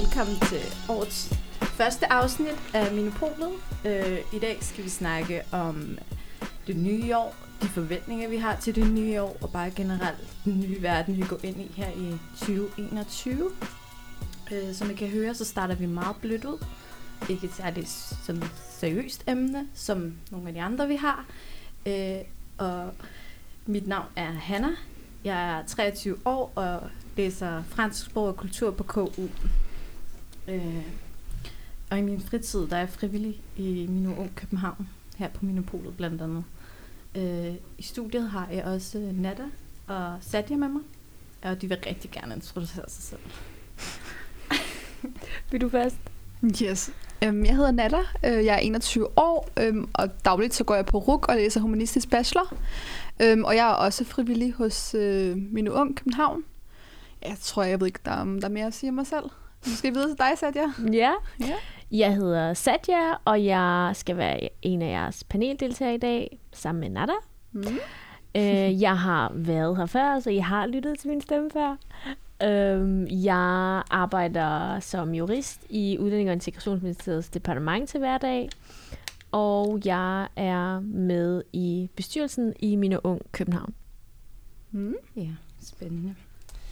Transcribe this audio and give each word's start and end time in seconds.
velkommen 0.00 0.36
til 0.40 0.60
årets 0.88 1.34
første 1.60 2.12
afsnit 2.12 2.74
af 2.74 2.92
Minopolet. 2.92 3.52
Øh, 3.84 4.18
I 4.32 4.38
dag 4.38 4.58
skal 4.60 4.84
vi 4.84 4.88
snakke 4.88 5.42
om 5.52 5.98
det 6.66 6.76
nye 6.76 7.16
år, 7.16 7.36
de 7.62 7.68
forventninger, 7.68 8.28
vi 8.28 8.36
har 8.36 8.56
til 8.56 8.74
det 8.74 8.90
nye 8.90 9.22
år, 9.22 9.36
og 9.42 9.50
bare 9.52 9.70
generelt 9.70 10.44
den 10.44 10.60
nye 10.60 10.82
verden, 10.82 11.16
vi 11.16 11.22
går 11.22 11.38
ind 11.42 11.60
i 11.60 11.72
her 11.76 11.88
i 11.88 12.18
2021. 12.38 13.50
Øh, 14.52 14.74
som 14.74 14.90
I 14.90 14.94
kan 14.94 15.08
høre, 15.08 15.34
så 15.34 15.44
starter 15.44 15.74
vi 15.74 15.86
meget 15.86 16.16
blødt 16.20 16.44
ud. 16.44 16.64
Ikke 17.28 17.46
et 17.46 17.52
særligt 17.52 17.88
sådan 18.22 18.44
seriøst 18.78 19.24
emne, 19.28 19.68
som 19.74 20.14
nogle 20.30 20.48
af 20.48 20.54
de 20.54 20.62
andre, 20.62 20.88
vi 20.88 20.96
har. 20.96 21.24
Øh, 21.86 22.18
og 22.58 22.90
mit 23.66 23.86
navn 23.86 24.06
er 24.16 24.30
Hanna. 24.30 24.70
Jeg 25.24 25.58
er 25.58 25.66
23 25.66 26.16
år 26.24 26.52
og 26.54 26.82
læser 27.16 27.62
fransk 27.62 28.04
sprog 28.04 28.26
og 28.26 28.36
kultur 28.36 28.70
på 28.70 28.82
KU. 28.82 29.28
Øh, 30.50 30.82
og 31.90 31.98
i 31.98 32.02
min 32.02 32.20
fritid, 32.20 32.66
der 32.66 32.76
er 32.76 32.80
jeg 32.80 32.88
frivillig 32.88 33.40
i 33.56 33.86
Mino 33.88 34.14
Ung 34.16 34.34
København, 34.34 34.88
her 35.16 35.28
på 35.28 35.44
Minopolet 35.44 35.96
blandt 35.96 36.22
andet. 36.22 36.44
Øh, 37.14 37.54
I 37.78 37.82
studiet 37.82 38.30
har 38.30 38.48
jeg 38.52 38.64
også 38.64 38.98
Nada 39.14 39.42
og 39.86 40.16
Satya 40.20 40.56
med 40.56 40.68
mig, 40.68 40.82
og 41.42 41.62
de 41.62 41.68
vil 41.68 41.78
rigtig 41.86 42.10
gerne 42.10 42.34
introducere 42.34 42.84
sig 42.88 43.02
selv. 43.02 43.20
Vil 45.50 45.60
du 45.60 45.68
først? 45.68 45.96
Yes. 46.62 46.90
Um, 47.28 47.44
jeg 47.44 47.56
hedder 47.56 47.70
Nata, 47.70 47.98
uh, 47.98 48.44
jeg 48.44 48.54
er 48.54 48.58
21 48.58 49.18
år, 49.18 49.48
um, 49.70 49.88
og 49.94 50.24
dagligt 50.24 50.54
så 50.54 50.64
går 50.64 50.74
jeg 50.74 50.86
på 50.86 50.98
RUK 50.98 51.28
og 51.28 51.36
læser 51.36 51.60
humanistisk 51.60 52.10
bachelor. 52.10 52.54
Um, 53.32 53.44
og 53.44 53.56
jeg 53.56 53.68
er 53.70 53.72
også 53.74 54.04
frivillig 54.04 54.52
hos 54.52 54.94
uh, 54.94 55.36
Mine 55.36 55.72
Ung 55.72 55.96
København. 55.96 56.42
Jeg 57.22 57.36
tror, 57.40 57.62
jeg 57.62 57.80
ved 57.80 57.86
ikke, 57.86 57.98
der, 58.04 58.10
er- 58.10 58.24
der 58.24 58.44
er 58.44 58.48
mere 58.52 58.66
at 58.66 58.74
sige 58.74 58.90
om 58.90 58.94
mig 58.94 59.06
selv. 59.06 59.24
Måske 59.66 59.92
videre 59.92 60.08
til 60.08 60.18
dig, 60.18 60.32
Satya. 60.36 60.62
Ja. 60.92 61.12
Ja. 61.40 61.54
Jeg 61.90 62.14
hedder 62.14 62.54
Satya, 62.54 63.14
og 63.24 63.44
jeg 63.44 63.90
skal 63.94 64.16
være 64.16 64.48
en 64.62 64.82
af 64.82 64.90
jeres 64.90 65.24
paneldeltagere 65.24 65.94
i 65.94 65.98
dag, 65.98 66.38
sammen 66.52 66.80
med 66.80 66.90
Nada. 66.90 67.12
Mm. 67.52 67.62
Øh, 68.34 68.82
jeg 68.82 68.98
har 68.98 69.32
været 69.34 69.76
her 69.76 69.86
før, 69.86 70.20
så 70.20 70.30
I 70.30 70.38
har 70.38 70.66
lyttet 70.66 70.98
til 70.98 71.10
min 71.10 71.20
stemme 71.20 71.50
før. 71.50 71.76
Øhm, 72.42 73.06
jeg 73.10 73.82
arbejder 73.90 74.80
som 74.80 75.14
jurist 75.14 75.60
i 75.70 75.98
Udlænding- 75.98 76.28
og 76.28 76.32
Integrationsministeriets 76.32 77.28
departement 77.28 77.88
til 77.88 77.98
hverdag, 78.00 78.48
og 79.32 79.80
jeg 79.84 80.28
er 80.36 80.80
med 80.80 81.42
i 81.52 81.90
bestyrelsen 81.96 82.54
i 82.60 82.76
Mine 82.76 83.06
Ung 83.06 83.22
København. 83.32 83.74
Mm. 84.70 84.94
Ja, 85.16 85.28
spændende. 85.62 86.14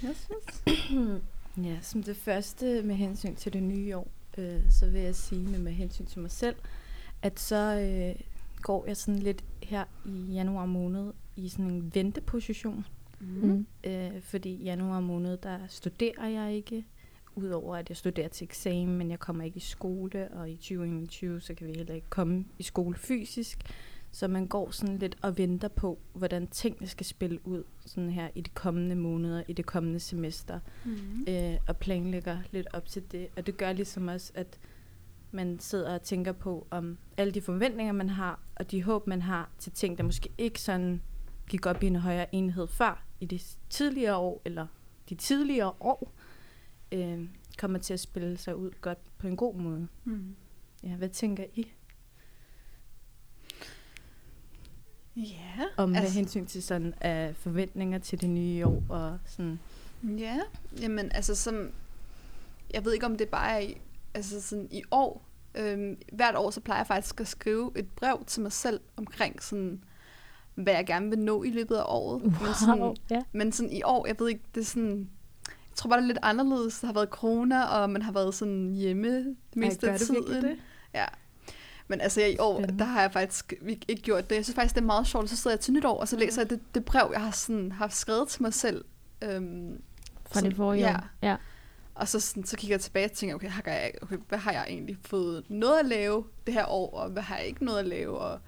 Yes, 0.05 0.29
yes. 0.69 0.91
Ja, 1.65 1.79
som 1.83 2.03
det 2.03 2.17
første 2.17 2.83
med 2.83 2.95
hensyn 2.95 3.35
til 3.35 3.53
det 3.53 3.63
nye 3.63 3.97
år, 3.97 4.09
øh, 4.39 4.61
så 4.71 4.91
vil 4.91 5.01
jeg 5.01 5.15
sige 5.15 5.47
med, 5.49 5.59
med 5.59 5.73
hensyn 5.73 6.07
til 6.07 6.21
mig 6.21 6.31
selv, 6.31 6.57
at 7.23 7.41
så 7.41 7.57
øh, 7.57 8.21
går 8.63 8.87
jeg 8.87 8.97
sådan 8.97 9.21
lidt 9.21 9.45
her 9.63 9.85
i 10.07 10.33
januar 10.33 10.67
måned 10.67 11.13
i 11.37 11.49
sådan 11.49 11.71
en 11.71 11.91
venteposition. 11.95 12.87
Mm. 13.21 13.67
Øh, 13.85 14.23
fordi 14.23 14.51
i 14.51 14.63
januar 14.63 15.01
måned, 15.01 15.37
der 15.37 15.59
studerer 15.69 16.29
jeg 16.29 16.55
ikke, 16.55 16.85
udover 17.35 17.77
at 17.77 17.89
jeg 17.89 17.97
studerer 17.97 18.29
til 18.29 18.45
eksamen, 18.45 18.99
men 18.99 19.11
jeg 19.11 19.19
kommer 19.19 19.45
ikke 19.45 19.57
i 19.57 19.61
skole, 19.61 20.29
og 20.33 20.51
i 20.51 20.57
2021, 20.57 21.41
så 21.41 21.55
kan 21.55 21.67
vi 21.67 21.73
heller 21.73 21.95
ikke 21.95 22.11
komme 22.11 22.45
i 22.59 22.63
skole 22.63 22.97
fysisk. 22.97 23.59
Så 24.11 24.29
man 24.29 24.47
går 24.47 24.71
sådan 24.71 24.99
lidt 24.99 25.17
og 25.23 25.39
venter 25.39 25.69
på, 25.69 25.99
hvordan 26.13 26.47
tingene 26.47 26.87
skal 26.87 27.07
spille 27.07 27.47
ud 27.47 27.65
sådan 27.87 28.11
her 28.11 28.29
i 28.35 28.41
de 28.41 28.51
kommende 28.51 28.97
måneder, 28.97 29.43
i 29.49 29.53
det 29.53 29.67
kommende 29.67 30.01
semester 30.01 30.61
Mm. 30.85 31.25
øh, 31.29 31.55
og 31.69 31.77
planlægger 31.77 32.39
lidt 32.51 32.67
op 32.73 32.87
til 32.87 33.13
det. 33.13 33.29
Og 33.37 33.47
det 33.47 33.57
gør 33.57 33.73
ligesom 33.73 34.09
også, 34.09 34.33
at 34.35 34.59
man 35.31 35.59
sidder 35.61 35.95
og 35.95 36.03
tænker 36.03 36.33
på, 36.33 36.67
om 36.71 36.99
alle 37.17 37.33
de 37.33 37.41
forventninger, 37.41 37.93
man 37.93 38.09
har, 38.09 38.41
og 38.57 38.71
de 38.71 38.83
håb, 38.83 39.07
man 39.07 39.23
har 39.23 39.51
til 39.59 39.73
ting, 39.73 39.99
der 39.99 40.05
måske 40.05 40.29
ikke 40.39 40.61
sådan 40.61 41.03
gik 41.49 41.67
op 41.67 41.83
i 41.83 41.87
en 41.87 41.97
højere 41.97 42.35
enhed 42.35 42.67
før 42.67 43.05
i 43.21 43.27
de 43.27 43.41
tidligere 43.71 44.17
år, 44.17 44.43
eller 44.45 44.67
de 45.09 45.15
tidligere 45.15 45.73
år, 45.81 46.13
øh, 46.93 47.29
kommer 47.59 47.79
til 47.79 47.95
at 47.95 48.01
spille 48.01 48.37
sig 48.37 48.57
ud 48.57 48.71
godt 48.81 48.99
på 49.19 49.27
en 49.27 49.37
god 49.37 49.55
måde. 49.55 49.89
Mm. 50.05 50.37
Ja, 50.83 50.97
hvad 50.97 51.09
tænker 51.09 51.45
I 51.55 51.67
Ja, 55.19 55.65
om 55.77 55.89
med 55.89 55.99
altså, 55.99 56.15
hensyn 56.15 56.47
til 56.47 56.63
sådan 56.63 56.87
uh, 56.87 57.37
forventninger 57.37 57.99
til 57.99 58.21
det 58.21 58.31
nye 58.31 58.67
år 58.67 58.83
og 58.89 59.19
sådan? 59.27 59.59
ja, 60.19 60.39
jamen 60.81 61.13
altså 61.13 61.35
som, 61.35 61.71
jeg 62.75 62.85
ved 62.85 62.93
ikke 62.93 63.07
om 63.07 63.17
det 63.17 63.29
bare 63.29 63.51
er 63.51 63.59
i, 63.59 63.81
altså 64.15 64.43
sådan 64.43 64.69
i 64.71 64.83
år, 64.91 65.29
øhm, 65.55 65.99
hvert 66.13 66.37
år 66.37 66.51
så 66.51 66.61
plejer 66.61 66.81
jeg 66.81 66.87
faktisk 66.87 67.21
at 67.21 67.29
skrive 67.29 67.73
et 67.77 67.89
brev 67.97 68.25
til 68.27 68.43
mig 68.43 68.53
selv 68.53 68.81
omkring 68.97 69.43
sådan, 69.43 69.83
hvad 70.55 70.73
jeg 70.73 70.87
gerne 70.87 71.11
vil 71.11 71.19
nå 71.19 71.43
i 71.43 71.51
løbet 71.51 71.77
af 71.77 71.85
året. 71.87 72.23
Men 72.23 72.55
sådan, 72.61 72.81
Wow. 72.81 72.95
Ja. 73.11 73.23
Men 73.33 73.53
sådan 73.53 73.73
i 73.73 73.83
år, 73.83 74.07
jeg 74.07 74.17
ved 74.19 74.29
ikke, 74.29 74.43
det 74.55 74.61
er 74.61 74.65
sådan... 74.65 75.11
Jeg 75.47 75.81
tror 75.81 75.91
bare, 75.91 75.99
det 75.99 76.05
er 76.05 76.07
lidt 76.07 76.19
anderledes. 76.23 76.81
Der 76.81 76.87
har 76.87 76.95
været 76.95 77.09
corona, 77.09 77.65
og 77.65 77.91
man 77.91 78.03
har 78.03 78.13
været 78.13 78.35
sådan 78.35 78.75
hjemme 78.75 79.19
det 79.19 79.37
meste 79.55 79.91
af 79.91 79.99
tiden. 79.99 80.43
det? 80.43 80.57
Ja. 80.95 81.05
Men 81.89 82.01
altså, 82.01 82.21
i 82.21 82.37
år, 82.39 82.59
Spændende. 82.59 82.79
der 82.79 82.85
har 82.91 83.01
jeg 83.01 83.13
faktisk 83.13 83.55
ikke 83.89 84.03
gjort 84.03 84.31
det. 84.31 84.37
Jeg 84.37 84.45
synes 84.45 84.55
faktisk, 84.55 84.75
det 84.75 84.81
er 84.81 84.87
meget 84.87 85.07
sjovt. 85.07 85.31
Så 85.31 85.37
sidder 85.37 85.55
jeg 85.57 85.61
til 85.61 85.73
nytår, 85.75 86.01
og 86.01 86.09
så 86.09 86.17
læser 86.17 86.43
jeg 86.43 86.51
det, 86.51 86.61
det 86.75 86.85
brev, 86.85 87.11
jeg 87.13 87.21
har 87.23 87.31
sådan, 87.31 87.73
haft 87.73 87.97
skrevet 87.97 88.29
til 88.29 88.43
mig 88.43 88.55
selv. 88.55 88.85
Øhm, 89.23 89.81
Fra 90.27 90.35
sådan- 90.35 90.51
det 90.51 90.57
forrige 90.57 90.89
ja. 90.89 90.97
år. 90.97 91.01
Ja. 91.23 91.37
Og 91.95 92.09
så, 92.09 92.21
sådan, 92.21 92.45
så 92.45 92.57
kigger 92.57 92.75
jeg 92.75 92.81
tilbage 92.81 93.05
og 93.05 93.13
tænker, 93.13 93.35
okay, 93.37 93.49
har 93.49 93.63
jeg, 93.67 93.93
okay, 94.03 94.17
hvad 94.29 94.39
har 94.39 94.53
jeg 94.53 94.65
egentlig 94.69 94.97
fået 95.07 95.45
noget 95.49 95.79
at 95.79 95.87
lave 95.87 96.25
det 96.47 96.55
her 96.55 96.67
år, 96.67 96.95
og 96.99 97.11
hvad 97.11 97.23
har 97.23 97.37
jeg 97.37 97.47
ikke 97.47 97.65
noget 97.65 97.79
at 97.79 97.87
lave? 97.87 98.19
Og, 98.19 98.39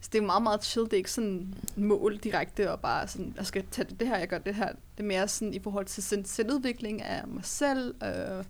så 0.00 0.08
det 0.12 0.18
er 0.18 0.22
meget, 0.26 0.42
meget 0.42 0.64
chill. 0.64 0.84
Det 0.84 0.92
er 0.92 0.96
ikke 0.96 1.10
sådan 1.10 1.54
mål 1.76 2.16
direkte, 2.16 2.72
og 2.72 2.80
bare 2.80 3.08
sådan, 3.08 3.34
jeg 3.36 3.46
skal 3.46 3.64
tage 3.70 3.88
det 4.00 4.08
her, 4.08 4.18
jeg 4.18 4.28
gør 4.28 4.38
det 4.38 4.54
her. 4.54 4.68
Det 4.68 5.02
er 5.02 5.02
mere 5.04 5.28
sådan 5.28 5.54
i 5.54 5.58
forhold 5.62 5.86
til 5.86 6.02
selvudvikling 6.26 7.02
af 7.02 7.26
mig 7.28 7.44
selv, 7.44 7.94
øh, 8.04 8.44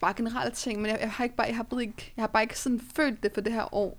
bare 0.00 0.14
generelle 0.16 0.54
ting. 0.54 0.80
Men 0.80 0.90
jeg, 0.90 0.98
jeg, 1.00 1.10
har 1.10 1.24
ikke 1.24 1.36
bare, 1.36 1.46
jeg, 1.46 1.56
har 1.56 1.62
bare 1.62 1.82
ikke, 1.82 2.12
jeg 2.16 2.22
har 2.22 2.28
bare 2.28 2.42
ikke 2.42 2.58
sådan 2.58 2.80
følt 2.96 3.22
det 3.22 3.32
for 3.34 3.40
det 3.40 3.52
her 3.52 3.74
år. 3.74 3.98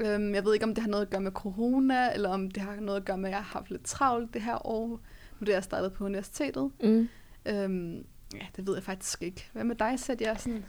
Øhm, 0.00 0.34
jeg 0.34 0.44
ved 0.44 0.54
ikke, 0.54 0.66
om 0.66 0.74
det 0.74 0.82
har 0.82 0.90
noget 0.90 1.04
at 1.04 1.10
gøre 1.10 1.20
med 1.20 1.32
corona, 1.32 2.12
eller 2.14 2.28
om 2.28 2.50
det 2.50 2.62
har 2.62 2.74
noget 2.74 3.00
at 3.00 3.04
gøre 3.04 3.18
med, 3.18 3.28
at 3.28 3.30
jeg 3.30 3.38
har 3.38 3.58
haft 3.58 3.70
lidt 3.70 3.84
travlt 3.84 4.34
det 4.34 4.42
her 4.42 4.66
år. 4.66 5.00
Nu 5.40 5.46
er 5.48 5.52
jeg 5.52 5.64
startet 5.64 5.92
på 5.92 6.04
universitetet. 6.04 6.70
Mm. 6.82 7.08
Øhm, 7.46 8.04
ja, 8.34 8.46
det 8.56 8.66
ved 8.66 8.74
jeg 8.74 8.82
faktisk 8.82 9.22
ikke. 9.22 9.48
Hvad 9.52 9.64
med 9.64 9.76
dig, 9.76 10.00
Sæt? 10.00 10.20
Jeg 10.20 10.36
sådan... 10.40 10.64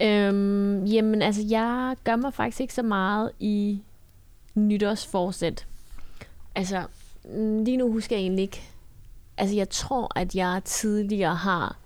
Øhm, 0.00 0.84
jamen, 0.84 1.22
altså, 1.22 1.42
jeg 1.48 1.96
gør 2.04 2.16
mig 2.16 2.34
faktisk 2.34 2.60
ikke 2.60 2.74
så 2.74 2.82
meget 2.82 3.30
i 3.40 3.82
nytårsforsæt. 4.54 5.66
Altså, 6.54 6.86
mm, 7.24 7.64
lige 7.64 7.76
nu 7.76 7.92
husker 7.92 8.16
jeg 8.16 8.22
egentlig 8.22 8.42
ikke. 8.42 8.62
Altså, 9.36 9.56
jeg 9.56 9.68
tror, 9.68 10.18
at 10.18 10.34
jeg 10.34 10.62
tidligere 10.64 11.34
har 11.34 11.76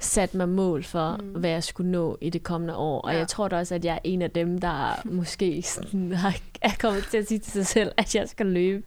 sat 0.00 0.34
mig 0.34 0.48
mål 0.48 0.84
for, 0.84 1.16
Mm. 1.22 1.26
hvad 1.28 1.50
jeg 1.50 1.64
skulle 1.64 1.90
nå 1.90 2.18
i 2.20 2.30
det 2.30 2.42
kommende 2.42 2.76
år. 2.76 3.00
Og 3.00 3.12
Ja. 3.12 3.18
jeg 3.18 3.28
tror 3.28 3.48
da 3.48 3.56
også, 3.58 3.74
at 3.74 3.84
jeg 3.84 3.94
er 3.94 3.98
en 4.04 4.22
af 4.22 4.30
dem, 4.30 4.58
der 4.58 5.00
måske 5.18 5.62
sådan 5.62 6.12
har, 6.12 6.36
er 6.62 6.70
kommet 6.80 7.04
til 7.10 7.18
at 7.18 7.28
sige 7.28 7.38
til 7.38 7.52
sig 7.52 7.66
selv, 7.66 7.92
at 7.96 8.14
jeg 8.14 8.28
skal 8.28 8.46
løbe 8.46 8.86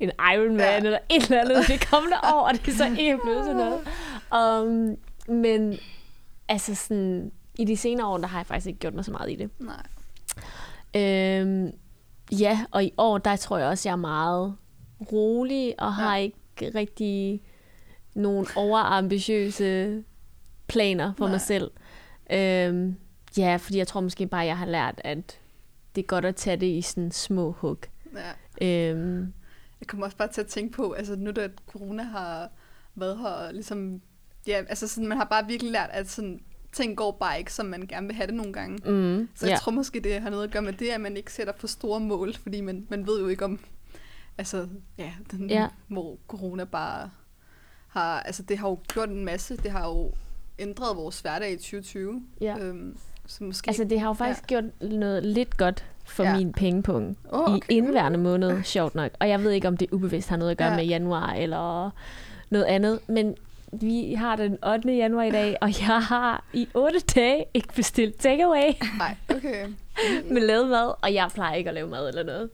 en 0.00 0.10
Ironman 0.34 0.58
Ja. 0.58 0.70
ja. 0.70 0.76
eller 0.76 0.98
et 1.10 1.22
eller 1.22 1.40
andet 1.40 1.66
det 1.68 1.88
kommende 1.90 2.16
år, 2.34 2.40
og 2.40 2.52
det 2.52 2.68
er 2.68 2.72
så 2.76 2.86
ikke 2.98 3.18
blevet 3.24 3.44
sådan 3.44 3.56
noget. 3.56 4.62
Um, 4.66 4.96
men 5.34 5.78
altså 6.48 6.74
sådan, 6.74 7.32
i 7.58 7.64
de 7.64 7.76
senere 7.76 8.06
år, 8.06 8.18
der 8.18 8.26
har 8.26 8.38
jeg 8.38 8.46
faktisk 8.46 8.66
ikke 8.66 8.78
gjort 8.78 8.94
mig 8.94 9.04
så 9.04 9.10
meget 9.12 9.30
i 9.30 9.34
det. 9.36 9.50
Nej. 9.58 9.82
Øhm, 10.96 11.70
ja, 12.32 12.60
og 12.70 12.84
i 12.84 12.92
år, 12.98 13.18
der 13.18 13.36
tror 13.36 13.58
jeg 13.58 13.68
også, 13.68 13.88
jeg 13.88 13.92
er 13.92 13.96
meget 13.96 14.54
rolig, 15.12 15.74
og 15.78 15.94
har 15.94 16.16
ikke 16.16 16.36
rigtig 16.74 17.40
nogen 18.14 18.46
overambitiøse 18.56 20.02
planer 20.66 21.12
for 21.18 21.24
Nej. 21.24 21.30
mig 21.32 21.40
selv. 21.40 21.70
Øhm, 22.30 22.96
ja, 23.38 23.56
fordi 23.56 23.78
jeg 23.78 23.86
tror 23.86 24.00
måske 24.00 24.26
bare, 24.26 24.40
jeg 24.44 24.58
har 24.58 24.66
lært, 24.66 25.00
at 25.04 25.38
det 25.94 26.02
er 26.02 26.06
godt 26.06 26.24
at 26.24 26.36
tage 26.36 26.56
det 26.56 26.66
i 26.66 26.82
sådan 26.82 27.10
små 27.12 27.52
hug. 27.52 27.78
Ja. 28.60 28.90
Øhm, 28.90 29.32
Jeg 29.80 29.86
kommer 29.88 30.06
også 30.06 30.16
bare 30.16 30.28
til 30.28 30.40
at 30.40 30.46
tænke 30.46 30.72
på, 30.76 30.92
altså 30.92 31.16
nu 31.16 31.30
da 31.30 31.48
corona 31.66 32.02
har 32.02 32.50
været 32.94 33.18
her, 33.18 33.26
og 33.28 33.52
ligesom, 33.54 34.00
ja, 34.46 34.62
altså 34.68 34.88
sådan, 34.88 35.08
man 35.08 35.18
har 35.18 35.24
bare 35.24 35.46
virkelig 35.46 35.72
lært, 35.72 35.90
at 35.92 36.10
sådan, 36.10 36.40
ting 36.72 36.96
går 36.96 37.16
bare 37.20 37.38
ikke, 37.38 37.52
som 37.52 37.66
man 37.66 37.86
gerne 37.86 38.06
vil 38.06 38.16
have 38.16 38.26
det 38.26 38.34
nogle 38.34 38.52
gange. 38.52 38.90
mm, 38.90 39.28
Så 39.34 39.46
jeg 39.48 39.58
tror 39.58 39.72
måske, 39.72 40.00
det 40.00 40.20
har 40.20 40.30
noget 40.30 40.44
at 40.44 40.50
gøre 40.50 40.62
med 40.62 40.72
det, 40.72 40.88
at 40.88 41.00
man 41.00 41.16
ikke 41.16 41.32
sætter 41.32 41.52
for 41.56 41.66
store 41.66 42.00
mål, 42.00 42.34
fordi 42.34 42.60
man, 42.60 42.86
man 42.90 43.06
ved 43.06 43.20
jo 43.20 43.28
ikke 43.28 43.44
om, 43.44 43.60
altså, 44.38 44.68
ja, 44.98 45.12
den, 45.30 45.50
Ja. 45.50 45.68
hvor 45.88 46.18
corona 46.28 46.64
bare 46.64 47.10
har, 47.88 48.20
altså 48.20 48.42
det 48.42 48.58
har 48.58 48.68
jo 48.68 48.78
gjort 48.92 49.08
en 49.08 49.24
masse, 49.24 49.56
det 49.56 49.70
har 49.70 49.86
jo 49.88 50.12
ændret 50.58 50.96
vores 50.96 51.20
hverdag 51.20 51.52
i 51.52 51.56
2020. 51.56 52.22
Ja. 52.40 52.58
Øhm, 52.58 52.96
så 53.26 53.44
måske, 53.44 53.68
Altså, 53.68 53.84
det 53.84 54.00
har 54.00 54.06
jo 54.08 54.12
faktisk 54.12 54.42
ja. 54.42 54.46
gjort 54.60 54.64
noget 54.92 55.26
lidt 55.26 55.56
godt 55.56 55.84
for 56.04 56.24
Ja. 56.24 56.36
min 56.36 56.52
pengepunkt 56.52 57.18
Åh, 57.32 57.40
okay. 57.40 57.68
i 57.68 57.76
indværende 57.76 58.18
måned, 58.18 58.62
sjovt 58.62 58.94
nok. 58.94 59.10
Og 59.20 59.28
jeg 59.28 59.42
ved 59.42 59.50
ikke, 59.50 59.68
om 59.68 59.76
det 59.76 59.90
ubevidst 59.92 60.28
har 60.28 60.36
noget 60.36 60.50
at 60.50 60.58
gøre 60.58 60.68
Ja. 60.70 60.76
med 60.76 60.84
januar 60.84 61.32
eller 61.32 61.90
noget 62.50 62.64
andet. 62.64 63.00
Men 63.06 63.34
vi 63.72 64.14
har 64.14 64.36
den 64.36 64.58
8. 64.64 64.92
januar 64.96 65.22
i 65.22 65.30
dag, 65.30 65.56
og 65.60 65.68
jeg 65.80 66.02
har 66.02 66.44
i 66.52 66.68
8 66.74 66.98
dage 67.00 67.44
ikke 67.54 67.68
bestilt 67.74 68.20
takeaway 68.20 68.72
Nej, 68.98 69.16
okay. 69.28 69.66
med 70.32 70.40
lavet 70.46 70.68
mad, 70.68 70.92
og 71.02 71.14
jeg 71.14 71.30
plejer 71.34 71.54
ikke 71.54 71.68
at 71.70 71.74
lave 71.74 71.88
mad 71.88 72.08
eller 72.08 72.22
noget. 72.22 72.50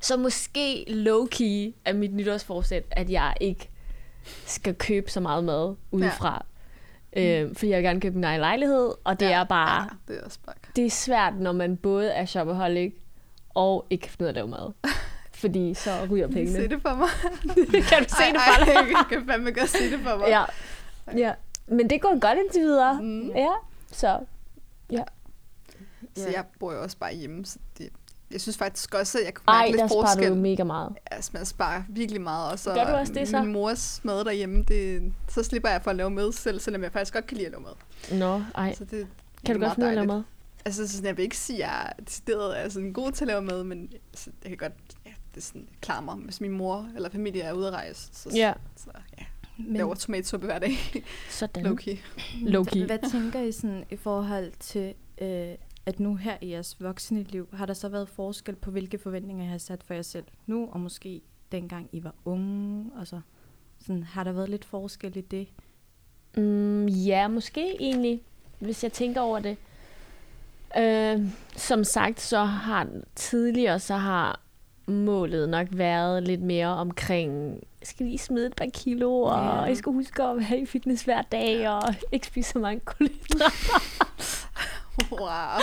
Så 0.00 0.16
måske 0.16 0.84
low-key 0.88 1.80
er 1.84 1.92
mit 1.92 2.14
nytårsforsæt, 2.14 2.84
at 2.90 3.10
jeg 3.10 3.34
ikke 3.40 3.68
skal 4.46 4.74
købe 4.74 5.10
så 5.10 5.20
meget 5.20 5.44
mad 5.44 5.74
udefra. 5.90 6.32
Ja. 6.32 6.38
Øh, 7.16 7.54
fordi 7.56 7.68
jeg 7.70 7.76
vil 7.76 7.84
gerne 7.84 8.00
købe 8.00 8.14
min 8.14 8.24
egen 8.24 8.40
lejlighed, 8.40 8.92
og 9.04 9.20
det 9.20 9.26
ja, 9.26 9.40
er 9.40 9.44
bare... 9.44 9.82
Ja, 9.82 10.12
det 10.12 10.20
er 10.20 10.24
også 10.24 10.38
bare... 10.46 10.54
Det 10.76 10.86
er 10.86 10.90
svært, 10.90 11.34
når 11.36 11.52
man 11.52 11.76
både 11.76 12.10
er 12.10 12.24
shopaholic 12.24 12.94
og 13.54 13.86
ikke 13.90 14.02
kan 14.02 14.10
finde 14.10 14.22
ud 14.22 14.26
af 14.26 14.30
at 14.30 14.34
lave 14.34 14.48
mad. 14.48 14.72
Fordi 15.42 15.74
så 15.74 15.90
ryger 16.10 16.26
pengene. 16.28 16.50
Se 16.52 16.68
det 16.68 16.82
for 16.82 16.94
mig. 16.94 17.08
kan 17.88 18.02
du 18.02 18.08
se 18.08 18.22
ej, 18.22 18.30
det 18.32 18.40
for 18.40 18.64
dig? 18.64 18.74
Ej, 18.74 18.80
jeg 18.98 19.04
kan 19.08 19.26
fandme 19.26 19.50
godt 19.52 19.68
se 19.68 19.90
det 19.90 20.00
for 20.00 20.18
mig. 20.18 20.28
Ja. 20.28 20.44
ja. 21.16 21.32
Men 21.66 21.90
det 21.90 22.00
går 22.00 22.18
godt 22.20 22.38
indtil 22.38 22.60
videre. 22.60 23.02
Mm. 23.02 23.28
Ja, 23.30 23.52
så 23.92 24.18
Så 26.16 26.24
Ja. 26.28 26.32
jeg 26.32 26.44
bor 26.60 26.72
jo 26.72 26.82
også 26.82 26.96
bare 26.98 27.14
hjemme, 27.14 27.44
så 27.46 27.58
det, 27.78 27.88
jeg 28.34 28.40
synes 28.40 28.56
faktisk 28.56 28.94
også, 28.94 29.18
at 29.18 29.24
jeg 29.24 29.34
kunne 29.34 29.44
ej, 29.54 29.62
mærke 29.66 29.76
der 29.76 29.82
lidt 29.82 29.92
sparer 29.92 30.06
forskel. 30.06 30.30
du 30.30 30.34
mega 30.34 30.64
meget. 30.64 30.92
Altså, 31.10 31.30
man 31.34 31.46
sparer 31.46 31.82
virkelig 31.88 32.20
meget. 32.22 32.52
Og 32.52 32.58
så 32.58 32.74
Gør 32.74 32.84
du 32.84 32.92
også 32.96 33.12
det, 33.12 33.28
så? 33.28 33.42
Min 33.42 33.52
mors 33.52 34.00
mad 34.04 34.24
derhjemme, 34.24 34.62
det, 34.62 35.12
så 35.28 35.42
slipper 35.42 35.68
jeg 35.68 35.82
for 35.82 35.90
at 35.90 35.96
lave 35.96 36.10
mad 36.10 36.32
selv, 36.32 36.60
selvom 36.60 36.82
jeg 36.82 36.92
faktisk 36.92 37.12
godt 37.14 37.26
kan 37.26 37.36
lide 37.36 37.46
at 37.46 37.52
lave 37.52 37.62
mad. 37.62 38.18
Nå, 38.18 38.42
ej. 38.54 38.74
Så 38.74 38.84
det, 38.84 39.06
Kan 39.46 39.54
du 39.54 39.60
det 39.60 39.64
er 39.64 39.68
godt 39.68 39.74
finde 39.74 39.88
at 39.88 39.94
lave 39.94 40.06
mad? 40.06 40.22
Altså, 40.64 40.88
sådan, 40.88 41.06
jeg 41.06 41.16
vil 41.16 41.22
ikke 41.22 41.36
sige, 41.38 41.64
at 41.64 41.70
jeg 41.70 41.92
er 41.98 42.02
decideret 42.02 42.60
er 42.64 42.68
sådan 42.68 42.92
god 42.92 43.12
til 43.12 43.24
at 43.24 43.28
lave 43.28 43.42
mad, 43.42 43.64
men 43.64 43.88
altså, 44.12 44.30
jeg 44.42 44.48
kan 44.50 44.58
godt, 44.58 44.72
ja, 45.06 45.10
det 45.34 45.40
er 45.40 45.44
sådan, 45.44 45.68
klarer 45.80 46.00
mig, 46.00 46.14
hvis 46.14 46.40
min 46.40 46.50
mor 46.50 46.88
eller 46.96 47.10
familie 47.10 47.42
er 47.42 47.52
ude 47.52 47.66
at 47.66 47.72
rejse. 47.74 48.08
Så, 48.12 48.30
Ja, 48.34 48.52
så 48.76 48.86
ja, 49.18 49.24
Men 49.58 49.76
laver 49.76 49.94
tomatsuppe 49.94 50.46
hver 50.46 50.58
dag. 50.58 50.78
sådan. 51.30 51.66
Low-key. 51.66 51.96
Low-key. 52.34 52.86
hvad 52.86 53.10
tænker 53.10 53.40
I 53.40 53.52
sådan 53.52 53.84
i 53.90 53.96
forhold 53.96 54.52
til, 54.60 54.94
øh, 55.20 55.48
at 55.86 56.00
nu 56.00 56.14
her 56.16 56.36
i 56.40 56.50
jeres 56.50 56.76
voksne 56.80 57.22
liv, 57.22 57.48
har 57.52 57.66
der 57.66 57.74
så 57.74 57.88
været 57.88 58.08
forskel 58.08 58.54
på, 58.54 58.70
hvilke 58.70 58.98
forventninger 58.98 59.44
I 59.44 59.48
har 59.48 59.58
sat 59.58 59.82
for 59.82 59.94
jer 59.94 60.02
selv 60.02 60.24
nu, 60.46 60.68
og 60.72 60.80
måske 60.80 61.20
dengang 61.52 61.88
I 61.92 62.04
var 62.04 62.14
unge, 62.24 62.90
og 62.96 63.06
så 63.06 63.20
sådan, 63.80 64.02
har 64.02 64.24
der 64.24 64.32
været 64.32 64.48
lidt 64.48 64.64
forskel 64.64 65.16
i 65.16 65.20
det? 65.20 65.48
Mm, 66.36 66.86
ja, 66.86 67.28
måske 67.28 67.76
egentlig, 67.80 68.20
hvis 68.58 68.82
jeg 68.84 68.92
tænker 68.92 69.20
over 69.20 69.38
det. 69.38 69.56
Øh, 70.78 71.20
som 71.56 71.84
sagt, 71.84 72.20
så 72.20 72.44
har 72.44 72.88
tidligere, 73.14 73.78
så 73.80 73.94
har 73.94 74.40
målet 74.86 75.48
nok 75.48 75.66
været 75.70 76.22
lidt 76.22 76.42
mere 76.42 76.66
omkring, 76.68 77.54
jeg 77.80 77.86
skal 77.86 78.06
lige 78.06 78.18
smide 78.18 78.46
et 78.46 78.56
par 78.56 78.66
kilo, 78.74 79.20
og 79.22 79.44
Ja. 79.44 79.60
jeg 79.60 79.76
skal 79.76 79.92
huske 79.92 80.22
at 80.22 80.36
være 80.36 80.58
i 80.58 80.66
fitness 80.66 81.02
hver 81.02 81.22
dag, 81.22 81.68
og 81.68 81.82
ikke 82.12 82.26
spise 82.26 82.50
så 82.50 82.58
mange 82.58 82.80
kulhydrater. 82.80 83.93
Wow. 85.10 85.58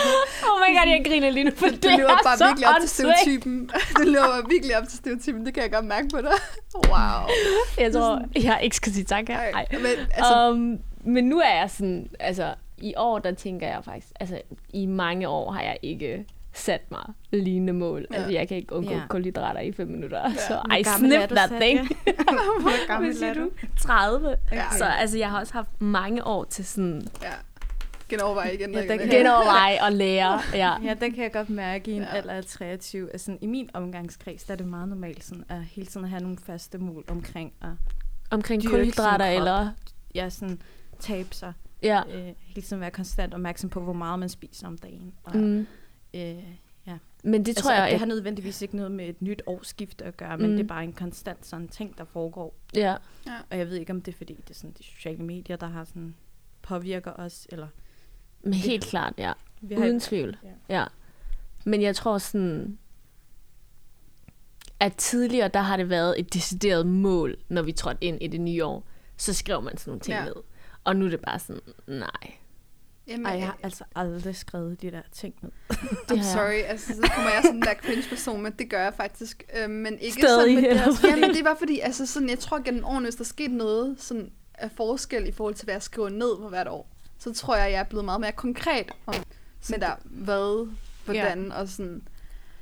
Oh 0.48 0.56
my 0.60 0.70
god, 0.78 0.88
jeg 0.88 1.02
griner 1.06 1.30
lige 1.30 1.44
nu, 1.44 1.50
for 1.56 1.66
Du 1.66 1.72
det 1.72 1.84
lever 1.96 2.10
er 2.10 2.18
bare 2.24 2.38
så 2.38 2.46
virkelig 2.46 2.68
op 2.68 2.80
til 2.80 2.88
stereotypen. 2.88 3.70
Du 3.98 4.02
lever 4.02 4.48
virkelig 4.48 4.78
op 4.78 4.88
til 4.88 4.98
stereotypen, 4.98 5.46
det 5.46 5.54
kan 5.54 5.62
jeg 5.62 5.72
godt 5.72 5.84
mærke 5.84 6.08
på 6.08 6.20
dig. 6.20 6.30
Wow. 6.90 7.28
Jeg 7.78 7.92
tror, 7.92 8.22
jeg 8.42 8.60
ikke 8.62 8.76
skal 8.76 8.92
sige 8.92 9.04
tak 9.04 9.28
her. 9.28 9.38
Ej, 9.38 9.50
Ej. 9.50 9.66
Men, 9.72 9.86
altså, 10.14 10.50
Um, 10.50 10.78
men 11.04 11.24
nu 11.24 11.38
er 11.38 11.54
jeg 11.60 11.70
sådan, 11.70 12.08
altså 12.20 12.54
i 12.78 12.94
år, 12.96 13.18
der 13.18 13.32
tænker 13.34 13.66
jeg 13.68 13.80
faktisk, 13.84 14.06
altså 14.20 14.40
i 14.72 14.86
mange 14.86 15.28
år 15.28 15.50
har 15.52 15.62
jeg 15.62 15.76
ikke 15.82 16.24
sat 16.54 16.90
mig 16.90 17.04
lignende 17.30 17.72
mål. 17.72 18.06
Ja. 18.10 18.16
Altså 18.16 18.32
jeg 18.32 18.48
kan 18.48 18.56
ikke 18.56 18.72
undgå 18.74 18.92
Ja. 18.92 18.98
ja. 18.98 19.06
kulhydrater 19.08 19.60
i 19.60 19.72
fem 19.72 19.88
minutter. 19.88 20.20
Ja. 20.22 20.34
Så 20.48 20.60
I 20.78 20.82
gammel 20.82 21.10
snip 21.10 21.30
du, 21.30 21.34
that 21.34 21.48
Satya? 21.48 21.60
thing. 21.60 21.88
Hvor 22.60 22.86
gammel 22.86 23.22
er 23.22 23.34
du? 23.34 23.40
du? 23.40 23.50
30. 23.80 24.36
Ja. 24.52 24.64
Så 24.78 24.84
altså 24.84 25.18
jeg 25.18 25.30
har 25.30 25.40
også 25.40 25.52
haft 25.52 25.68
mange 25.80 26.26
år 26.26 26.44
til 26.44 26.64
sådan 26.66 27.02
ja. 27.22 27.28
Genovervej 28.18 28.50
igen. 28.50 28.72
Ja, 28.74 28.82
og 28.82 28.88
der 28.88 28.96
kan- 28.96 29.08
genoverveje 29.08 29.82
og 29.84 29.92
lære. 29.92 30.40
Ja. 30.54 30.76
Ja, 30.88 30.94
den 30.94 31.12
kan 31.14 31.22
jeg 31.24 31.32
godt 31.32 31.50
mærke 31.50 31.90
i 31.90 31.94
en 31.94 32.02
Ja. 32.02 32.08
ja. 32.08 32.16
alder 32.16 32.32
af 32.34 32.44
23. 32.44 33.10
Altså, 33.12 33.38
I 33.40 33.46
min 33.46 33.70
omgangskreds, 33.74 34.44
der 34.44 34.52
er 34.52 34.56
det 34.56 34.66
meget 34.66 34.88
normalt 34.88 35.24
sådan, 35.24 35.44
at 35.48 35.64
hele 35.64 35.86
tiden 35.86 36.06
have 36.08 36.22
nogle 36.22 36.38
faste 36.38 36.78
mål 36.78 37.04
omkring 37.08 37.52
at 37.62 37.68
Omkring 38.30 38.66
kulhydrater 38.68 39.24
eller... 39.26 39.70
ja, 40.14 40.30
sådan, 40.30 40.60
tabe 41.00 41.34
sig. 41.34 41.52
Ja. 41.82 42.02
Øh, 42.14 42.32
hele 42.40 42.62
tiden 42.62 42.80
være 42.80 42.90
konstant 42.90 43.34
opmærksom 43.34 43.70
på, 43.70 43.80
hvor 43.80 43.92
meget 43.92 44.18
man 44.18 44.28
spiser 44.28 44.66
om 44.66 44.78
dagen. 44.78 45.14
Og, 45.24 45.36
Mm. 45.36 45.66
øh, 46.14 46.36
ja. 46.86 46.98
Men 47.24 47.40
det 47.40 47.48
altså, 47.48 47.62
tror 47.64 47.72
jeg... 47.72 47.84
at 47.84 47.90
det 47.90 47.98
har 47.98 48.06
nødvendigvis 48.06 48.62
ikke 48.62 48.76
noget 48.76 48.92
med 48.92 49.08
et 49.08 49.22
nyt 49.22 49.42
årsskifte 49.46 50.04
at 50.04 50.16
gøre, 50.16 50.38
men 50.38 50.50
Mm. 50.50 50.56
det 50.56 50.62
er 50.64 50.68
bare 50.68 50.84
en 50.84 50.92
konstant 50.92 51.46
sådan 51.46 51.68
ting, 51.68 51.98
der 51.98 52.04
foregår. 52.04 52.54
Ja. 52.74 52.96
Og 53.50 53.58
jeg 53.58 53.66
ved 53.68 53.76
ikke, 53.76 53.92
om 53.92 54.00
det 54.02 54.12
er 54.12 54.16
fordi, 54.16 54.34
det 54.34 54.50
er 54.50 54.54
sådan 54.54 54.74
de 54.78 54.82
sociale 54.84 55.22
medier, 55.24 55.56
der 55.56 55.66
har 55.66 55.84
sådan 55.84 56.14
påvirker 56.62 57.12
os, 57.12 57.46
eller 57.50 57.66
Men 58.42 58.54
helt 58.54 58.84
klart, 58.84 59.14
ja. 59.18 59.32
vi 59.60 59.76
Uden 59.76 60.00
tvivl. 60.00 60.36
Ja. 60.68 60.78
Ja. 60.78 60.84
Men 61.64 61.82
jeg 61.82 61.96
tror 61.96 62.18
sådan, 62.18 62.78
at 64.80 64.96
tidligere, 64.96 65.48
der 65.48 65.60
har 65.60 65.76
det 65.76 65.88
været 65.90 66.20
et 66.20 66.34
decideret 66.34 66.86
mål, 66.86 67.36
når 67.48 67.62
vi 67.62 67.72
trådte 67.72 68.04
ind 68.04 68.22
i 68.22 68.26
det 68.26 68.40
nye 68.40 68.64
år. 68.64 68.86
Så 69.16 69.34
skrev 69.34 69.62
man 69.62 69.76
sådan 69.76 69.90
nogle 69.90 70.00
ting 70.00 70.16
Ja. 70.16 70.24
ned. 70.24 70.34
Og 70.84 70.96
nu 70.96 71.04
er 71.04 71.10
det 71.10 71.20
bare 71.20 71.38
sådan, 71.38 71.62
nej. 71.86 72.08
Jamen, 73.06 73.26
Ej, 73.26 73.32
jeg 73.32 73.46
har 73.46 73.58
altså 73.62 73.84
aldrig 73.94 74.36
skrevet 74.36 74.82
de 74.82 74.90
der 74.90 75.02
ting 75.12 75.34
ned. 75.42 75.50
Det 76.08 76.14
I'm 76.14 76.22
sorry, 76.22 76.62
altså, 76.66 76.86
så 76.94 77.10
kommer 77.14 77.30
jeg 77.30 77.42
som 77.44 77.52
den 77.54 77.62
der 77.62 77.74
cringe-person, 77.74 78.42
men 78.42 78.52
det 78.52 78.70
gør 78.70 78.82
jeg 78.82 78.94
faktisk. 78.94 79.44
Øh, 79.56 79.70
men 79.70 79.98
ikke 79.98 80.20
Stadig, 80.22 80.38
sådan, 80.38 80.54
men 80.54 80.64
det, 80.64 81.04
er, 81.04 81.08
ja, 81.08 81.16
men 81.16 81.34
det 81.34 81.44
var 81.44 81.56
fordi, 81.58 81.80
altså 81.80 82.06
sådan, 82.06 82.28
jeg 82.28 82.38
tror 82.38 82.62
gennem 82.62 82.84
årene, 82.84 83.06
hvis 83.06 83.14
der 83.14 83.24
skete 83.24 83.54
noget 83.56 83.96
sådan, 83.98 84.32
af 84.54 84.70
forskel 84.70 85.28
i 85.28 85.32
forhold 85.32 85.54
til, 85.54 85.64
hvad 85.64 85.74
jeg 85.74 85.82
skriver 85.82 86.08
ned 86.08 86.36
på 86.38 86.48
hvert 86.48 86.68
år, 86.68 86.91
så 87.22 87.34
tror 87.34 87.56
jeg, 87.56 87.72
jeg 87.72 87.78
er 87.80 87.84
blevet 87.84 88.04
meget 88.04 88.20
mere 88.20 88.32
konkret 88.32 88.90
om, 89.06 89.14
med 89.70 89.78
der, 89.78 89.92
hvad, 90.04 90.68
hvordan, 91.04 91.46
ja. 91.46 91.60
og 91.60 91.68
sådan, 91.68 92.02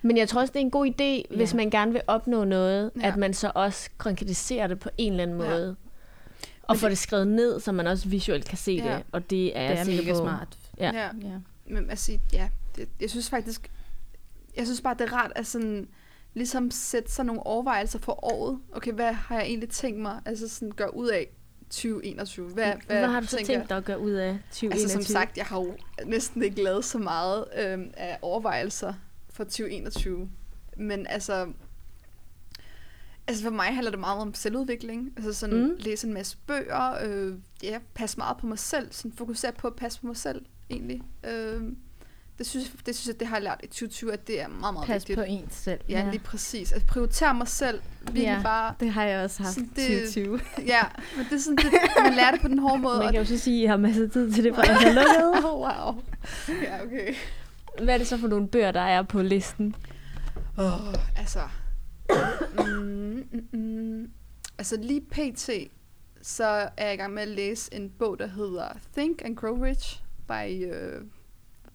Men 0.03 0.17
jeg 0.17 0.29
tror 0.29 0.41
også, 0.41 0.53
det 0.53 0.61
er 0.61 0.65
en 0.65 0.71
god 0.71 0.87
idé, 0.87 1.03
Ja. 1.31 1.37
hvis 1.37 1.55
man 1.55 1.71
gerne 1.71 1.93
vil 1.93 2.01
opnå 2.07 2.45
noget, 2.45 2.91
Ja. 2.97 3.01
ja. 3.01 3.09
at 3.09 3.17
man 3.17 3.35
så 3.35 3.53
også 3.55 3.91
konkretiserer 3.99 4.67
det 4.67 4.79
på 4.81 4.89
en 4.99 5.13
eller 5.13 5.23
anden 5.23 5.41
Ja. 5.41 5.49
måde. 5.49 5.77
Og 6.63 6.75
Men 6.75 6.79
får 6.79 6.87
det- 6.89 6.91
det 6.91 6.99
skrevet 6.99 7.29
ned, 7.29 7.61
så 7.61 7.73
man 7.73 7.87
også 7.87 8.09
visuelt 8.09 8.45
kan 8.45 8.59
se 8.59 8.73
Ja. 8.73 8.95
det. 8.97 9.05
Og 9.13 9.31
det 9.31 9.59
er 9.59 9.85
Det 9.85 9.93
er 9.95 10.03
mega 10.03 10.13
på. 10.13 10.19
smart. 10.19 10.59
Ja. 10.79 10.91
ja. 10.95 11.09
Ja. 11.23 11.39
Men 11.67 11.91
altså, 11.91 12.19
ja, 12.33 12.49
det, 12.77 12.89
jeg 13.01 13.11
synes 13.11 13.31
faktisk, 13.31 13.71
jeg 14.57 14.67
synes 14.67 14.81
bare, 14.81 14.95
det 14.95 15.01
er 15.01 15.13
rart 15.13 15.33
at 15.37 15.47
sådan, 15.47 15.89
ligesom 16.35 16.71
sætte 16.71 17.13
sig 17.13 17.25
nogle 17.25 17.47
overvejelser 17.47 17.99
for 17.99 18.25
året. 18.25 18.59
Okay, 18.73 18.93
hvad 18.93 19.13
har 19.13 19.35
jeg 19.37 19.45
egentlig 19.45 19.69
tænkt 19.69 20.01
mig, 20.01 20.21
altså 20.27 20.49
sådan 20.49 20.71
gøre 20.73 20.97
ud 20.97 21.09
af 21.09 21.27
2021? 21.71 22.49
Hvad, 22.49 22.65
hvad, 22.65 22.99
Hvad 22.99 23.09
har 23.09 23.21
du 23.21 23.27
så 23.27 23.37
tænker 23.37 23.55
tænkt 23.55 23.69
dig 23.69 23.77
at 23.77 23.85
gøre 23.85 24.01
ud 24.01 24.11
af 24.11 24.39
2021? 24.51 24.73
Altså 24.73 24.93
som 24.93 25.03
sagt, 25.03 25.37
jeg 25.37 25.47
har 25.47 25.61
jo 25.61 25.77
næsten 26.05 26.43
ikke 26.43 26.63
lavet 26.63 26.85
så 26.85 26.99
meget 26.99 27.45
øhm, 27.57 27.91
af 27.97 28.19
overvejelser 28.23 28.95
for 29.31 29.45
2021. 29.45 30.31
Men 30.77 31.07
altså, 31.07 31.53
altså 33.27 33.45
for 33.45 33.51
mig 33.51 33.67
handler 33.67 33.91
det 33.91 34.01
meget 34.01 34.21
om 34.21 34.35
selvudvikling. 34.35 35.13
Altså 35.17 35.33
sådan. 35.33 35.63
Mm. 35.63 35.77
læse 35.79 36.07
en 36.07 36.15
masse 36.15 36.37
bøger, 36.47 37.05
øh, 37.05 37.35
ja, 37.63 37.79
passe 37.95 38.19
meget 38.19 38.37
på 38.37 38.47
mig 38.47 38.59
selv, 38.59 38.93
sådan 38.93 39.13
fokusere 39.13 39.53
på 39.53 39.67
at 39.67 39.77
passe 39.77 40.01
på 40.01 40.07
mig 40.07 40.17
selv 40.17 40.45
egentlig. 40.71 41.03
Øh, 41.27 41.63
det 42.41 42.49
synes, 42.49 42.73
det 42.87 42.97
synes 42.97 43.07
jeg, 43.15 43.21
det 43.21 43.29
har 43.29 43.37
jeg 43.37 43.43
lært 43.43 43.61
i 43.63 43.67
2020, 43.67 44.13
at 44.13 44.27
det 44.27 44.41
er 44.41 44.49
meget, 44.49 44.75
meget 44.75 44.87
Pas 44.87 44.95
vigtigt. 45.03 45.17
på 45.19 45.25
ens 45.29 45.55
selv. 45.55 45.81
Ja, 45.89 46.09
lige 46.11 46.21
præcis. 46.21 46.73
At 46.73 46.87
prioritere 46.87 47.35
mig 47.35 47.49
selv. 47.49 47.81
Virkelig 48.03 48.23
Ja. 48.23 48.41
bare, 48.43 48.75
Det 48.81 48.91
har 48.93 49.05
jeg 49.05 49.25
også 49.25 49.43
haft 49.43 49.57
i 49.57 49.61
det- 49.61 50.05
2020. 50.05 50.41
ja, 50.67 50.81
men 51.17 51.25
det 51.31 51.33
er 51.35 51.39
sådan, 51.39 51.57
det, 51.57 51.73
man 52.03 52.15
lærer 52.15 52.31
det 52.31 52.41
på 52.41 52.49
den 52.49 52.59
hårde 52.59 52.79
måde. 52.87 52.99
Man 52.99 53.13
kan 53.13 53.21
jo 53.21 53.27
så 53.27 53.39
sige, 53.39 53.61
at 53.63 53.65
I 53.65 53.67
har 53.67 53.77
masser 53.77 54.05
af 54.05 54.11
tid 54.11 54.33
til 54.33 54.45
det, 54.45 54.55
for 54.55 54.63
jeg 54.67 54.77
har 54.77 54.93
lukket. 54.93 55.45
Oh, 55.45 55.61
wow. 55.61 56.03
Ja, 56.63 56.83
okay. 56.85 57.15
Hvad 57.83 57.95
er 57.95 57.99
det 57.99 58.07
så 58.07 58.19
for 58.19 58.29
nogle 58.29 58.49
bøger, 58.49 58.71
der 58.73 58.81
er 58.81 59.03
på 59.03 59.23
listen? 59.23 59.75
Oh, 60.59 60.95
altså... 61.17 61.41
Mm, 62.59 63.25
mm, 63.33 63.59
mm. 63.61 64.11
Altså 64.59 64.77
lige 64.83 65.01
pt. 65.01 65.51
Så 66.23 66.45
er 66.77 66.85
jeg 66.87 66.95
i 66.95 66.97
gang 66.97 67.15
med 67.15 67.23
at 67.23 67.29
læse 67.29 67.75
en 67.75 67.91
bog, 67.99 68.19
der 68.19 68.27
hedder 68.27 68.69
Think 68.97 69.23
and 69.25 69.37
Grow 69.37 69.65
Rich 69.65 70.03
by 70.29 70.67
uh, 70.71 71.03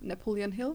Napoleon 0.05 0.53
Hill. 0.53 0.69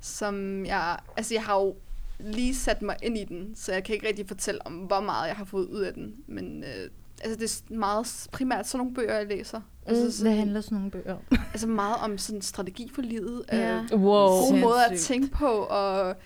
Som 0.00 0.66
jeg... 0.66 0.98
Altså 1.16 1.34
jeg 1.34 1.42
har 1.44 1.60
jo 1.60 1.74
lige 2.20 2.54
sat 2.54 2.82
mig 2.82 2.96
ind 3.02 3.18
i 3.18 3.24
den, 3.24 3.54
så 3.54 3.72
jeg 3.72 3.84
kan 3.84 3.94
ikke 3.94 4.08
rigtig 4.08 4.28
fortælle 4.28 4.66
om, 4.66 4.72
hvor 4.72 5.00
meget 5.00 5.28
jeg 5.28 5.36
har 5.36 5.44
fået 5.44 5.66
ud 5.66 5.80
af 5.80 5.94
den. 5.94 6.14
Men 6.26 6.64
øh, 6.64 6.90
altså 7.24 7.38
det 7.40 7.62
er 7.70 7.78
meget 7.78 8.26
primært 8.32 8.66
sådan 8.68 8.78
nogle 8.78 8.94
bøger, 8.94 9.14
jeg 9.16 9.26
læser. 9.26 9.60
Altså, 9.86 10.04
Mm, 10.04 10.10
sådan, 10.10 10.32
Hvad 10.32 10.38
handler 10.38 10.60
sådan 10.60 10.76
nogle 10.76 10.90
bøger 10.90 11.14
om? 11.14 11.20
altså 11.52 11.66
meget 11.66 11.96
om 12.04 12.18
sådan 12.18 12.42
strategi 12.42 12.90
for 12.94 13.02
livet. 13.02 13.44
Ja. 13.52 13.82
Øh, 13.92 14.02
Wow. 14.02 14.28
gode 14.28 14.60
måder 14.60 14.80
at 14.80 14.88
Sindssygt. 14.88 15.08
tænke 15.08 15.36
på, 15.36 15.46
og 15.46 16.16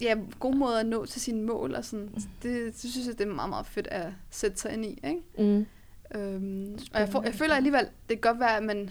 ja, 0.00 0.14
gode 0.40 0.58
måder 0.58 0.80
at 0.80 0.86
nå 0.86 1.04
til 1.06 1.20
sine 1.20 1.42
mål, 1.42 1.74
og 1.74 1.84
sådan. 1.84 2.08
Det, 2.42 2.82
det 2.82 2.90
synes 2.92 3.06
jeg, 3.06 3.18
det 3.18 3.28
er 3.28 3.34
meget, 3.34 3.50
meget 3.50 3.66
fedt 3.66 3.86
at 3.86 4.06
sætte 4.30 4.58
sig 4.60 4.72
ind 4.72 4.84
i, 4.84 4.88
ikke? 5.04 5.20
Mm. 5.38 5.66
Øhm, 6.20 6.78
og 6.94 7.00
jeg, 7.00 7.08
får, 7.08 7.22
jeg 7.22 7.34
føler 7.34 7.54
alligevel, 7.54 7.80
det 8.08 8.20
kan 8.20 8.30
godt 8.32 8.40
være, 8.40 8.56
at 8.56 8.62
man, 8.62 8.90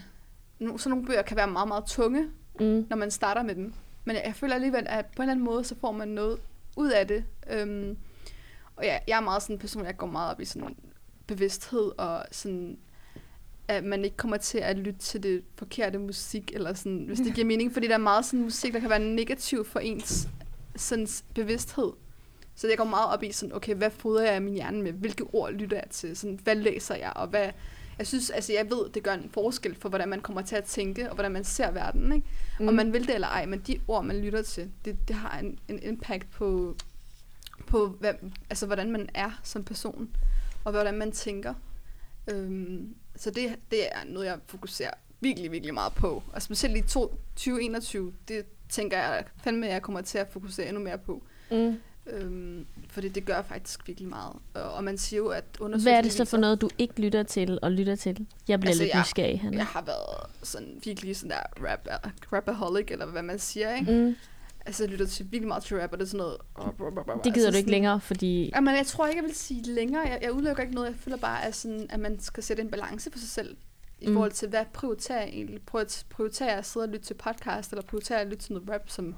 sådan 0.60 0.78
nogle 0.90 1.06
bøger 1.06 1.22
kan 1.22 1.36
være 1.36 1.46
meget, 1.46 1.68
meget 1.68 1.84
tunge, 1.86 2.28
Mm. 2.60 2.86
når 2.90 2.96
man 2.96 3.10
starter 3.10 3.42
med 3.42 3.54
dem. 3.54 3.72
Men 4.04 4.16
jeg, 4.16 4.22
jeg 4.26 4.34
føler 4.34 4.54
alligevel, 4.54 4.86
at 4.88 5.06
på 5.06 5.12
en 5.16 5.22
eller 5.22 5.30
anden 5.32 5.44
måde, 5.44 5.64
så 5.64 5.74
får 5.80 5.92
man 5.92 6.08
noget 6.08 6.38
ud 6.76 6.90
af 6.90 7.06
det. 7.06 7.24
Øhm, 7.50 7.96
og 8.76 8.84
ja, 8.84 8.98
jeg 9.08 9.16
er 9.16 9.20
meget 9.20 9.42
sådan 9.42 9.56
en 9.56 9.60
person, 9.60 9.84
jeg 9.84 9.96
går 9.96 10.06
meget 10.06 10.30
op 10.30 10.40
i 10.40 10.44
sådan 10.44 10.76
bevidsthed 11.26 11.92
og 11.98 12.24
sådan 12.32 12.78
at 13.68 13.84
man 13.84 14.04
ikke 14.04 14.16
kommer 14.16 14.36
til 14.36 14.58
at 14.58 14.78
lytte 14.78 15.00
til 15.00 15.22
det 15.22 15.42
forkerte 15.54 15.98
musik, 15.98 16.50
eller 16.54 16.74
sådan, 16.74 17.04
hvis 17.06 17.18
det 17.18 17.34
giver 17.34 17.46
mening, 17.52 17.72
fordi 17.72 17.86
der 17.88 17.94
er 17.94 17.98
meget 17.98 18.24
sådan 18.24 18.42
musik, 18.42 18.72
der 18.72 18.80
kan 18.80 18.90
være 18.90 18.98
negativ 18.98 19.64
for 19.64 19.78
ens 19.80 20.28
sådan, 20.76 21.08
bevidsthed. 21.34 21.92
Så 22.54 22.68
jeg 22.68 22.76
går 22.78 22.84
meget 22.84 23.12
op 23.12 23.22
i 23.22 23.32
sådan, 23.32 23.54
okay, 23.54 23.74
hvad 23.74 23.90
fodrer 23.90 24.32
jeg 24.32 24.42
min 24.42 24.54
hjerne 24.54 24.82
med? 24.82 24.92
Hvilke 24.92 25.24
ord 25.24 25.52
lytter 25.52 25.76
jeg 25.76 25.90
til? 25.90 26.16
Sådan, 26.16 26.40
hvad 26.44 26.54
læser 26.54 26.94
jeg? 26.94 27.12
Og 27.16 27.26
hvad, 27.28 27.48
jeg 27.98 28.06
synes, 28.06 28.30
altså 28.30 28.52
jeg 28.52 28.70
ved, 28.70 28.90
det 28.94 29.02
gør 29.02 29.12
en 29.12 29.30
forskel 29.32 29.74
for, 29.74 29.88
hvordan 29.88 30.08
man 30.08 30.20
kommer 30.20 30.42
til 30.42 30.56
at 30.56 30.64
tænke, 30.64 31.08
og 31.08 31.14
hvordan 31.14 31.32
man 31.32 31.44
ser 31.44 31.70
verden, 31.70 32.12
ikke? 32.12 32.26
Mm. 32.60 32.68
Om 32.68 32.74
man 32.74 32.92
vil 32.92 33.06
det 33.06 33.14
eller 33.14 33.28
ej, 33.28 33.46
men 33.46 33.58
de 33.66 33.80
ord, 33.88 34.04
man 34.04 34.20
lytter 34.20 34.42
til, 34.42 34.70
det, 34.84 35.08
det 35.08 35.16
har 35.16 35.38
en, 35.38 35.58
en 35.68 35.82
impact 35.82 36.30
på, 36.30 36.76
på 37.66 37.86
hvad, 37.86 38.14
altså, 38.50 38.66
hvordan 38.66 38.90
man 38.90 39.08
er 39.14 39.30
som 39.42 39.64
person, 39.64 40.08
og 40.64 40.72
hvordan 40.72 40.94
man 40.94 41.12
tænker. 41.12 41.54
Øhm, 42.30 42.94
så 43.16 43.30
det, 43.30 43.56
det 43.70 43.86
er 43.86 44.04
noget, 44.06 44.26
jeg 44.26 44.38
fokuserer 44.46 44.90
virkelig, 45.20 45.52
virkelig 45.52 45.74
meget 45.74 45.92
på. 45.92 46.22
Og 46.32 46.42
specielt 46.42 46.76
i 46.76 46.80
2021, 46.80 48.12
det 48.28 48.44
tænker 48.68 48.98
jeg 48.98 49.24
fandme, 49.44 49.66
at 49.66 49.72
jeg 49.72 49.82
kommer 49.82 50.00
til 50.00 50.18
at 50.18 50.28
fokusere 50.30 50.68
endnu 50.68 50.82
mere 50.82 50.98
på. 50.98 51.22
Mm. 51.50 51.80
Øhm, 52.10 52.66
fordi 52.88 53.08
det 53.08 53.24
gør 53.24 53.42
faktisk 53.42 53.86
virkelig 53.86 54.08
meget. 54.08 54.36
Og 54.54 54.84
man 54.84 54.98
siger 54.98 55.18
jo, 55.18 55.28
at 55.28 55.44
undersøgelser... 55.60 55.90
Hvad 55.90 55.98
er 55.98 56.02
det 56.02 56.12
så 56.12 56.24
for 56.24 56.36
noget, 56.36 56.60
du 56.60 56.70
ikke 56.78 57.00
lytter 57.00 57.22
til 57.22 57.58
og 57.62 57.72
lytter 57.72 57.96
til? 57.96 58.26
Jeg 58.48 58.60
bliver 58.60 58.70
altså, 58.70 58.84
lidt 58.84 58.94
nysgerrig. 58.98 59.40
Jeg, 59.44 59.54
jeg 59.54 59.66
har 59.66 59.82
været 59.82 60.30
sådan 60.42 60.80
virkelig 60.84 61.16
sådan 61.16 61.30
der 61.30 61.70
rap, 61.70 61.88
rapaholic, 62.32 62.86
eller 62.90 63.06
hvad 63.06 63.22
man 63.22 63.38
siger, 63.38 63.74
ikke? 63.74 63.92
Mm. 63.92 64.16
Altså, 64.66 64.82
jeg 64.82 64.90
lytter 64.90 65.06
til 65.06 65.24
virkelig 65.24 65.48
meget 65.48 65.62
til 65.62 65.76
rap, 65.76 65.92
og 65.92 65.98
det 65.98 66.04
er 66.04 66.08
sådan 66.08 66.18
noget... 66.18 66.36
Det 67.24 67.34
gider 67.34 67.46
altså, 67.46 67.50
du 67.50 67.56
ikke 67.56 67.70
længere, 67.70 68.00
fordi... 68.00 68.50
Jamen, 68.54 68.76
jeg 68.76 68.86
tror 68.86 69.06
ikke, 69.06 69.16
jeg 69.16 69.24
vil 69.24 69.34
sige 69.34 69.62
længere. 69.62 70.02
Jeg, 70.08 70.18
jeg 70.22 70.32
udelukker 70.32 70.62
ikke 70.62 70.74
noget. 70.74 70.88
Jeg 70.88 70.96
føler 70.96 71.16
bare, 71.16 71.44
at, 71.44 71.54
sådan, 71.54 71.86
at 71.90 72.00
man 72.00 72.20
skal 72.20 72.42
sætte 72.42 72.62
en 72.62 72.70
balance 72.70 73.10
for 73.10 73.18
sig 73.18 73.28
selv. 73.28 73.56
I 74.00 74.06
mm. 74.06 74.12
forhold 74.12 74.32
til, 74.32 74.48
hvad 74.48 74.64
prioriterer 74.72 75.20
jeg 75.20 75.28
egentlig? 75.28 75.60
Prioriterer 76.10 76.48
jeg 76.48 76.58
at 76.58 76.66
sidde 76.66 76.84
og 76.84 76.90
lytte 76.90 77.06
til 77.06 77.14
podcast, 77.14 77.72
eller 77.72 77.82
prioriterer 77.82 78.18
jeg 78.18 78.26
at 78.26 78.30
lytte 78.30 78.44
til 78.44 78.52
noget 78.52 78.70
rap, 78.70 78.90
som 78.90 79.14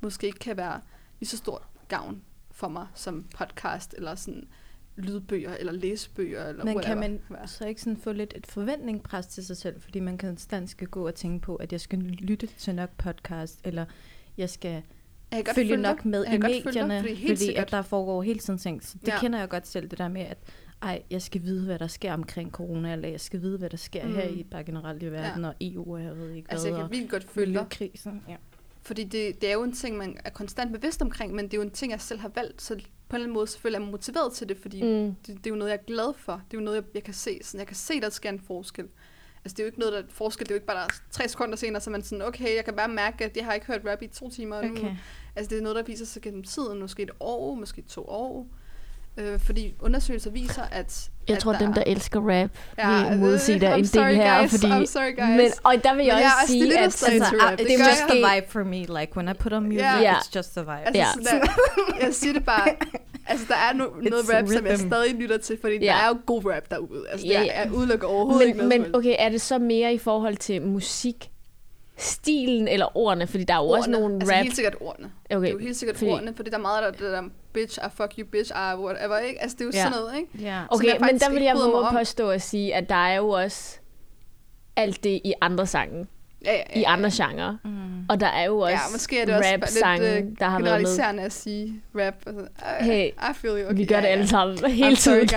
måske 0.00 0.26
ikke 0.26 0.38
kan 0.38 0.56
være 0.56 0.80
lige 1.20 1.28
så 1.28 1.36
stor 1.36 1.62
gavn 1.88 2.22
for 2.50 2.68
mig 2.68 2.86
som 2.94 3.24
podcast, 3.38 3.94
eller 3.98 4.14
sådan 4.14 4.48
lydbøger, 4.96 5.56
eller 5.56 5.72
læsebøger, 5.72 6.48
eller 6.48 6.64
Men 6.64 6.80
kan 6.80 6.98
man 6.98 7.20
så 7.46 7.66
ikke 7.66 7.80
sådan 7.80 7.96
få 7.96 8.12
lidt 8.12 8.32
et 8.36 8.46
forventningspres 8.46 9.26
til 9.26 9.46
sig 9.46 9.56
selv, 9.56 9.80
fordi 9.80 10.00
man 10.00 10.18
konstant 10.18 10.70
skal 10.70 10.88
gå 10.88 11.06
og 11.06 11.14
tænke 11.14 11.42
på, 11.42 11.56
at 11.56 11.72
jeg 11.72 11.80
skal 11.80 11.98
lytte 11.98 12.46
til 12.46 12.74
nok 12.74 12.90
podcast, 12.98 13.60
eller 13.64 13.84
jeg 14.36 14.50
skal 14.50 14.82
jeg 15.32 15.44
kan 15.44 15.54
følge 15.54 15.76
nok 15.76 16.04
med 16.04 16.24
jeg 16.24 16.34
i 16.34 16.38
medierne, 16.38 16.94
dig, 16.94 17.02
fordi, 17.02 17.28
fordi 17.28 17.54
at 17.54 17.70
der 17.70 17.82
foregår 17.82 18.22
hele 18.22 18.38
tiden 18.38 18.58
ting. 18.58 18.84
Så 18.84 18.98
det 19.00 19.08
ja. 19.08 19.20
kender 19.20 19.38
jeg 19.38 19.48
godt 19.48 19.66
selv, 19.66 19.88
det 19.88 19.98
der 19.98 20.08
med, 20.08 20.22
at 20.22 20.38
ej, 20.82 21.02
jeg 21.10 21.22
skal 21.22 21.42
vide, 21.42 21.64
hvad 21.64 21.78
der 21.78 21.86
sker 21.86 22.12
omkring 22.12 22.50
corona, 22.50 22.92
eller 22.92 23.08
jeg 23.08 23.20
skal 23.20 23.40
vide, 23.40 23.58
hvad 23.58 23.70
der 23.70 23.76
sker 23.76 24.06
mm. 24.06 24.14
her 24.14 24.22
i 24.22 24.42
bare 24.42 24.64
generelt 24.64 25.02
i 25.02 25.12
verden, 25.12 25.42
ja. 25.42 25.48
og 25.48 25.54
EU, 25.60 25.94
og 25.94 26.02
jeg 26.02 26.16
ved 26.16 26.30
ikke 26.30 26.50
altså, 26.50 26.68
hvad. 26.68 26.78
Altså, 26.78 26.82
jeg 26.82 26.90
kan 26.90 26.98
vildt 26.98 27.10
godt 27.10 27.24
følge 27.24 27.60
krisen. 27.70 28.22
Ja. 28.28 28.36
Fordi 28.86 29.04
det, 29.04 29.40
det 29.40 29.48
er 29.48 29.52
jo 29.52 29.62
en 29.62 29.72
ting, 29.72 29.96
man 29.96 30.16
er 30.24 30.30
konstant 30.30 30.72
bevidst 30.72 31.02
omkring, 31.02 31.34
men 31.34 31.44
det 31.44 31.54
er 31.54 31.58
jo 31.58 31.62
en 31.62 31.70
ting, 31.70 31.92
jeg 31.92 32.00
selv 32.00 32.20
har 32.20 32.30
valgt, 32.34 32.62
så 32.62 32.74
på 32.74 32.80
en 32.80 32.84
eller 33.12 33.24
anden 33.24 33.34
måde 33.34 33.46
selvfølgelig 33.46 33.78
er 33.78 33.82
jeg 33.82 33.90
motiveret 33.90 34.32
til 34.32 34.48
det, 34.48 34.56
fordi 34.56 34.82
mm. 34.82 35.14
det, 35.14 35.26
det, 35.26 35.46
er 35.46 35.50
jo 35.50 35.56
noget, 35.56 35.70
jeg 35.70 35.78
er 35.78 35.84
glad 35.86 36.14
for. 36.18 36.32
Det 36.32 36.56
er 36.56 36.60
jo 36.60 36.64
noget, 36.64 36.76
jeg, 36.76 36.84
jeg 36.94 37.02
kan 37.02 37.14
se. 37.14 37.38
Sådan, 37.42 37.58
jeg 37.58 37.66
kan 37.66 37.76
se, 37.76 38.00
der 38.00 38.10
sker 38.10 38.28
en 38.28 38.40
forskel. 38.40 38.88
Altså, 39.44 39.54
det 39.54 39.58
er 39.58 39.64
jo 39.64 39.66
ikke 39.66 39.78
noget, 39.78 39.92
der 39.92 39.98
er 39.98 40.04
forskel. 40.08 40.46
Det 40.46 40.50
er 40.50 40.54
jo 40.54 40.56
ikke 40.56 40.66
bare, 40.66 40.76
der 40.76 40.94
tre 41.10 41.28
sekunder 41.28 41.56
senere, 41.56 41.80
så 41.80 41.90
man 41.90 42.02
sådan, 42.02 42.22
okay, 42.22 42.56
jeg 42.56 42.64
kan 42.64 42.74
bare 42.76 42.88
mærke, 42.88 43.24
at 43.24 43.36
jeg 43.36 43.44
har 43.44 43.52
ikke 43.52 43.66
hørt 43.66 43.80
rap 43.86 44.02
i 44.02 44.06
to 44.06 44.30
timer 44.30 44.58
okay. 44.58 44.68
nu. 44.68 44.96
Altså, 45.36 45.50
det 45.50 45.58
er 45.58 45.62
noget, 45.62 45.76
der 45.76 45.82
viser 45.82 46.06
sig 46.06 46.22
gennem 46.22 46.42
tiden. 46.42 46.80
Måske 46.80 47.02
et 47.02 47.10
år, 47.20 47.54
måske 47.54 47.82
to 47.82 48.04
år. 48.08 48.46
Øh, 49.18 49.40
fordi 49.40 49.74
undersøgelser 49.80 50.30
viser, 50.30 50.62
at... 50.62 51.10
Jeg 51.28 51.36
at 51.36 51.42
tror, 51.42 51.52
der 51.52 51.58
dem, 51.58 51.72
der 51.72 51.82
elsker 51.86 52.20
rap, 52.20 52.50
ja, 52.78 53.08
vil 53.08 53.18
modsige 53.18 53.60
dig 53.66 53.78
en 53.78 53.84
del 53.84 54.16
her. 54.16 54.40
Guys, 54.40 54.50
fordi, 54.50 54.66
I'm 54.66 54.86
sorry, 54.86 55.16
guys. 55.16 55.36
Men, 55.36 55.50
og 55.62 55.74
der 55.84 55.94
vil 55.94 56.06
jeg, 56.06 56.18
jeg 56.20 56.32
også 56.42 56.52
sige, 56.52 56.78
at... 56.78 56.84
Altså, 56.84 57.06
it's 57.06 57.88
just 57.88 58.02
the 58.08 58.16
vibe 58.16 58.46
for 58.48 58.64
me. 58.64 59.00
Like, 59.00 59.16
when 59.16 59.28
I 59.28 59.32
put 59.32 59.52
on 59.52 59.62
music, 59.62 59.82
yeah. 59.82 60.18
it's 60.18 60.36
just 60.36 60.54
the 60.54 60.60
vibe. 60.60 60.86
Altså, 60.86 61.02
yeah. 61.02 61.14
sådan 61.14 61.40
der, 61.40 61.46
jeg 62.04 62.14
siger 62.14 62.32
det 62.32 62.44
bare... 62.44 62.68
Altså, 63.28 63.46
der 63.48 63.54
er 63.54 63.72
no, 63.72 63.84
noget 63.84 64.24
rap, 64.34 64.42
rhythm. 64.42 64.56
som 64.56 64.66
jeg 64.66 64.78
stadig 64.78 65.14
lytter 65.14 65.38
til, 65.38 65.58
fordi 65.60 65.74
yeah. 65.74 65.84
der 65.84 65.94
er 65.94 66.08
jo 66.08 66.18
god 66.26 66.44
rap 66.44 66.70
derude. 66.70 67.04
Altså, 67.10 67.26
yeah. 67.26 67.46
jeg, 67.46 67.54
jeg 67.64 67.72
udelukker 67.72 68.08
overhovedet 68.08 68.40
men, 68.40 68.48
ikke 68.48 68.68
noget 68.68 68.80
Men 68.80 68.94
okay, 68.96 69.16
er 69.18 69.28
det 69.28 69.40
så 69.40 69.58
mere 69.58 69.94
i 69.94 69.98
forhold 69.98 70.36
til 70.36 70.62
musik, 70.62 71.30
stilen 71.96 72.68
eller 72.68 72.96
ordene? 72.96 73.26
Fordi 73.26 73.44
der 73.44 73.54
er 73.54 73.58
jo 73.58 73.62
ordene. 73.62 73.78
også 73.78 73.90
nogle 73.90 74.14
altså, 74.14 74.32
rap... 74.32 74.42
helt 74.42 74.54
sikkert 74.54 74.74
ordene. 74.80 75.12
Okay. 75.30 75.40
Det 75.40 75.48
er 75.48 75.52
jo 75.52 75.58
helt 75.58 75.76
sikkert 75.76 75.96
fordi... 75.96 76.10
ordene, 76.10 76.34
fordi 76.36 76.50
der 76.50 76.56
er 76.56 76.60
meget 76.60 76.82
af 76.82 76.92
det 76.92 77.00
der 77.00 77.22
bitch, 77.52 77.78
I 77.78 77.88
fuck 77.96 78.12
you, 78.18 78.26
bitch, 78.26 78.50
I 78.50 78.76
whatever, 78.78 79.18
ikke? 79.18 79.42
Altså, 79.42 79.56
det 79.56 79.60
er 79.60 79.64
jo 79.64 79.70
ja. 79.74 79.82
sådan 79.82 79.98
noget, 79.98 80.16
ikke? 80.16 80.48
Ja. 80.48 80.62
Okay, 80.70 80.98
men 81.00 81.18
der 81.18 81.30
vil 81.30 81.42
jeg 81.42 81.54
våge 81.56 81.86
påstå 81.92 82.30
at 82.30 82.42
sige, 82.42 82.74
at 82.74 82.88
der 82.88 83.06
er 83.06 83.16
jo 83.16 83.28
også 83.28 83.78
alt 84.76 85.04
det 85.04 85.20
i 85.24 85.32
andre 85.40 85.66
sange. 85.66 86.06
Ja, 86.44 86.52
ja, 86.52 86.62
ja, 86.74 86.80
I 86.80 86.82
andre 86.82 87.10
genrer. 87.12 87.56
Mm. 87.64 88.06
Og 88.08 88.20
der 88.20 88.26
er 88.26 88.44
jo 88.44 88.58
også 88.58 88.72
ja, 88.72 88.92
måske 88.92 89.20
er 89.20 89.24
det 89.24 89.34
rap 89.34 89.62
også 89.62 89.78
sange, 89.78 90.14
lidt, 90.14 90.24
uh, 90.24 90.38
der 90.38 90.48
har 90.48 90.60
været 90.60 91.14
med. 91.14 91.24
at 91.24 91.32
sige 91.32 91.82
rap. 91.94 92.14
Altså, 92.26 92.46
I, 92.80 92.84
hey, 92.84 93.08
I 93.08 93.34
feel 93.34 93.62
you. 93.62 93.64
Okay, 93.64 93.76
vi 93.76 93.84
gør 93.84 93.94
ja, 93.94 94.00
det 94.00 94.08
alle 94.08 94.28
sammen 94.28 94.58
ja. 94.58 94.68
hele 94.68 94.96
tiden. 94.96 95.28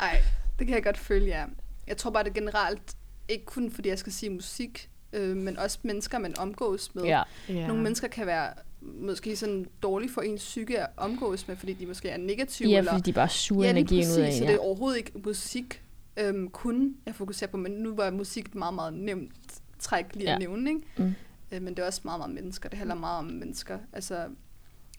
Nej, 0.00 0.22
det 0.58 0.66
kan 0.66 0.74
jeg 0.74 0.84
godt 0.84 0.98
følge, 0.98 1.26
ja. 1.26 1.44
Jeg 1.86 1.96
tror 1.96 2.10
bare, 2.10 2.24
det 2.24 2.34
generelt, 2.34 2.82
ikke 3.28 3.44
kun 3.44 3.70
fordi 3.70 3.88
jeg 3.88 3.98
skal 3.98 4.12
sige 4.12 4.30
musik, 4.30 4.90
øh, 5.12 5.36
men 5.36 5.56
også 5.58 5.78
mennesker, 5.82 6.18
man 6.18 6.38
omgås 6.38 6.94
med. 6.94 7.04
Ja. 7.04 7.22
Yeah. 7.50 7.68
Nogle 7.68 7.82
mennesker 7.82 8.08
kan 8.08 8.26
være 8.26 8.52
måske 8.82 9.36
sådan 9.36 9.66
dårlige 9.82 10.10
for 10.10 10.20
ens 10.20 10.42
psyke 10.42 10.80
at 10.80 10.88
omgås 10.96 11.48
med, 11.48 11.56
fordi 11.56 11.72
de 11.72 11.86
måske 11.86 12.08
er 12.08 12.16
negative. 12.16 12.68
Ja, 12.68 12.78
eller, 12.78 12.92
fordi 12.92 13.10
de 13.10 13.14
bare 13.14 13.28
suger 13.28 13.64
ja, 13.64 13.70
energien 13.70 14.06
ud 14.06 14.20
af 14.20 14.26
en. 14.26 14.32
Ja. 14.32 14.38
Så 14.38 14.44
det 14.44 14.54
er 14.54 14.58
overhovedet 14.58 14.98
ikke 14.98 15.12
musik 15.24 15.82
øhm, 16.16 16.50
kun, 16.50 16.96
jeg 17.06 17.14
fokuserer 17.14 17.50
på, 17.50 17.56
men 17.56 17.72
nu 17.72 17.94
var 17.94 18.10
musik 18.10 18.46
et 18.46 18.54
meget, 18.54 18.74
meget 18.74 18.94
nemt 18.94 19.62
træk 19.78 20.14
lige 20.14 20.28
ja. 20.28 20.34
at 20.34 20.38
nævne, 20.38 20.70
ikke? 20.70 20.82
Mm. 20.96 21.14
Øh, 21.52 21.62
men 21.62 21.76
det 21.76 21.82
er 21.82 21.86
også 21.86 22.00
meget, 22.04 22.20
meget 22.20 22.34
mennesker. 22.34 22.68
Det 22.68 22.78
handler 22.78 22.94
meget 22.94 23.18
om 23.18 23.24
mennesker. 23.24 23.78
Altså, 23.92 24.26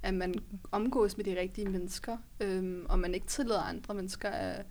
at 0.03 0.13
man 0.13 0.35
omgås 0.71 1.17
med 1.17 1.25
de 1.25 1.39
rigtige 1.39 1.69
mennesker, 1.69 2.17
øhm, 2.39 2.85
og 2.89 2.99
man 2.99 3.13
ikke 3.13 3.27
tillader 3.27 3.61
andre 3.61 3.93
mennesker 3.93 4.29
at, 4.29 4.65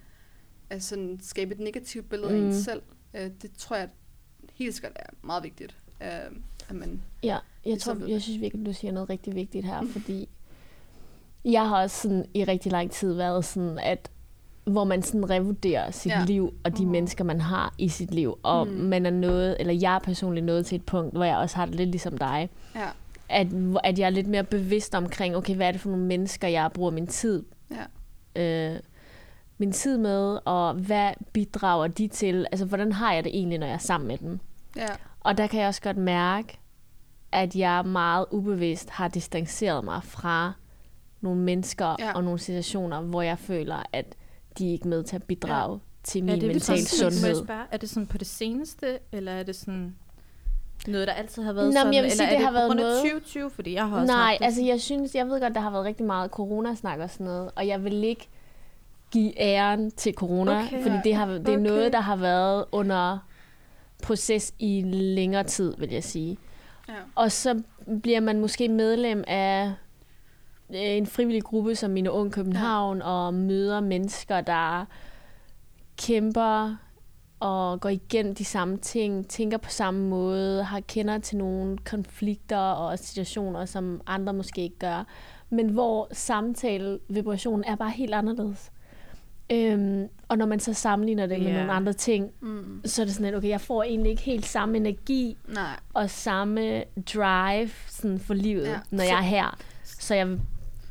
at 0.70 0.82
sådan 0.82 1.18
skabe 1.23 1.54
et 1.54 1.61
negativt 1.61 2.08
billede 2.08 2.32
mm. 2.32 2.37
af 2.37 2.46
en 2.46 2.54
selv. 2.54 2.82
Øh, 3.14 3.30
det 3.42 3.50
tror 3.59 3.76
jeg 3.76 3.88
helt 4.54 4.75
sikkert 4.75 4.92
er 4.97 5.06
meget 5.23 5.42
vigtigt. 5.42 5.76
Øh, 6.02 6.09
at 6.68 6.75
man 6.75 7.02
ja, 7.23 7.38
jeg, 7.66 7.78
tror, 7.78 8.09
jeg 8.09 8.23
synes 8.23 8.40
virkelig, 8.40 8.66
du 8.66 8.73
siger 8.73 8.92
noget 8.92 9.11
rigtig 9.11 9.35
vigtigt 9.35 9.66
her, 9.66 9.83
fordi 9.97 10.28
jeg 11.44 11.68
har 11.68 11.83
også 11.83 12.02
sådan 12.02 12.26
i 12.35 12.44
rigtig 12.44 12.73
lang 12.73 12.90
tid 12.90 13.12
været 13.12 13.44
sådan, 13.44 13.78
at 13.78 14.11
hvor 14.64 14.85
man 14.85 15.02
sådan 15.02 15.30
revurderer 15.30 15.90
sit 15.90 16.12
ja. 16.12 16.25
liv 16.25 16.54
og 16.64 16.78
de 16.78 16.85
mm. 16.85 16.90
mennesker, 16.90 17.25
man 17.25 17.40
har 17.40 17.75
i 17.78 17.88
sit 17.88 18.14
liv. 18.14 18.38
Og 18.42 18.66
mm. 18.66 18.73
man 18.73 19.06
er 19.06 19.11
noget, 19.11 19.56
eller 19.61 19.73
jeg 19.73 19.94
er 19.94 19.99
personligt 19.99 20.47
nået 20.47 20.66
til 20.66 20.76
et 20.76 20.87
punkt, 20.87 21.14
hvor 21.14 21.25
jeg 21.25 21.37
også 21.37 21.56
har 21.56 21.66
det 21.66 21.75
lidt 21.75 21.90
ligesom 21.90 22.18
dig. 22.18 22.50
Ja. 22.75 22.88
At, 23.28 23.47
at 23.85 23.99
jeg 23.99 24.06
er 24.06 24.11
lidt 24.11 24.26
mere 24.26 24.44
bevidst 24.44 24.94
omkring, 24.94 25.37
okay, 25.37 25.54
hvad 25.56 25.66
er 25.66 25.73
det 25.73 25.80
for 25.80 25.90
nogle 25.90 26.04
mennesker, 26.04 26.49
jeg 26.49 26.71
bruger 26.75 26.90
min 26.90 27.06
tid 27.06 27.42
ja. 28.37 28.73
øh, 28.75 28.80
min 29.64 29.73
tid 29.73 29.99
med, 29.99 30.38
og 30.44 30.75
hvad 30.75 31.12
bidrager 31.33 31.87
de 31.87 32.09
til? 32.09 32.47
Altså, 32.52 32.66
hvordan 32.66 32.92
har 32.92 33.12
jeg 33.12 33.25
det 33.25 33.37
egentlig, 33.37 33.59
når 33.59 33.66
jeg 33.66 33.75
er 33.75 33.78
sammen 33.78 34.09
med 34.09 34.18
dem? 34.18 34.40
Ja. 34.76 34.87
Og 35.21 35.38
der 35.38 35.47
kan 35.47 35.61
jeg 35.61 35.68
også 35.68 35.83
godt 35.83 35.97
mærke, 35.97 36.59
at 37.33 37.56
jeg 37.56 37.87
meget 37.87 38.26
ubevidst 38.30 38.90
har 38.90 39.09
distanceret 39.09 39.85
mig 39.85 40.02
fra 40.02 40.52
nogle 41.21 41.40
mennesker 41.40 41.97
ja. 41.99 42.12
og 42.12 42.25
nogle 42.25 42.38
situationer, 42.38 43.00
hvor 43.00 43.23
jeg 43.23 43.38
føler, 43.38 43.83
at 43.92 44.14
de 44.59 44.73
ikke 44.73 44.85
er 44.85 44.88
med 44.88 45.02
til 45.02 45.16
at 45.16 45.23
bidrage 45.23 45.73
ja. 45.73 45.78
til 46.04 46.25
min 46.25 46.47
mentale 46.47 46.87
sundhed. 46.87 47.44
Spørge, 47.44 47.64
er 47.71 47.76
det 47.76 47.90
sådan 47.90 48.06
på 48.06 48.18
det 48.18 48.26
seneste, 48.26 48.99
eller 49.12 49.33
er 49.33 49.42
det 49.42 49.56
sådan 49.56 49.97
noget, 50.87 51.09
der 51.09 51.14
altid 51.14 51.42
har 51.42 51.52
været 51.52 51.66
Nå, 51.66 51.73
sådan? 51.73 51.94
Jeg 51.94 52.02
vil 52.02 52.11
sige, 52.11 52.23
eller 52.23 52.38
det 52.38 52.47
har 52.47 52.52
været 52.52 52.76
noget... 52.76 52.97
2020, 52.97 53.50
fordi 53.50 53.75
jeg 53.75 53.88
har 53.88 54.00
også 54.00 54.12
Nej, 54.12 54.26
haft 54.26 54.38
det. 54.38 54.44
altså 54.44 54.62
jeg 54.62 54.80
synes, 54.80 55.14
jeg 55.14 55.26
ved 55.26 55.40
godt, 55.40 55.54
der 55.54 55.61
har 55.61 55.71
været 55.71 55.85
rigtig 55.85 56.06
meget 56.06 56.30
coronasnak 56.30 56.99
og 56.99 57.11
sådan 57.11 57.26
noget, 57.26 57.50
og 57.56 57.66
jeg 57.66 57.85
vil 57.85 58.04
ikke 58.04 58.28
give 59.14 59.40
æren 59.40 59.90
til 59.90 60.14
corona, 60.14 60.64
okay. 60.66 60.83
fordi 60.83 60.94
det, 61.04 61.14
har, 61.14 61.26
det 61.26 61.49
er 61.49 61.52
okay. 61.52 61.62
noget, 61.62 61.92
der 61.92 62.00
har 62.00 62.16
været 62.16 62.64
under 62.73 63.18
proces 64.02 64.54
i 64.59 64.83
længere 64.87 65.44
tid, 65.44 65.75
vil 65.78 65.90
jeg 65.90 66.04
sige. 66.04 66.38
Ja. 66.88 66.94
Og 67.14 67.33
så 67.33 67.62
bliver 68.02 68.21
man 68.21 68.40
måske 68.40 68.68
medlem 68.68 69.25
af 69.26 69.73
øh, 70.71 70.80
en 70.80 71.06
frivillig 71.06 71.42
gruppe 71.42 71.75
som 71.75 71.90
Mine 71.90 72.11
Unge 72.11 72.30
København, 72.30 72.99
ja. 72.99 73.04
og 73.04 73.35
møder 73.35 73.80
mennesker, 73.80 74.40
der 74.40 74.85
kæmper 75.97 76.76
og 77.40 77.80
går 77.80 77.88
igen 77.88 78.35
de 78.35 78.44
samme 78.44 78.76
ting, 78.76 79.28
tænker 79.28 79.59
på 79.59 79.71
samme 79.71 80.09
måde, 80.09 80.64
har 80.64 80.80
kender 80.80 81.18
til 81.18 81.38
nogle 81.38 81.78
konflikter 81.78 82.59
og 82.59 82.99
situationer, 82.99 83.64
som 83.64 84.00
andre 84.06 84.33
måske 84.33 84.62
ikke 84.62 84.78
gør, 84.78 85.04
men 85.50 85.68
hvor 85.68 86.09
samtale, 86.12 86.99
vibrationen 87.09 87.64
er 87.64 87.76
bare 87.76 87.90
helt 87.90 88.14
anderledes. 88.14 88.71
Øhm, 89.53 90.09
og 90.29 90.39
når 90.39 90.47
man 90.47 90.61
så 90.61 90.73
sammenligner 90.73 91.27
det 91.27 91.37
yeah. 91.41 91.45
med 91.45 91.55
nogle 91.55 91.73
andre 91.73 91.93
ting, 91.93 92.31
mm. 92.41 92.81
så 92.85 93.03
er 93.03 93.07
det 93.07 93.15
sådan, 93.15 93.27
at 93.27 93.35
okay, 93.35 93.49
jeg 93.49 93.61
får 93.61 93.83
egentlig 93.83 94.11
ikke 94.11 94.23
helt 94.23 94.47
samme 94.47 94.77
energi 94.77 95.37
Nej. 95.49 95.81
og 95.95 96.11
samme 96.11 96.85
drive 97.15 97.71
sådan 97.89 98.19
for 98.19 98.35
livet, 98.35 98.67
ja. 98.67 98.79
når 98.91 99.05
jeg 99.05 99.19
er 99.19 99.23
her. 99.23 99.59
Så 99.85 100.15
jeg 100.15 100.29
vil 100.29 100.41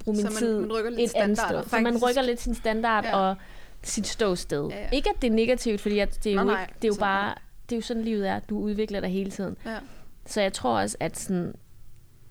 bruge 0.04 0.18
min 0.18 0.26
så 0.26 0.32
man, 0.32 0.38
tid 0.38 0.60
man 0.60 0.94
et 1.00 1.12
andet 1.16 1.38
sted. 1.38 1.64
Så 1.68 1.80
man 1.80 1.98
rykker 1.98 2.22
lidt 2.22 2.42
sin 2.42 2.56
standard, 2.56 3.06
ja. 3.06 3.18
og 3.18 3.36
sit 3.84 4.08
ståsted. 4.08 4.68
Ja, 4.70 4.80
ja. 4.82 4.90
Ikke 4.92 5.10
at 5.10 5.22
det 5.22 5.28
er 5.28 5.32
negativt, 5.32 5.82
fordi 5.82 6.00
at 6.00 6.20
det 6.24 6.32
er 6.32 6.36
jo, 6.36 6.44
Nej, 6.44 6.62
ikke, 6.62 6.74
det 6.76 6.84
er 6.84 6.88
jo 6.88 6.94
så- 6.94 7.00
bare, 7.00 7.36
det 7.70 7.76
er 7.76 7.78
jo 7.78 7.82
sådan 7.82 8.04
livet 8.04 8.28
er. 8.30 8.40
Du 8.40 8.58
udvikler 8.60 9.00
dig 9.00 9.10
hele 9.10 9.32
tiden. 9.32 9.58
Ja. 9.66 9.78
Så 10.26 10.42
jeg 10.42 10.54
tror 10.54 10.80
også, 10.80 10.98
at 11.00 11.20
sådan, 11.20 11.54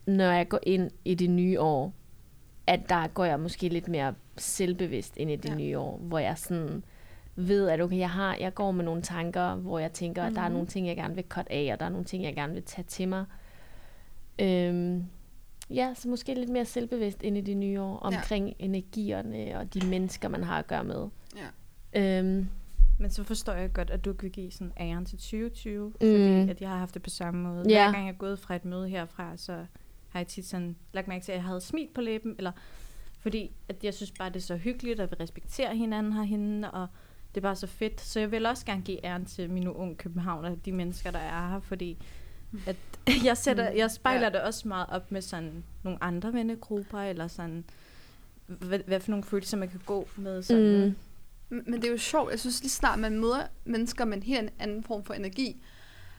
når 0.07 0.33
jeg 0.33 0.49
går 0.49 0.59
ind 0.63 0.91
i 1.05 1.15
det 1.15 1.31
nye 1.31 1.61
år, 1.61 1.93
at 2.67 2.81
der 2.89 3.07
går 3.07 3.25
jeg 3.25 3.41
måske 3.41 3.69
lidt 3.69 3.89
mere 3.89 4.15
selvbevidst 4.37 5.17
ind 5.17 5.31
i 5.31 5.37
det 5.37 5.49
Ja. 5.49 5.55
nye 5.55 5.79
år, 5.79 5.97
hvor 5.99 6.19
jeg 6.19 6.39
sådan 6.39 6.85
ved, 7.37 7.69
at 7.69 7.81
okay, 7.81 7.99
jeg, 7.99 8.11
har, 8.11 8.37
jeg 8.41 8.55
går 8.55 8.71
med 8.73 8.85
nogle 8.85 9.03
tanker, 9.03 9.55
hvor 9.55 9.79
jeg 9.79 9.93
tænker, 9.93 10.23
at 10.23 10.35
der 10.35 10.41
er 10.41 10.45
Mhm. 10.49 10.53
nogle 10.53 10.67
ting, 10.69 10.87
jeg 10.87 10.97
gerne 10.97 11.15
vil 11.15 11.25
cut 11.29 11.47
af, 11.51 11.71
og 11.73 11.81
der 11.81 11.87
er 11.87 11.91
nogle 11.91 12.05
ting, 12.05 12.25
jeg 12.25 12.35
gerne 12.35 12.53
vil 12.55 12.63
tage 12.63 12.85
til 12.85 13.09
mig. 13.09 13.25
Øhm, 14.39 15.05
ja, 15.71 15.95
så 15.95 16.09
måske 16.09 16.35
lidt 16.35 16.51
mere 16.51 16.65
selvbevidst 16.65 17.23
ind 17.23 17.37
i 17.39 17.41
det 17.41 17.57
nye 17.57 17.81
år, 17.81 17.97
omkring 17.99 18.47
ja. 18.49 18.53
energierne 18.59 19.59
og 19.59 19.75
de 19.75 19.87
mennesker, 19.87 20.29
man 20.29 20.45
har 20.45 20.59
at 20.59 20.67
gøre 20.67 20.85
med. 20.85 21.09
Ja. 21.95 22.19
Øhm, 22.19 22.49
Men 22.99 23.11
så 23.11 23.25
forstår 23.25 23.53
jeg 23.53 23.73
godt, 23.73 23.91
at 23.91 24.05
du 24.05 24.13
kan 24.13 24.31
give 24.31 24.51
sådan 24.51 24.73
æren 24.81 25.05
til 25.05 25.19
2020, 25.19 25.87
Mm. 25.87 25.93
fordi 25.95 26.51
at 26.51 26.61
jeg 26.61 26.69
har 26.69 26.79
haft 26.79 26.95
det 26.95 27.03
på 27.03 27.11
samme 27.11 27.43
måde. 27.43 27.65
Ja. 27.69 27.85
Hver 27.85 27.93
gang 27.93 28.07
jeg 28.07 28.13
er 28.13 28.19
gået 28.19 28.39
fra 28.39 28.55
et 28.57 28.65
møde 28.65 28.89
herfra, 28.89 29.37
så 29.37 29.67
har 30.13 30.21
jeg 30.21 30.27
tit 30.27 30.47
sådan 30.47 30.77
lagt 30.93 31.09
mærke 31.09 31.25
til, 31.25 31.33
at 31.33 31.37
jeg 31.37 31.45
havde 31.45 31.61
smil 31.61 31.89
på 31.95 32.01
læben, 32.01 32.35
eller 32.39 32.53
fordi 33.21 33.51
at 33.69 33.85
jeg 33.85 33.95
synes 33.95 34.11
bare, 34.19 34.29
det 34.29 34.37
er 34.37 34.41
så 34.41 34.57
hyggeligt, 34.57 35.01
at 35.01 35.11
vi 35.11 35.17
respekterer 35.21 35.75
hinanden 35.75 36.13
herhenne, 36.13 36.71
og 36.71 36.87
det 37.35 37.37
er 37.41 37.43
bare 37.43 37.57
så 37.57 37.67
fedt. 37.67 38.01
Så 38.01 38.21
jeg 38.21 38.31
vil 38.31 38.47
også 38.47 38.67
gerne 38.67 38.83
give 38.83 39.05
æren 39.07 39.25
til 39.25 39.51
mine 39.51 39.77
unge 39.77 39.95
københavner, 39.97 40.55
de 40.55 40.73
mennesker, 40.73 41.11
der 41.11 41.19
er 41.19 41.49
her, 41.49 41.61
fordi 41.61 41.99
at 42.67 42.77
jeg, 43.25 43.37
sætter, 43.37 43.71
jeg 43.71 43.91
spejler 43.91 44.27
Ja. 44.27 44.31
det 44.33 44.41
også 44.41 44.69
meget 44.69 44.87
op 44.91 45.13
med 45.13 45.23
sådan 45.23 45.65
nogle 45.83 46.03
andre 46.05 46.33
vennegrupper, 46.33 46.99
eller 46.99 47.29
sådan, 47.29 47.65
hvad, 48.47 48.79
hvad 48.87 49.01
for 49.01 49.11
nogle 49.11 49.25
følelser 49.25 49.57
man 49.57 49.69
kan 49.69 49.81
gå 49.87 50.09
med. 50.17 50.43
Sådan. 50.43 50.85
mm, 50.87 50.95
Men 51.49 51.65
men 51.67 51.75
det 51.83 51.85
er 51.89 51.93
jo 51.93 51.99
sjovt. 51.99 52.31
Jeg 52.31 52.41
synes 52.41 52.61
lige 52.63 52.71
snart, 52.71 52.99
man 52.99 53.19
møder 53.21 53.43
mennesker 53.65 54.05
med 54.05 54.17
en 54.17 54.23
helt 54.23 54.53
anden 54.59 54.83
form 54.85 55.05
for 55.05 55.15
energi, 55.15 55.63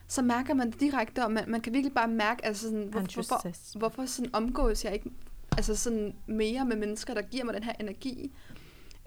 så 0.08 0.22
mærker 0.22 0.54
man 0.54 0.70
det 0.70 0.80
direkte, 0.80 1.24
og 1.24 1.32
man, 1.32 1.44
man 1.48 1.60
kan 1.60 1.72
virkelig 1.72 1.94
bare 1.94 2.08
mærke, 2.08 2.44
altså 2.44 2.62
sådan, 2.62 2.88
hvor, 2.90 3.00
hvorfor, 3.14 3.78
hvorfor 3.78 4.06
sådan 4.06 4.34
omgås 4.34 4.84
jeg 4.84 4.92
ikke 4.92 5.10
altså 5.56 5.76
sådan 5.76 6.14
mere 6.26 6.64
med 6.64 6.76
mennesker, 6.76 7.14
der 7.14 7.22
giver 7.22 7.44
mig 7.44 7.54
den 7.54 7.62
her 7.62 7.72
energi. 7.80 8.32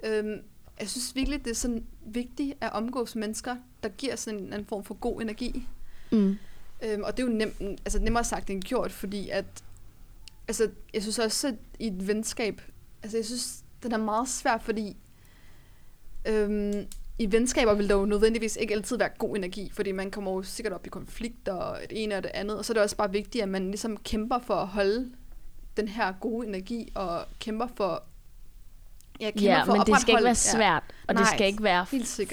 Øhm, 0.03 0.41
jeg 0.79 0.89
synes 0.89 1.15
virkelig, 1.15 1.45
det 1.45 1.51
er 1.51 1.55
sådan 1.55 1.85
vigtigt 2.05 2.57
at 2.61 2.71
omgås 2.73 3.15
mennesker, 3.15 3.55
der 3.83 3.89
giver 3.89 4.15
sådan 4.15 4.39
en 4.39 4.53
anden 4.53 4.67
form 4.67 4.83
for 4.83 4.93
god 4.93 5.21
energi. 5.21 5.67
mm, 6.11 6.37
Øhm, 6.83 7.03
og 7.03 7.17
det 7.17 7.23
er 7.23 7.27
jo 7.27 7.33
nem, 7.33 7.77
altså 7.85 7.99
nemmere 7.99 8.23
sagt 8.23 8.49
end 8.49 8.61
gjort, 8.61 8.91
fordi 8.91 9.29
at, 9.29 9.45
altså 10.47 10.69
jeg 10.93 11.01
synes 11.01 11.19
også, 11.19 11.47
at 11.47 11.55
i 11.79 11.87
et 11.87 12.07
venskab, 12.07 12.61
altså 13.03 13.17
jeg 13.17 13.25
synes, 13.25 13.63
den 13.83 13.91
er 13.91 13.97
meget 13.97 14.29
svær, 14.29 14.57
fordi 14.57 14.97
øhm, 16.25 16.87
i 17.19 17.31
venskaber 17.31 17.73
vil 17.73 17.89
der 17.89 17.95
jo 17.95 18.05
nødvendigvis 18.05 18.55
ikke 18.55 18.73
altid 18.73 18.97
være 18.97 19.09
god 19.17 19.35
energi, 19.37 19.71
fordi 19.73 19.91
man 19.91 20.11
kommer 20.11 20.31
jo 20.31 20.43
sikkert 20.43 20.73
op 20.73 20.85
i 20.87 20.89
konflikter 20.89 21.53
og 21.53 21.77
det 21.89 22.03
ene 22.03 22.15
og 22.15 22.23
det 22.23 22.31
andet, 22.33 22.57
og 22.57 22.65
så 22.65 22.71
er 22.71 22.73
det 22.73 22.83
også 22.83 22.95
bare 22.97 23.11
vigtigt, 23.11 23.41
at 23.43 23.49
man 23.49 23.67
ligesom 23.67 23.97
kæmper 23.97 24.39
for 24.39 24.53
at 24.55 24.67
holde 24.67 25.11
den 25.77 25.87
her 25.87 26.13
gode 26.21 26.47
energi, 26.47 26.91
og 26.95 27.25
kæmper 27.39 27.67
for, 27.75 28.03
ja, 29.21 29.31
ja, 29.41 29.63
for 29.63 29.75
men 29.75 29.81
det 29.85 30.01
skal 30.01 30.13
ikke 30.13 30.23
være 30.23 30.35
svært, 30.35 30.83
og 31.07 31.15
det 31.15 31.21
Nej, 31.23 31.33
skal 31.35 31.47
ikke 31.47 31.63
være 31.63 31.85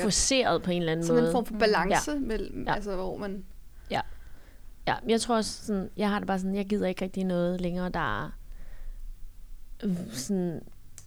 forceret 0.02 0.62
på 0.62 0.70
en 0.70 0.78
eller 0.82 0.92
anden 0.92 1.06
Sådan 1.06 1.20
måde. 1.22 1.28
en 1.28 1.32
form 1.32 1.46
for 1.46 1.52
Mm. 1.54 1.58
balance 1.60 2.12
ja. 2.12 2.18
mellem, 2.18 2.64
Ja. 2.66 2.74
altså 2.74 2.94
hvor 2.94 3.16
man, 3.16 3.44
Ja, 4.86 4.94
jeg 5.08 5.20
tror 5.20 5.36
også 5.36 5.64
sådan, 5.66 5.90
jeg 5.96 6.10
har 6.10 6.18
det 6.18 6.26
bare 6.26 6.38
sådan, 6.38 6.54
jeg 6.54 6.66
gider 6.66 6.86
ikke 6.86 7.04
rigtig 7.04 7.24
noget 7.24 7.60
længere, 7.60 7.88
der 7.88 8.32
sådan 10.12 10.60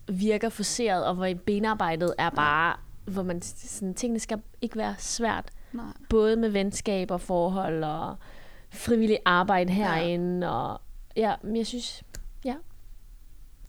virker 0.08 0.50
forceret, 0.50 1.06
og 1.06 1.16
hvor 1.16 1.34
benarbejdet 1.46 2.14
er 2.18 2.30
bare, 2.30 2.76
hvor 3.08 3.24
man 3.24 3.42
sådan, 3.42 3.94
tingene 3.94 4.20
skal 4.20 4.42
ikke 4.62 4.76
være 4.76 4.96
svært, 4.98 5.50
nej. 5.74 5.86
både 6.10 6.36
med 6.36 6.50
venskab 6.50 7.12
og 7.12 7.22
forhold 7.22 7.84
og 7.84 8.16
frivillig 8.70 9.20
arbejde 9.26 9.74
herinde, 9.74 10.52
og 10.52 10.82
ja, 11.16 11.36
men 11.44 11.56
jeg 11.56 11.68
synes, 11.68 12.04
ja, 12.46 12.56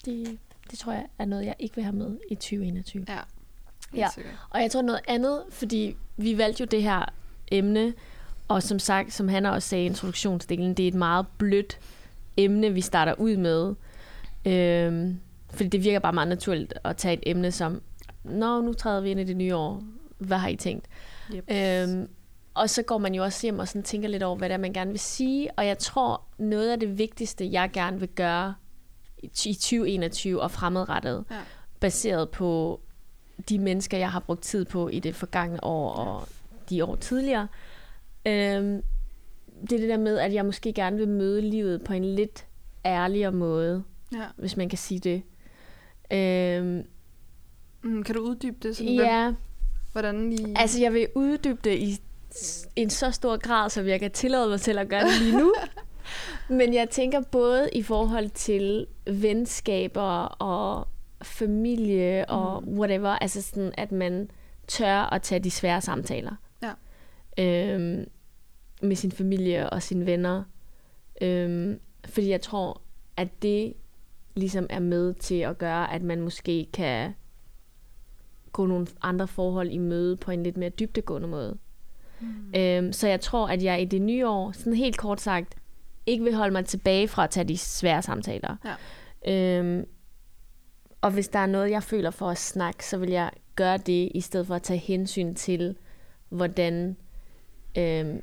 det, 0.05 0.38
det 0.70 0.79
tror 0.79 0.92
jeg 0.92 1.07
er 1.18 1.24
noget, 1.24 1.46
jeg 1.46 1.55
ikke 1.59 1.74
vil 1.74 1.85
have 1.85 1.96
med 1.96 2.18
i 2.31 2.35
2021. 2.35 3.05
Ja, 3.09 3.18
Ja. 3.94 4.09
Og 4.51 4.62
jeg 4.62 4.70
tror 4.70 4.83
noget 4.83 5.01
andet, 5.09 5.42
fordi 5.51 5.96
vi 6.16 6.38
valgte 6.38 6.61
jo 6.61 6.66
det 6.70 6.83
her 6.83 7.05
emne, 7.53 7.94
og 8.48 8.62
som 8.62 8.79
sagt, 8.79 9.12
som 9.12 9.29
han 9.29 9.46
også 9.46 9.68
sagde 9.68 9.85
i 9.85 9.87
introduktionsdelen, 9.87 10.74
det 10.74 10.83
er 10.83 10.88
et 10.88 10.94
meget 10.94 11.27
blødt 11.38 11.79
emne, 12.37 12.72
vi 12.72 12.81
starter 12.81 13.14
ud 13.14 13.37
med. 13.37 13.74
Øhm, 14.46 15.20
fordi 15.51 15.68
det 15.68 15.85
virker 15.85 15.98
bare 15.98 16.12
meget 16.12 16.29
naturligt 16.29 16.74
at 16.85 16.96
tage 16.96 17.14
et 17.14 17.22
emne 17.27 17.53
som, 17.53 17.83
Nå, 18.24 18.61
nu 18.61 18.72
træder 18.72 19.00
vi 19.00 19.11
ind 19.11 19.20
i 19.20 19.24
det 19.24 19.37
nye 19.37 19.54
år. 19.57 19.83
Hvad 20.18 20.38
har 20.38 20.48
I 20.48 20.57
tænkt? 20.57 20.87
Yep. 21.35 21.44
Øhm, 21.52 22.09
og 22.54 22.70
så 22.70 22.83
går 22.83 22.98
man 22.98 23.14
jo 23.14 23.22
også 23.22 23.46
hjem 23.46 23.59
og 23.59 23.68
sådan 23.68 23.83
tænker 23.83 24.09
lidt 24.09 24.22
over, 24.22 24.37
hvad 24.37 24.48
det 24.48 24.54
er, 24.54 24.59
man 24.59 24.72
gerne 24.72 24.90
vil 24.90 25.00
sige. 25.00 25.50
Og 25.59 25.66
jeg 25.66 25.78
tror, 25.78 26.22
noget 26.38 26.70
af 26.72 26.81
det 26.81 26.98
vigtigste, 26.98 27.52
jeg 27.52 27.70
gerne 27.72 28.00
vil 28.00 28.09
gøre 28.09 28.54
i 29.18 29.26
2021 29.28 30.42
og 30.42 30.50
fremadrettet, 30.50 31.24
Ja. 31.31 31.37
baseret 31.81 32.31
på 32.31 32.81
de 33.48 33.59
mennesker, 33.59 33.98
jeg 33.98 34.11
har 34.11 34.20
brugt 34.20 34.42
tid 34.42 34.64
på 34.64 34.88
i 34.88 35.00
det 35.00 35.14
forgangne 35.14 35.64
år 35.64 35.92
og 35.92 36.28
de 36.70 36.85
år 36.85 36.96
tidligere, 36.96 37.48
øhm, 38.26 38.83
det 39.61 39.72
er 39.72 39.78
det 39.78 39.88
der 39.88 39.96
med, 39.96 40.18
at 40.18 40.35
jeg 40.35 40.44
måske 40.46 40.72
gerne 40.72 40.96
vil 40.96 41.09
møde 41.09 41.40
livet 41.40 41.85
på 41.85 41.92
en 41.92 42.04
lidt 42.04 42.46
ærligere 42.85 43.33
måde, 43.33 43.83
Ja. 44.12 44.24
hvis 44.37 44.57
man 44.57 44.68
kan 44.68 44.78
sige 44.78 45.00
det. 45.00 45.22
Øhm, 46.11 46.85
Mm, 47.82 48.02
kan 48.02 48.14
du 48.14 48.20
uddybe 48.20 48.56
det? 48.62 48.76
Sådan, 48.76 48.94
hvem- 48.96 49.06
ja, 49.06 49.32
Hvordan 49.92 50.32
I... 50.32 50.54
altså 50.56 50.80
jeg 50.80 50.92
vil 50.92 51.06
uddybe 51.14 51.58
det 51.64 51.78
i 51.78 52.00
en 52.76 52.90
så 52.90 53.10
stor 53.10 53.36
grad, 53.36 53.70
som 53.70 53.86
jeg 53.86 54.00
kan 54.00 54.10
tillade 54.10 54.48
mig 54.48 54.60
til 54.60 54.78
at 54.78 54.88
gøre 54.88 55.04
det 55.04 55.20
lige 55.22 55.38
nu. 55.38 55.54
Men 56.58 56.74
jeg 56.74 56.90
tænker 56.90 57.20
både 57.20 57.68
i 57.72 57.82
forhold 57.82 58.30
til 58.30 58.86
venskaber 59.06 60.22
og 60.24 60.88
familie 61.22 62.24
og 62.30 62.62
whatever, 62.68 63.08
altså 63.08 63.42
sådan, 63.42 63.72
at 63.76 63.92
man 63.92 64.30
tør 64.68 64.96
at 65.14 65.22
tage 65.22 65.38
de 65.40 65.50
svære 65.50 65.80
samtaler. 65.80 66.32
Ja. 66.62 66.72
Øhm, 67.74 68.04
med 68.82 68.96
sin 68.96 69.12
familie 69.12 69.70
og 69.70 69.82
sine 69.82 70.06
venner. 70.06 70.42
Øhm, 71.22 71.80
fordi 72.08 72.28
jeg 72.30 72.40
tror, 72.40 72.80
at 73.16 73.42
det 73.42 73.72
ligesom 74.34 74.66
er 74.70 74.78
med 74.80 75.14
til 75.14 75.40
at 75.40 75.58
gøre, 75.58 75.92
at 75.92 76.02
man 76.02 76.20
måske 76.20 76.66
kan 76.72 77.12
gå 78.52 78.66
nogle 78.66 78.87
andre 79.02 79.28
forhold 79.28 79.70
i 79.70 79.78
møde 79.78 80.16
på 80.16 80.30
en 80.30 80.42
lidt 80.42 80.56
mere 80.56 80.70
dybdegående 80.70 81.28
måde. 81.28 81.58
Mm. 82.20 82.54
Øhm, 82.56 82.92
så 82.92 83.08
jeg 83.08 83.20
tror, 83.20 83.48
at 83.48 83.62
jeg 83.62 83.82
i 83.82 83.84
det 83.84 84.02
nye 84.02 84.26
år, 84.26 84.52
sådan 84.52 84.74
helt 84.74 84.96
kort 84.96 85.20
sagt, 85.20 85.56
ikke 86.06 86.24
vil 86.24 86.34
holde 86.34 86.52
mig 86.52 86.64
tilbage 86.64 87.08
fra 87.08 87.24
at 87.24 87.30
tage 87.30 87.48
de 87.48 87.58
svære 87.58 88.02
samtaler. 88.02 88.56
Ja. 89.24 89.58
Øhm, 89.58 89.84
og 91.00 91.11
hvis 91.11 91.28
der 91.28 91.38
er 91.38 91.46
noget, 91.46 91.70
jeg 91.70 91.82
føler 91.82 92.11
for 92.11 92.30
at 92.30 92.38
snakke, 92.38 92.87
så 92.87 92.98
vil 92.98 93.11
jeg 93.11 93.30
gøre 93.56 93.78
det, 93.78 94.12
i 94.14 94.20
stedet 94.20 94.46
for 94.46 94.54
at 94.54 94.62
tage 94.62 94.78
hensyn 94.78 95.34
til, 95.34 95.76
hvordan 96.28 96.96
øhm, 97.78 98.22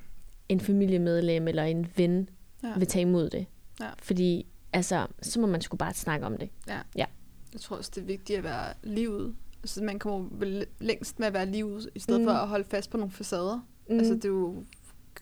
en 0.50 0.60
familiemedlem 0.60 1.48
eller 1.48 1.64
en 1.64 1.88
ven 1.96 2.30
ja. 2.64 2.74
vil 2.78 2.88
tage 2.88 3.02
imod 3.02 3.30
det. 3.30 3.46
Ja. 3.80 3.90
Fordi, 4.00 4.46
altså, 4.74 5.08
så 5.22 5.40
må 5.40 5.48
man 5.48 5.62
sgu 5.62 5.78
bare 5.78 5.94
snakke 5.94 6.26
om 6.26 6.38
det. 6.38 6.50
Ja. 6.68 6.80
Ja. 6.96 7.06
Jeg 7.54 7.62
tror 7.62 7.78
også, 7.78 7.92
det 7.96 8.02
er 8.02 8.06
vigtigt 8.06 8.38
at 8.38 8.44
være 8.44 8.74
livet. 8.84 9.36
Altså, 9.66 9.84
man 9.84 10.00
kommer 10.00 10.28
vel 10.32 10.66
længst 10.80 11.20
med 11.20 11.28
at 11.28 11.34
være 11.34 11.46
livet, 11.46 11.90
i 11.96 12.00
stedet 12.00 12.22
mm. 12.22 12.28
For 12.28 12.34
at 12.34 12.48
holde 12.48 12.66
fast 12.70 12.90
på 12.90 12.98
nogle 12.98 13.12
facader. 13.12 13.68
Mm. 13.90 13.98
Altså, 13.98 14.14
det 14.14 14.26
er 14.26 14.30
jo... 14.30 14.64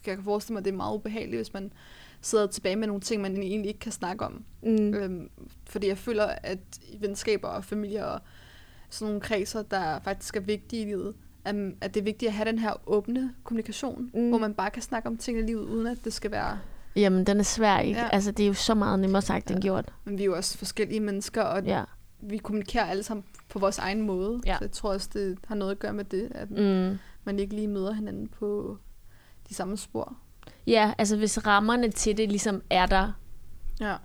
Jeg 0.05 0.15
kan 0.15 0.23
forestille 0.23 0.53
mig, 0.53 0.59
at 0.59 0.65
det 0.65 0.71
er 0.71 0.75
meget 0.77 0.95
ubehageligt, 0.95 1.37
hvis 1.39 1.53
man 1.53 1.73
sidder 2.21 2.47
tilbage 2.47 2.75
med 2.75 2.87
nogle 2.87 3.01
ting, 3.01 3.21
man 3.21 3.37
egentlig 3.37 3.67
ikke 3.67 3.79
kan 3.79 3.91
snakke 3.91 4.25
om. 4.25 4.43
Mm. 4.63 4.93
Øhm, 4.93 5.29
fordi 5.69 5.87
jeg 5.87 5.97
føler, 5.97 6.25
at 6.25 6.59
venskaber 6.99 7.47
og 7.47 7.65
familier 7.65 8.03
og 8.03 8.19
sådan 8.89 9.07
nogle 9.07 9.21
kredser, 9.21 9.61
der 9.61 9.99
faktisk 10.03 10.35
er 10.35 10.39
vigtige 10.41 10.81
i 10.81 10.85
livet, 10.85 11.13
at, 11.45 11.55
at 11.81 11.93
det 11.93 11.99
er 11.99 12.03
vigtigt 12.03 12.29
at 12.29 12.33
have 12.33 12.49
den 12.49 12.59
her 12.59 12.73
åbne 12.85 13.33
kommunikation, 13.43 14.11
mm. 14.13 14.29
Hvor 14.29 14.37
man 14.37 14.53
bare 14.53 14.69
kan 14.69 14.81
snakke 14.81 15.07
om 15.09 15.17
ting 15.17 15.39
i 15.39 15.41
livet, 15.41 15.63
uden 15.65 15.87
at 15.87 15.97
det 16.05 16.13
skal 16.13 16.31
være... 16.31 16.59
Jamen, 16.95 17.25
den 17.25 17.39
er 17.39 17.43
svær, 17.43 17.79
ikke? 17.79 17.99
Ja. 17.99 18.09
Altså, 18.11 18.31
det 18.31 18.43
er 18.43 18.47
jo 18.47 18.53
så 18.53 18.73
meget 18.75 18.99
nemmere 18.99 19.21
sagt 19.21 19.51
end 19.51 19.59
Ja. 19.59 19.61
gjort. 19.61 19.93
Men 20.03 20.17
vi 20.17 20.23
er 20.23 20.25
jo 20.25 20.35
også 20.35 20.57
forskellige 20.57 20.99
mennesker, 20.99 21.41
og 21.41 21.63
Ja. 21.63 21.83
Vi 22.29 22.37
kommunikerer 22.37 22.85
alle 22.85 23.03
sammen 23.03 23.23
på 23.49 23.59
vores 23.59 23.77
egen 23.79 24.01
måde. 24.01 24.41
Ja. 24.45 24.57
Så 24.57 24.63
jeg 24.63 24.71
tror 24.71 24.93
også, 24.93 25.09
det 25.13 25.37
har 25.47 25.55
noget 25.55 25.71
at 25.71 25.79
gøre 25.79 25.93
med 25.93 26.03
det, 26.05 26.31
at 26.35 26.51
Mm. 26.51 26.97
man 27.23 27.39
ikke 27.39 27.55
lige 27.55 27.67
møder 27.67 27.93
hinanden 27.93 28.27
på 28.27 28.77
de 29.49 29.53
samme 29.53 29.77
spor. 29.77 30.17
Ja, 30.67 30.93
altså 30.97 31.17
hvis 31.17 31.47
rammerne 31.47 31.91
til 31.91 32.17
det 32.17 32.29
ligesom 32.29 32.61
er 32.69 32.85
der, 32.85 33.11
Ja, 33.81 33.95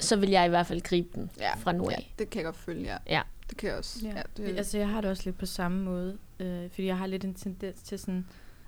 så 0.00 0.16
vil 0.16 0.30
jeg 0.30 0.46
i 0.46 0.48
hvert 0.48 0.66
fald 0.66 0.80
gribe 0.80 1.08
den 1.14 1.30
ja. 1.40 1.54
fra 1.54 1.72
nu 1.72 1.90
ja 1.90 1.96
af. 1.96 2.14
det 2.18 2.30
kan 2.30 2.38
jeg 2.38 2.44
godt 2.44 2.56
følge, 2.56 2.82
ja. 2.84 2.96
Ja. 3.06 3.22
Det 3.50 3.58
kan 3.58 3.68
jeg 3.68 3.78
også. 3.78 3.98
Ja. 4.06 4.16
Ja, 4.16 4.22
det, 4.36 4.56
Altså, 4.58 4.78
jeg 4.78 4.88
har 4.88 5.00
det 5.00 5.10
også 5.10 5.22
lidt 5.24 5.38
på 5.38 5.46
samme 5.46 5.84
måde, 5.84 6.18
øh, 6.40 6.70
fordi 6.70 6.86
jeg 6.86 6.98
har 6.98 7.06
lidt 7.06 7.24
en 7.24 7.34
tendens 7.34 7.82
til 7.82 7.98
sådan 7.98 8.26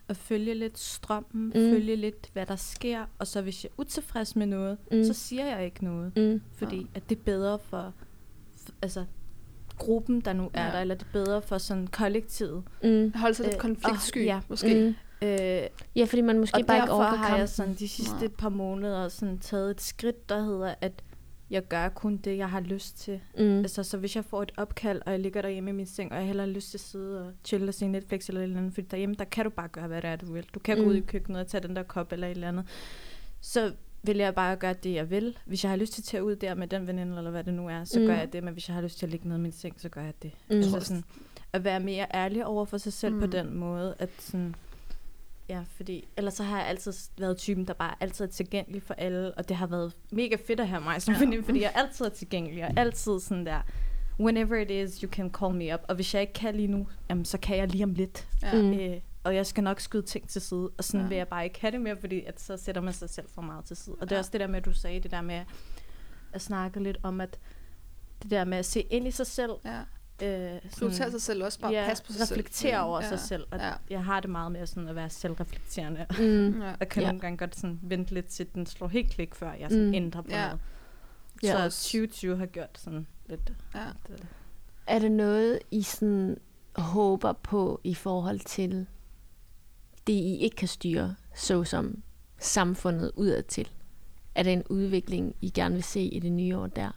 at 0.08 0.16
følge 0.16 0.54
lidt 0.54 0.78
strømmen, 0.78 1.44
mm. 1.46 1.52
Følge 1.52 1.96
lidt, 1.96 2.30
hvad 2.32 2.46
der 2.46 2.56
sker, 2.56 3.04
og 3.18 3.26
så 3.26 3.42
hvis 3.42 3.64
jeg 3.64 3.70
er 3.70 3.80
utilfreds 3.80 4.36
med 4.36 4.46
noget, 4.46 4.78
mm. 4.92 5.04
Så 5.04 5.12
siger 5.12 5.46
jeg 5.56 5.64
ikke 5.64 5.84
noget, 5.84 6.12
Mm. 6.16 6.42
fordi 6.54 6.86
at 6.94 7.08
det 7.08 7.18
er 7.18 7.22
bedre 7.22 7.58
for, 7.58 7.92
altså, 8.82 9.04
gruppen, 9.78 10.20
der 10.20 10.32
nu 10.32 10.50
er 10.54 10.64
Ja. 10.66 10.72
der, 10.72 10.80
eller 10.80 10.94
det 10.94 11.02
er 11.06 11.12
bedre 11.12 11.42
for 11.42 11.58
sådan 11.58 11.86
kollektivet. 11.86 12.62
Mm. 12.84 13.12
Holde 13.16 13.34
sig 13.34 13.44
lidt 13.44 13.54
Øh, 13.54 13.60
konfliktsky, 13.60 14.18
og- 14.18 14.24
ja. 14.24 14.40
måske. 14.48 14.74
Mm. 15.20 15.26
Øh, 15.28 15.62
Ja, 15.96 16.04
fordi 16.04 16.20
man 16.20 16.38
måske 16.38 16.56
og 16.56 16.66
bare 16.66 16.76
ikke 16.76 16.86
derfor 16.86 16.94
orker 17.04 17.16
har 17.16 17.24
jeg 17.28 17.30
kampen. 17.36 17.48
sådan 17.48 17.74
de 17.74 17.88
sidste 17.88 18.14
Nej. 18.20 18.28
par 18.28 18.48
måneder 18.48 19.08
sådan 19.08 19.38
taget 19.38 19.70
et 19.70 19.80
skridt, 19.80 20.28
der 20.28 20.40
hedder, 20.42 20.74
at 20.80 20.92
jeg 21.50 21.62
gør 21.68 21.88
kun 21.88 22.16
det, 22.16 22.36
jeg 22.38 22.48
har 22.50 22.60
lyst 22.60 22.98
til. 22.98 23.20
Mm. 23.38 23.58
Altså, 23.58 23.82
så 23.82 23.96
hvis 23.98 24.16
jeg 24.16 24.24
får 24.24 24.42
et 24.42 24.52
opkald, 24.56 25.02
og 25.06 25.12
jeg 25.12 25.20
ligger 25.20 25.42
derhjemme 25.42 25.70
i 25.70 25.72
min 25.72 25.86
seng, 25.86 26.12
og 26.12 26.18
jeg 26.18 26.26
heller 26.26 26.44
har 26.44 26.50
lyst 26.50 26.70
til 26.70 26.76
at 26.78 26.82
sidde 26.82 27.26
og 27.26 27.32
chille 27.44 27.68
og 27.68 27.74
se 27.74 27.86
Netflix 27.88 28.28
eller 28.28 28.40
et 28.40 28.44
eller 28.44 28.58
andet, 28.58 28.74
fordi 28.74 28.86
derhjemme, 28.90 29.14
der 29.18 29.24
kan 29.24 29.44
du 29.44 29.50
bare 29.50 29.68
gøre, 29.68 29.86
hvad 29.86 30.02
det 30.02 30.10
er, 30.10 30.16
du 30.16 30.32
vil. 30.32 30.46
Du 30.54 30.58
kan 30.58 30.78
mm. 30.78 30.84
gå 30.84 30.90
ud 30.90 30.94
i 30.94 31.00
køkkenet 31.00 31.40
og 31.40 31.46
tage 31.46 31.68
den 31.68 31.76
der 31.76 31.82
kop 31.82 32.12
eller 32.12 32.26
et 32.26 32.30
eller 32.30 32.48
andet. 32.48 32.64
Så 33.40 33.72
vil 34.02 34.16
jeg 34.16 34.34
bare 34.34 34.56
gøre 34.56 34.72
det, 34.72 34.94
jeg 34.94 35.10
vil. 35.10 35.38
Hvis 35.44 35.64
jeg 35.64 35.70
har 35.70 35.76
lyst 35.76 35.92
til 35.92 36.00
at 36.02 36.04
tage 36.04 36.24
ud 36.24 36.36
der 36.36 36.54
med 36.54 36.66
den 36.66 36.86
veninde, 36.86 37.16
eller 37.18 37.30
hvad 37.30 37.44
det 37.44 37.54
nu 37.54 37.68
er, 37.68 37.84
så 37.84 38.00
Mm. 38.00 38.06
gør 38.06 38.14
jeg 38.14 38.32
det. 38.32 38.44
Men 38.44 38.52
hvis 38.52 38.68
jeg 38.68 38.74
har 38.74 38.82
lyst 38.82 38.98
til 38.98 39.06
at 39.06 39.10
ligge 39.10 39.28
nede 39.28 39.38
i 39.38 39.42
min 39.42 39.52
seng, 39.52 39.80
så 39.80 39.88
gør 39.88 40.02
jeg 40.02 40.12
det. 40.22 40.30
Mm. 40.50 40.56
Altså 40.56 40.80
sådan, 40.80 41.04
at 41.52 41.64
være 41.64 41.80
mere 41.80 42.06
ærlig 42.14 42.46
over 42.46 42.64
for 42.64 42.78
sig 42.78 42.92
selv 42.92 43.14
mm. 43.14 43.20
på 43.20 43.26
den 43.26 43.54
måde, 43.56 43.94
at 43.98 44.08
sådan, 44.18 44.54
ja, 45.48 45.60
fordi, 45.76 46.08
ellers 46.16 46.34
så 46.34 46.42
har 46.42 46.58
jeg 46.58 46.66
altid 46.68 46.92
været 47.18 47.36
typen, 47.36 47.66
der 47.66 47.72
bare 47.74 47.94
altid 48.00 48.24
er 48.24 48.28
tilgængelig 48.28 48.82
for 48.82 48.94
alle, 48.94 49.34
og 49.34 49.48
det 49.48 49.56
har 49.56 49.66
været 49.66 49.92
mega 50.12 50.36
fedt 50.46 50.60
at 50.60 50.68
have 50.68 50.80
mig 50.82 51.02
som 51.02 51.14
Ja. 51.14 51.20
veninde, 51.20 51.44
fordi 51.44 51.62
jeg 51.62 51.72
altid 51.74 52.04
er 52.04 52.10
tilgængelig, 52.10 52.64
og 52.64 52.70
altid 52.76 53.20
sådan 53.20 53.46
der, 53.46 53.60
whenever 54.20 54.56
it 54.56 54.70
is, 54.70 54.96
you 55.00 55.10
can 55.10 55.30
call 55.30 55.54
me 55.54 55.74
up, 55.74 55.80
og 55.88 55.94
hvis 55.94 56.14
jeg 56.14 56.20
ikke 56.20 56.32
kan 56.32 56.54
lige 56.54 56.68
nu, 56.68 56.86
jamen, 57.10 57.24
så 57.24 57.38
kan 57.38 57.56
jeg 57.56 57.68
lige 57.68 57.84
om 57.84 57.94
lidt, 57.94 58.28
Ja. 58.42 58.62
Mm. 58.62 58.72
øh, 58.72 58.96
og 59.24 59.34
jeg 59.34 59.46
skal 59.46 59.64
nok 59.64 59.80
skyde 59.80 60.02
ting 60.06 60.28
til 60.28 60.40
side, 60.40 60.70
og 60.78 60.84
sådan 60.84 61.00
Ja. 61.00 61.04
ja. 61.04 61.08
vil 61.08 61.16
jeg 61.16 61.28
bare 61.28 61.44
ikke 61.44 61.60
have 61.60 61.70
det 61.70 61.80
mere, 61.80 61.96
fordi 61.96 62.24
at 62.24 62.40
så 62.40 62.56
sætter 62.56 62.80
man 62.80 62.92
sig 62.92 63.10
selv 63.10 63.28
for 63.28 63.42
meget 63.42 63.64
til 63.64 63.76
side, 63.76 63.96
og 64.00 64.00
det 64.00 64.12
er 64.12 64.16
Ja. 64.16 64.20
også 64.20 64.30
det 64.30 64.40
der 64.40 64.46
med, 64.46 64.56
at 64.56 64.64
du 64.64 64.72
sagde, 64.72 65.00
det 65.00 65.10
der 65.10 65.20
med 65.20 65.44
at 66.32 66.40
snakke 66.42 66.82
lidt 66.82 66.98
om, 67.02 67.20
at 67.20 67.38
det 68.22 68.30
der 68.30 68.44
med 68.44 68.58
at 68.58 68.64
se 68.66 68.80
ind 68.80 69.06
i 69.08 69.10
sig 69.10 69.26
selv, 69.26 69.50
ja. 69.64 69.78
øh, 70.54 70.60
Prioritere 70.78 71.10
sig 71.10 71.22
selv 71.22 71.44
også, 71.44 71.60
bare 71.60 71.72
ja, 71.72 71.84
passe 71.86 72.04
på 72.04 72.12
sig 72.12 72.26
selv. 72.28 72.38
reflektere 72.38 72.80
over 72.84 73.02
ja. 73.02 73.08
sig 73.08 73.18
selv. 73.20 73.46
Og 73.50 73.58
Ja. 73.58 73.72
Jeg 73.90 74.04
har 74.04 74.20
det 74.20 74.30
meget 74.30 74.52
med 74.52 74.66
sådan 74.66 74.88
at 74.88 74.94
være 74.96 75.10
selvreflekterende. 75.10 76.06
Mm. 76.18 76.62
Ja. 76.62 76.74
Og 76.80 76.88
kan 76.88 77.02
Ja. 77.02 77.08
nogle 77.08 77.20
gange 77.20 77.38
godt 77.38 77.56
sådan 77.56 77.78
vente 77.82 78.14
lidt 78.14 78.26
til, 78.26 78.46
den 78.54 78.66
slår 78.66 78.88
helt 78.88 79.10
klik, 79.10 79.34
før 79.34 79.52
jeg 79.52 79.70
sådan 79.70 79.86
Mm. 79.86 79.94
ændrer 79.94 80.22
på 80.22 80.28
Ja. 80.30 80.44
noget. 80.46 80.60
Ja. 81.42 81.70
Så 81.70 81.82
2020 81.82 82.36
har 82.38 82.46
gjort 82.46 82.78
sådan 82.78 83.06
lidt... 83.26 83.52
Ja. 83.74 83.86
Det, 84.06 84.26
Er 84.86 84.98
det 84.98 85.12
noget, 85.12 85.58
I 85.70 85.82
sådan 85.82 86.38
håber 86.76 87.32
på 87.32 87.80
i 87.84 87.94
forhold 87.94 88.40
til 88.40 88.86
det, 90.06 90.12
I 90.12 90.36
ikke 90.36 90.56
kan 90.56 90.68
styre, 90.68 91.14
såsom 91.34 92.02
samfundet 92.38 93.12
udadtil? 93.16 93.70
Er 94.34 94.42
det 94.42 94.52
en 94.52 94.64
udvikling, 94.70 95.36
I 95.40 95.50
gerne 95.50 95.74
vil 95.74 95.84
se 95.84 96.00
i 96.00 96.18
det 96.18 96.32
nye 96.32 96.56
år 96.56 96.66
der? 96.66 96.90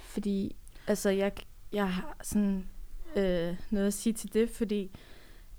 Fordi, 0.00 0.56
altså, 0.86 1.10
jeg, 1.10 1.32
jeg 1.72 1.92
har 1.92 2.16
sådan 2.22 2.66
øh, 3.16 3.56
noget 3.70 3.86
at 3.86 3.94
sige 3.94 4.12
til 4.12 4.32
det, 4.34 4.50
fordi 4.50 4.90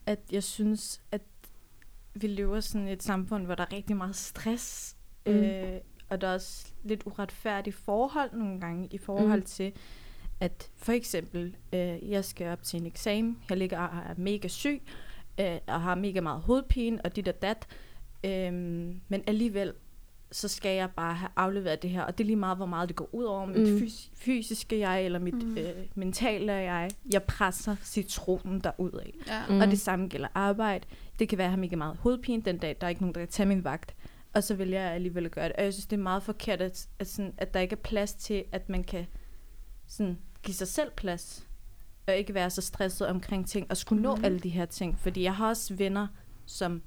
at 0.06 0.20
jeg 0.32 0.44
synes, 0.44 1.02
at 1.12 1.22
vi 2.14 2.28
lever 2.28 2.60
sådan 2.60 2.88
et 2.88 3.04
samfund, 3.04 3.46
hvor 3.46 3.56
der 3.56 3.64
er 3.64 3.74
rigtig 3.74 3.98
meget 3.98 4.16
stress, 4.16 4.94
Mm. 5.26 5.34
mm. 5.34 5.40
øh, 5.40 5.80
og 6.10 6.22
der 6.22 6.28
er 6.28 6.34
også 6.34 6.68
lidt 6.84 7.04
uretfærdige 7.06 7.74
forhold 7.74 8.34
nogle 8.34 8.60
gange 8.60 8.88
i 8.92 8.98
forhold 8.98 9.28
Mm. 9.30 9.36
mm. 9.40 9.46
til, 9.46 9.74
at 10.40 10.72
for 10.76 10.92
eksempel, 10.92 11.56
øh, 11.74 12.10
jeg 12.10 12.26
skal 12.26 12.48
op 12.48 12.64
til 12.64 12.80
en 12.80 12.86
eksamen, 12.86 13.38
jeg 13.50 13.58
ligger 13.58 13.80
og 13.80 13.98
er 13.98 14.14
mega 14.18 14.48
syg, 14.48 14.82
øh, 15.40 15.58
og 15.68 15.82
har 15.82 15.96
mega 15.96 16.22
meget 16.22 16.42
hovedpine, 16.42 17.02
og 17.06 17.16
dit 17.16 17.28
og 17.28 17.42
dat, 17.42 17.68
øh, 18.24 18.54
men 19.08 19.24
alligevel, 19.28 19.74
så 20.32 20.48
skal 20.48 20.76
jeg 20.76 20.90
bare 20.92 21.14
have 21.14 21.30
afleveret 21.36 21.82
det 21.82 21.90
her, 21.90 22.02
og 22.02 22.18
det 22.18 22.24
er 22.24 22.26
lige 22.26 22.36
meget, 22.36 22.58
hvor 22.58 22.66
meget 22.66 22.90
det 22.90 22.96
går 22.96 23.10
ud 23.12 23.24
over 23.24 23.46
mit 23.46 23.58
Mm. 23.74 23.78
fys- 23.80 24.10
fysiske 24.16 24.80
jeg, 24.80 25.06
eller 25.06 25.20
mit 25.20 25.34
Mm. 25.34 25.58
øh, 25.58 25.74
mentale 25.96 26.54
jeg. 26.54 26.90
Jeg 27.14 27.24
presser 27.24 27.76
citronen 27.84 28.60
derud 28.60 28.92
af. 28.92 29.14
Ja. 29.28 29.44
Mm. 29.50 29.60
Og 29.62 29.68
det 29.68 29.80
samme 29.80 30.08
gælder 30.08 30.28
arbejde. 30.36 30.86
Det 31.20 31.30
kan 31.30 31.38
være, 31.38 31.46
at 31.46 31.50
jeg 31.50 31.54
har 31.56 31.62
mega 31.62 31.76
meget 31.76 31.98
hovedpine 31.98 32.42
den 32.42 32.58
dag, 32.58 32.78
der 32.82 32.88
er 32.88 32.90
ikke 32.90 33.02
nogen, 33.02 33.16
der 33.16 33.22
kan 33.22 33.28
tage 33.28 33.48
min 33.48 33.64
vagt. 33.64 33.96
Og 34.34 34.44
så 34.44 34.56
vil 34.56 34.70
jeg 34.70 34.92
alligevel 34.92 35.30
gøre 35.30 35.48
det. 35.48 35.56
Og 35.56 35.64
jeg 35.64 35.74
synes, 35.74 35.86
det 35.86 35.98
er 35.98 36.02
meget 36.04 36.24
forkert, 36.24 36.62
at, 36.62 36.88
at, 37.00 37.08
sådan, 37.08 37.34
at 37.38 37.54
der 37.54 37.60
ikke 37.60 37.74
er 37.74 37.78
plads 37.84 38.14
til, 38.14 38.44
at 38.52 38.70
man 38.70 38.84
kan 38.84 39.06
sådan, 39.88 40.18
give 40.44 40.56
sig 40.56 40.68
selv 40.68 40.92
plads. 40.92 41.47
Og 42.08 42.16
ikke 42.16 42.34
være 42.34 42.50
så 42.50 42.62
stresset 42.62 43.08
omkring 43.08 43.48
ting, 43.48 43.68
og 43.70 43.78
skulle 43.78 44.02
nå 44.02 44.16
mm. 44.16 44.26
alle 44.26 44.40
de 44.40 44.50
her 44.50 44.66
ting. 44.66 45.00
Fordi 45.00 45.24
jeg 45.24 45.36
har 45.36 45.48
også 45.48 45.74
venner, 45.76 46.08
som 46.46 46.82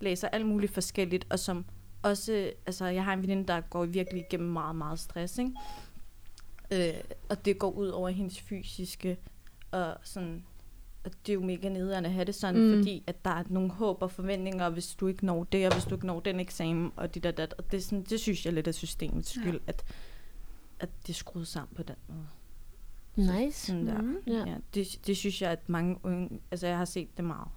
læser 0.00 0.28
alt 0.28 0.46
muligt 0.46 0.72
forskelligt, 0.72 1.26
og 1.30 1.38
som 1.38 1.64
også, 2.02 2.52
altså 2.66 2.86
jeg 2.86 3.04
har 3.04 3.12
en 3.12 3.22
veninde, 3.22 3.46
der 3.46 3.60
går 3.60 3.84
virkelig 3.84 4.24
igennem 4.28 4.50
meget, 4.52 4.76
meget 4.76 4.98
stress, 4.98 5.38
ikke? 5.38 5.52
Øh, 6.70 6.94
og 7.28 7.44
det 7.44 7.58
går 7.58 7.70
ud 7.70 7.88
over 7.88 8.08
hendes 8.08 8.40
fysiske, 8.40 9.18
og 9.70 9.96
sådan, 10.02 10.44
og 11.04 11.10
det 11.26 11.32
er 11.32 11.34
jo 11.34 11.42
mega 11.44 11.68
nederen 11.68 12.04
at 12.04 12.12
have 12.12 12.24
det 12.24 12.34
sådan, 12.34 12.60
Mm. 12.70 12.76
fordi 12.78 13.04
at 13.06 13.24
der 13.24 13.30
er 13.30 13.42
nogle 13.48 13.70
håb 13.70 14.02
og 14.02 14.10
forventninger, 14.10 14.68
hvis 14.70 14.94
du 14.94 15.06
ikke 15.06 15.26
når 15.26 15.44
det, 15.44 15.66
og 15.66 15.72
hvis 15.72 15.84
du 15.84 15.94
ikke 15.94 16.06
når 16.06 16.20
den 16.20 16.40
eksamen, 16.40 16.92
og 16.96 17.14
dit 17.14 17.26
og 17.26 17.36
dat. 17.36 17.54
Og 17.58 17.72
det, 17.72 17.84
sådan, 17.84 18.02
det 18.02 18.20
synes 18.20 18.44
jeg 18.46 18.52
lidt 18.52 18.68
er 18.68 18.72
systemets 18.72 19.30
skyld, 19.30 19.60
ja. 19.66 19.66
at, 19.66 19.84
at 20.80 20.88
det 21.02 21.08
er 21.12 21.14
skruet 21.14 21.46
sammen 21.48 21.76
på 21.76 21.82
den 21.82 21.96
måde. 22.08 22.26
Nice. 23.16 23.66
Sådan 23.66 23.86
der. 23.86 24.02
Mhm. 24.02 24.16
Ja. 24.26 24.32
Ja. 24.32 24.44
Ja, 24.46 24.56
det, 24.74 24.86
det 25.06 25.16
synes 25.16 25.42
jeg, 25.42 25.50
at 25.50 25.68
mange 25.68 25.98
unge, 26.02 26.40
altså 26.50 26.66
jeg 26.66 26.76
har 26.78 26.84
set 26.84 27.16
det 27.16 27.24
meget. 27.24 27.48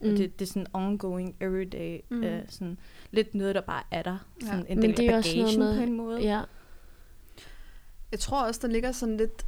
Mm. 0.00 0.06
Mm. 0.06 0.12
Og 0.12 0.18
det, 0.18 0.38
det 0.38 0.44
er 0.44 0.48
sådan 0.48 0.66
ongoing, 0.72 1.36
everyday, 1.40 2.00
Mm. 2.08 2.16
mm. 2.16 2.24
øh, 2.24 2.42
sådan 2.48 2.78
lidt 3.10 3.34
noget, 3.34 3.54
der 3.54 3.60
bare 3.60 3.82
er 3.90 4.02
der. 4.02 4.18
Ja. 4.42 4.46
Sådan 4.46 4.66
en 4.68 4.80
Men 4.80 4.88
del 4.90 4.96
det 4.96 5.06
er 5.06 5.12
af 5.12 5.16
også 5.18 5.36
noget 5.36 5.46
bagagen 5.46 5.58
med- 5.58 5.76
på 5.76 5.82
en 5.82 5.96
måde. 5.96 6.20
Ja. 6.22 6.42
Jeg 8.10 8.20
tror 8.20 8.42
også, 8.46 8.60
der 8.62 8.68
ligger 8.68 8.92
sådan 8.92 9.16
lidt... 9.16 9.46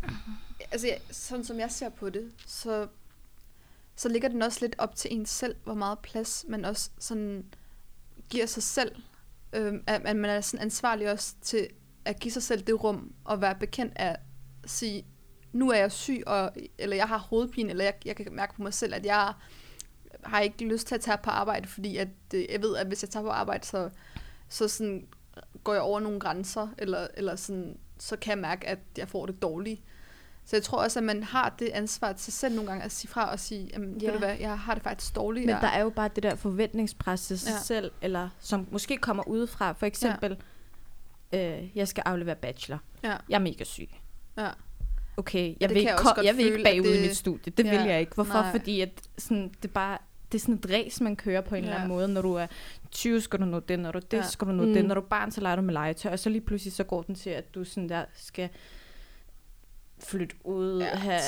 Altså, 0.72 0.86
jeg, 0.86 0.98
sådan 1.10 1.44
som 1.44 1.58
jeg 1.58 1.70
ser 1.70 1.88
på 1.88 2.10
det, 2.10 2.32
så, 2.46 2.86
så 3.96 4.08
ligger 4.08 4.28
den 4.28 4.42
også 4.42 4.58
lidt 4.60 4.74
op 4.78 4.94
til 4.96 5.14
en 5.14 5.26
selv, 5.26 5.56
hvor 5.64 5.74
meget 5.74 5.98
plads 5.98 6.44
man 6.48 6.64
også 6.64 6.90
sådan 6.98 7.44
giver 8.30 8.46
sig 8.46 8.62
selv. 8.62 8.92
Øhm, 9.52 9.82
at, 9.86 10.02
at 10.06 10.16
man 10.16 10.30
er 10.30 10.40
sådan 10.40 10.62
ansvarlig 10.64 11.12
også 11.12 11.34
til 11.42 11.68
at 12.04 12.20
give 12.20 12.32
sig 12.32 12.42
selv 12.42 12.62
det 12.62 12.84
rum, 12.84 13.12
og 13.24 13.40
være 13.40 13.54
bekendt 13.54 13.92
af 13.96 14.08
at 14.10 14.16
sige, 14.70 15.04
nu 15.52 15.70
er 15.70 15.76
jeg 15.76 15.92
syg, 15.92 16.22
og, 16.26 16.52
eller 16.78 16.96
jeg 16.96 17.08
har 17.08 17.18
hovedpine, 17.18 17.70
eller 17.70 17.84
jeg, 17.84 17.94
jeg 18.04 18.16
kan 18.16 18.26
mærke 18.30 18.54
på 18.54 18.62
mig 18.62 18.74
selv, 18.74 18.94
at 18.94 19.06
jeg 19.06 19.32
har 20.24 20.40
ikke 20.40 20.64
lyst 20.64 20.86
til 20.86 20.94
at 20.94 21.00
tage 21.00 21.18
på 21.22 21.30
arbejde, 21.30 21.68
fordi 21.68 21.96
at, 21.96 22.08
øh, 22.34 22.44
jeg 22.50 22.62
ved, 22.62 22.76
at 22.76 22.86
hvis 22.86 23.02
jeg 23.02 23.10
tager 23.10 23.24
på 23.24 23.30
arbejde, 23.30 23.66
så, 23.66 23.90
så 24.48 24.68
sådan 24.68 25.06
går 25.64 25.72
jeg 25.72 25.82
over 25.82 26.00
nogle 26.00 26.20
grænser, 26.20 26.68
eller, 26.78 27.06
eller 27.14 27.36
sådan, 27.36 27.78
så 27.98 28.16
kan 28.16 28.30
jeg 28.30 28.38
mærke, 28.38 28.68
at 28.68 28.78
jeg 28.96 29.08
får 29.08 29.26
det 29.26 29.42
dårligt. 29.42 29.82
Så 30.44 30.56
jeg 30.56 30.62
tror 30.62 30.82
også, 30.82 30.98
at 30.98 31.04
man 31.04 31.22
har 31.22 31.54
det 31.58 31.68
ansvar 31.68 32.12
til 32.12 32.32
selv 32.32 32.54
nogle 32.54 32.70
gange 32.70 32.84
at 32.84 32.92
sige 32.92 33.10
fra 33.10 33.30
og 33.32 33.40
sige, 33.40 33.70
jamen, 33.72 34.00
ja. 34.00 34.06
Ved 34.06 34.12
du 34.12 34.18
hvad, 34.18 34.36
jeg 34.40 34.58
har 34.58 34.74
det 34.74 34.82
faktisk 34.82 35.14
dårligt. 35.14 35.46
Men 35.46 35.54
der 35.54 35.66
er 35.66 35.80
jo 35.82 35.90
bare 35.90 36.10
det 36.14 36.22
der 36.22 36.34
forventningspres 36.34 37.26
til 37.26 37.38
sig 37.38 37.50
ja. 37.50 37.58
selv, 37.62 37.90
eller 38.02 38.28
som 38.38 38.68
måske 38.70 38.96
kommer 38.96 39.28
udefra. 39.28 39.72
For 39.72 39.86
eksempel, 39.86 40.36
ja. 41.32 41.58
øh, 41.58 41.76
jeg 41.76 41.88
skal 41.88 42.02
aflevere 42.06 42.36
bachelor. 42.36 42.78
ja, 43.02 43.16
Jeg 43.28 43.34
er 43.34 43.38
mega 43.38 43.64
syg. 43.64 43.90
ja. 44.36 44.50
Okay, 45.18 45.54
jeg 45.60 45.68
det 45.68 45.74
vil 45.74 45.76
ikke, 45.76 45.90
jeg 46.16 46.24
jeg 46.24 46.36
vil 46.36 46.44
ikke 46.46 46.62
bagud 46.64 46.86
i 46.86 46.92
det- 46.92 47.02
mit 47.02 47.16
studie. 47.16 47.52
Det 47.56 47.66
Ja, 47.66 47.70
vil 47.78 47.88
jeg 47.90 48.00
ikke. 48.00 48.14
Hvorfor? 48.14 48.32
nej. 48.42 48.50
Fordi 48.50 48.80
at 48.80 49.08
sådan, 49.18 49.48
det, 49.62 49.68
er 49.68 49.72
bare, 49.72 49.98
det 50.32 50.38
er 50.38 50.42
sådan 50.42 50.54
et 50.54 50.66
race, 50.70 51.04
man 51.04 51.16
kører 51.16 51.40
på 51.40 51.54
en 51.54 51.64
Ja. 51.64 51.68
eller 51.68 51.76
anden 51.76 51.88
måde. 51.88 52.08
Når 52.08 52.22
du 52.22 52.34
er 52.34 52.46
20, 52.90 53.20
skal 53.20 53.40
du 53.40 53.44
nå 53.44 53.60
det. 53.60 53.78
Når 53.78 53.92
du 53.92 53.98
det, 54.10 54.16
Ja. 54.16 54.22
skal 54.22 54.46
du 54.48 54.52
nå 54.52 54.64
Mm. 54.64 54.72
det. 54.74 54.84
Når 54.84 54.94
du 54.94 55.00
er 55.00 55.04
barn, 55.04 55.30
så 55.30 55.40
leger 55.40 55.56
du 55.56 55.62
med 55.62 55.72
legetøj. 55.74 56.12
Og 56.12 56.18
så 56.18 56.30
lige 56.30 56.40
pludselig, 56.40 56.72
så 56.72 56.84
går 56.84 57.02
den 57.02 57.14
til, 57.14 57.30
at 57.30 57.54
du 57.54 57.64
sådan 57.64 57.88
der 57.88 58.04
skal 58.14 58.48
flytte 60.00 60.36
ud, 60.44 60.78
Ja, 60.80 60.96
have, 60.96 61.20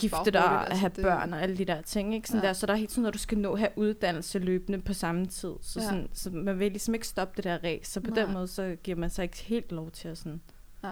gifte 0.00 0.30
dig, 0.30 0.42
altså, 0.44 0.74
have 0.76 0.92
det- 0.96 1.04
børn 1.04 1.32
og 1.32 1.42
alle 1.42 1.56
de 1.58 1.64
der 1.64 1.82
ting. 1.82 2.14
Ikke? 2.14 2.28
Sådan 2.28 2.42
Ja. 2.42 2.46
der. 2.46 2.52
Så 2.52 2.66
der 2.66 2.72
er 2.72 2.76
helt 2.76 2.90
sådan 2.90 3.02
noget, 3.02 3.14
du 3.14 3.18
skal 3.18 3.38
nå 3.38 3.52
at 3.52 3.58
have 3.58 3.70
uddannelse 3.76 4.38
løbende 4.38 4.80
på 4.80 4.92
samme 4.92 5.26
tid. 5.26 5.52
Så, 5.62 5.80
Ja. 5.80 5.84
sådan, 5.86 6.08
så 6.12 6.30
man 6.30 6.58
vil 6.58 6.70
ligesom 6.72 6.94
ikke 6.94 7.06
stoppe 7.06 7.32
det 7.36 7.44
der 7.44 7.58
race. 7.64 7.90
Så 7.92 8.00
på 8.00 8.10
Nej. 8.10 8.24
den 8.24 8.32
måde, 8.34 8.48
så 8.48 8.76
giver 8.82 8.96
man 8.96 9.10
sig 9.10 9.22
ikke 9.22 9.36
helt 9.42 9.72
lov 9.72 9.90
til 9.90 10.08
at, 10.08 10.18
sådan, 10.18 10.40
Ja. 10.84 10.90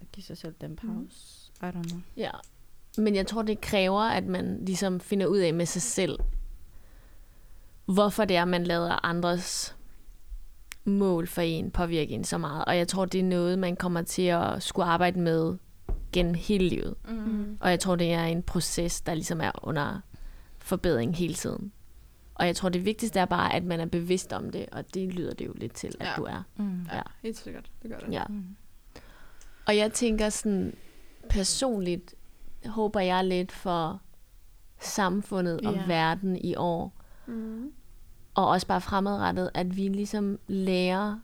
at 0.00 0.12
give 0.12 0.24
sig 0.24 0.38
selv 0.38 0.54
den 0.60 0.76
pause. 0.76 1.43
I 1.62 1.64
don't 1.64 1.88
know. 1.88 2.00
Ja. 2.16 2.30
Men 2.98 3.14
jeg 3.14 3.26
tror, 3.26 3.42
det 3.42 3.60
kræver, 3.60 4.00
at 4.02 4.24
man 4.26 4.64
ligesom 4.64 5.00
finder 5.00 5.26
ud 5.26 5.38
af 5.38 5.54
med 5.54 5.66
sig 5.66 5.82
selv, 5.82 6.18
hvorfor 7.86 8.24
det 8.24 8.36
er, 8.36 8.44
man 8.44 8.64
lader 8.64 9.06
andres 9.06 9.76
mål 10.84 11.26
for 11.26 11.40
en 11.42 11.70
påvirke 11.70 12.14
en 12.14 12.24
så 12.24 12.38
meget. 12.38 12.64
Og 12.64 12.76
jeg 12.76 12.88
tror, 12.88 13.04
det 13.04 13.20
er 13.20 13.24
noget, 13.24 13.58
man 13.58 13.76
kommer 13.76 14.02
til 14.02 14.22
at 14.22 14.62
skulle 14.62 14.86
arbejde 14.86 15.20
med 15.20 15.56
gennem 16.12 16.34
hele 16.34 16.68
livet. 16.68 16.94
Mm. 17.08 17.58
Og 17.60 17.70
jeg 17.70 17.80
tror, 17.80 17.96
det 17.96 18.12
er 18.12 18.24
en 18.24 18.42
proces, 18.42 19.00
der 19.00 19.14
ligesom 19.14 19.40
er 19.40 19.50
under 19.62 20.00
forbedring 20.58 21.16
hele 21.16 21.34
tiden. 21.34 21.72
Og 22.34 22.46
jeg 22.46 22.56
tror, 22.56 22.68
det 22.68 22.84
vigtigste 22.84 23.20
er 23.20 23.24
bare, 23.24 23.54
at 23.54 23.64
man 23.64 23.80
er 23.80 23.86
bevidst 23.86 24.32
om 24.32 24.50
det, 24.50 24.66
og 24.72 24.94
det 24.94 25.14
lyder 25.14 25.34
det 25.34 25.46
jo 25.46 25.52
lidt 25.56 25.74
til, 25.74 25.94
at 26.00 26.06
Ja. 26.06 26.12
du 26.16 26.22
er. 26.22 26.42
Mm. 26.56 26.86
Ja, 26.92 27.02
helt 27.22 27.38
sikkert. 27.38 27.70
Det 27.82 27.90
gør 27.90 27.98
det. 27.98 28.12
Ja. 28.12 28.24
Mm. 28.28 28.44
Og 29.66 29.76
jeg 29.76 29.92
tænker 29.92 30.28
sådan, 30.28 30.74
personligt 31.34 32.14
håber 32.66 33.00
jeg 33.00 33.24
lidt 33.24 33.52
for 33.52 34.00
samfundet 34.80 35.60
og 35.66 35.74
Ja. 35.74 35.86
verden 35.86 36.36
i 36.36 36.54
år, 36.56 36.92
Mm. 37.26 37.70
og 38.34 38.48
også 38.48 38.66
bare 38.66 38.80
fremadrettet, 38.80 39.50
at 39.54 39.76
vi 39.76 39.88
ligesom 39.88 40.38
lærer, 40.48 41.18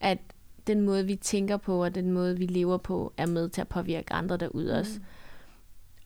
at 0.00 0.18
den 0.66 0.80
måde, 0.80 1.06
vi 1.06 1.16
tænker 1.16 1.56
på, 1.56 1.84
og 1.84 1.94
den 1.94 2.12
måde, 2.12 2.38
vi 2.38 2.46
lever 2.46 2.76
på, 2.76 3.12
er 3.16 3.26
med 3.26 3.48
til 3.48 3.60
at 3.60 3.68
påvirke 3.68 4.12
andre 4.12 4.36
derude 4.36 4.72
mm. 4.72 4.78
også. 4.78 5.00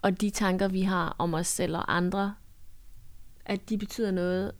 Og 0.02 0.20
de 0.20 0.30
tanker, 0.30 0.68
vi 0.68 0.82
har 0.82 1.16
om 1.18 1.34
os 1.34 1.46
selv 1.46 1.76
og 1.76 1.96
andre, 1.96 2.34
at 3.44 3.68
de 3.68 3.78
betyder 3.78 4.10
noget, 4.10 4.52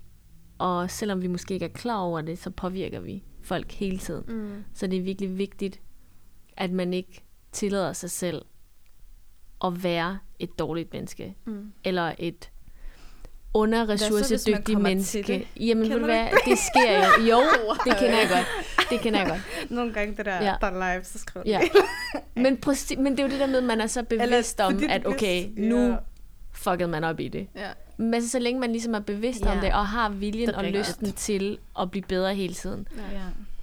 og 0.59 0.91
selvom 0.91 1.23
vi 1.23 1.27
måske 1.27 1.55
ikke 1.55 1.67
er 1.67 1.71
klar 1.73 1.99
over 1.99 2.21
det, 2.21 2.39
så 2.39 2.51
påvirker 2.51 3.01
vi 3.01 3.25
folk 3.43 3.73
hele 3.73 3.99
tiden. 3.99 4.25
Mm. 4.29 4.65
Så 4.75 4.87
det 4.87 4.99
er 4.99 5.03
virkelig 5.03 5.39
vigtigt, 5.39 5.81
at 6.57 6.71
man 6.71 6.95
ikke 6.95 7.25
tillader 7.53 7.93
sig 7.93 8.11
selv 8.11 8.43
at 9.65 9.83
være 9.85 10.19
et 10.39 10.59
dårligt 10.59 10.93
menneske, 10.93 11.35
Mm. 11.45 11.73
eller 11.85 12.13
et 12.19 12.51
til 14.75 14.79
menneske. 14.83 15.23
det? 15.57 15.67
Jamen, 15.69 15.83
ved 15.83 15.91
Kender 15.91 15.97
du 15.99 16.01
du 16.01 16.07
hvad, 16.07 16.29
det 16.47 16.59
sker 16.59 16.99
jo. 16.99 17.25
Jo, 17.31 17.41
det 17.85 17.97
kender 17.99 18.19
jeg 18.19 18.29
godt. 18.29 18.47
Det 18.91 19.01
kender 19.01 19.19
jeg 19.21 19.29
godt. 19.29 19.71
Nogle 19.77 19.93
gange 19.93 20.17
det 20.17 20.25
der, 20.27 20.35
Ja. 20.35 20.45
ja. 20.45 20.55
der 20.61 20.67
er 20.67 20.95
live, 20.95 21.05
så 21.05 21.19
skriver 21.19 21.45
Ja. 21.47 21.61
Men, 22.43 22.57
præcis, 22.57 22.99
men 22.99 23.13
det 23.13 23.21
er 23.21 23.25
jo 23.25 23.31
det 23.31 23.41
der 23.41 23.47
med, 23.47 23.59
at 23.59 23.65
man 23.65 23.81
er 23.81 23.87
så 23.87 24.03
bevidst 24.03 24.61
om, 24.61 24.73
fordi 24.73 24.87
du 24.87 24.93
at 24.93 25.07
okay, 25.07 25.45
vidste- 25.47 25.61
nu 25.69 25.89
ja. 25.89 25.97
fuckede 26.53 26.89
man 26.89 27.05
op 27.05 27.21
i 27.21 27.29
det. 27.29 27.47
Ja. 27.57 27.69
Men 27.97 28.29
så 28.29 28.39
længe 28.39 28.61
man 28.61 28.73
ligesom 28.73 28.95
er 28.95 28.99
bevidst 29.01 29.43
om 29.43 29.57
Ja. 29.59 29.61
det, 29.67 29.73
og 29.75 29.87
har 29.87 30.09
viljen 30.09 30.55
og 30.55 30.65
lysten 30.65 31.13
til 31.13 31.59
at 31.81 31.91
blive 31.91 32.03
bedre 32.09 32.35
hele 32.35 32.55
tiden. 32.55 32.89
Ja. 32.97 33.21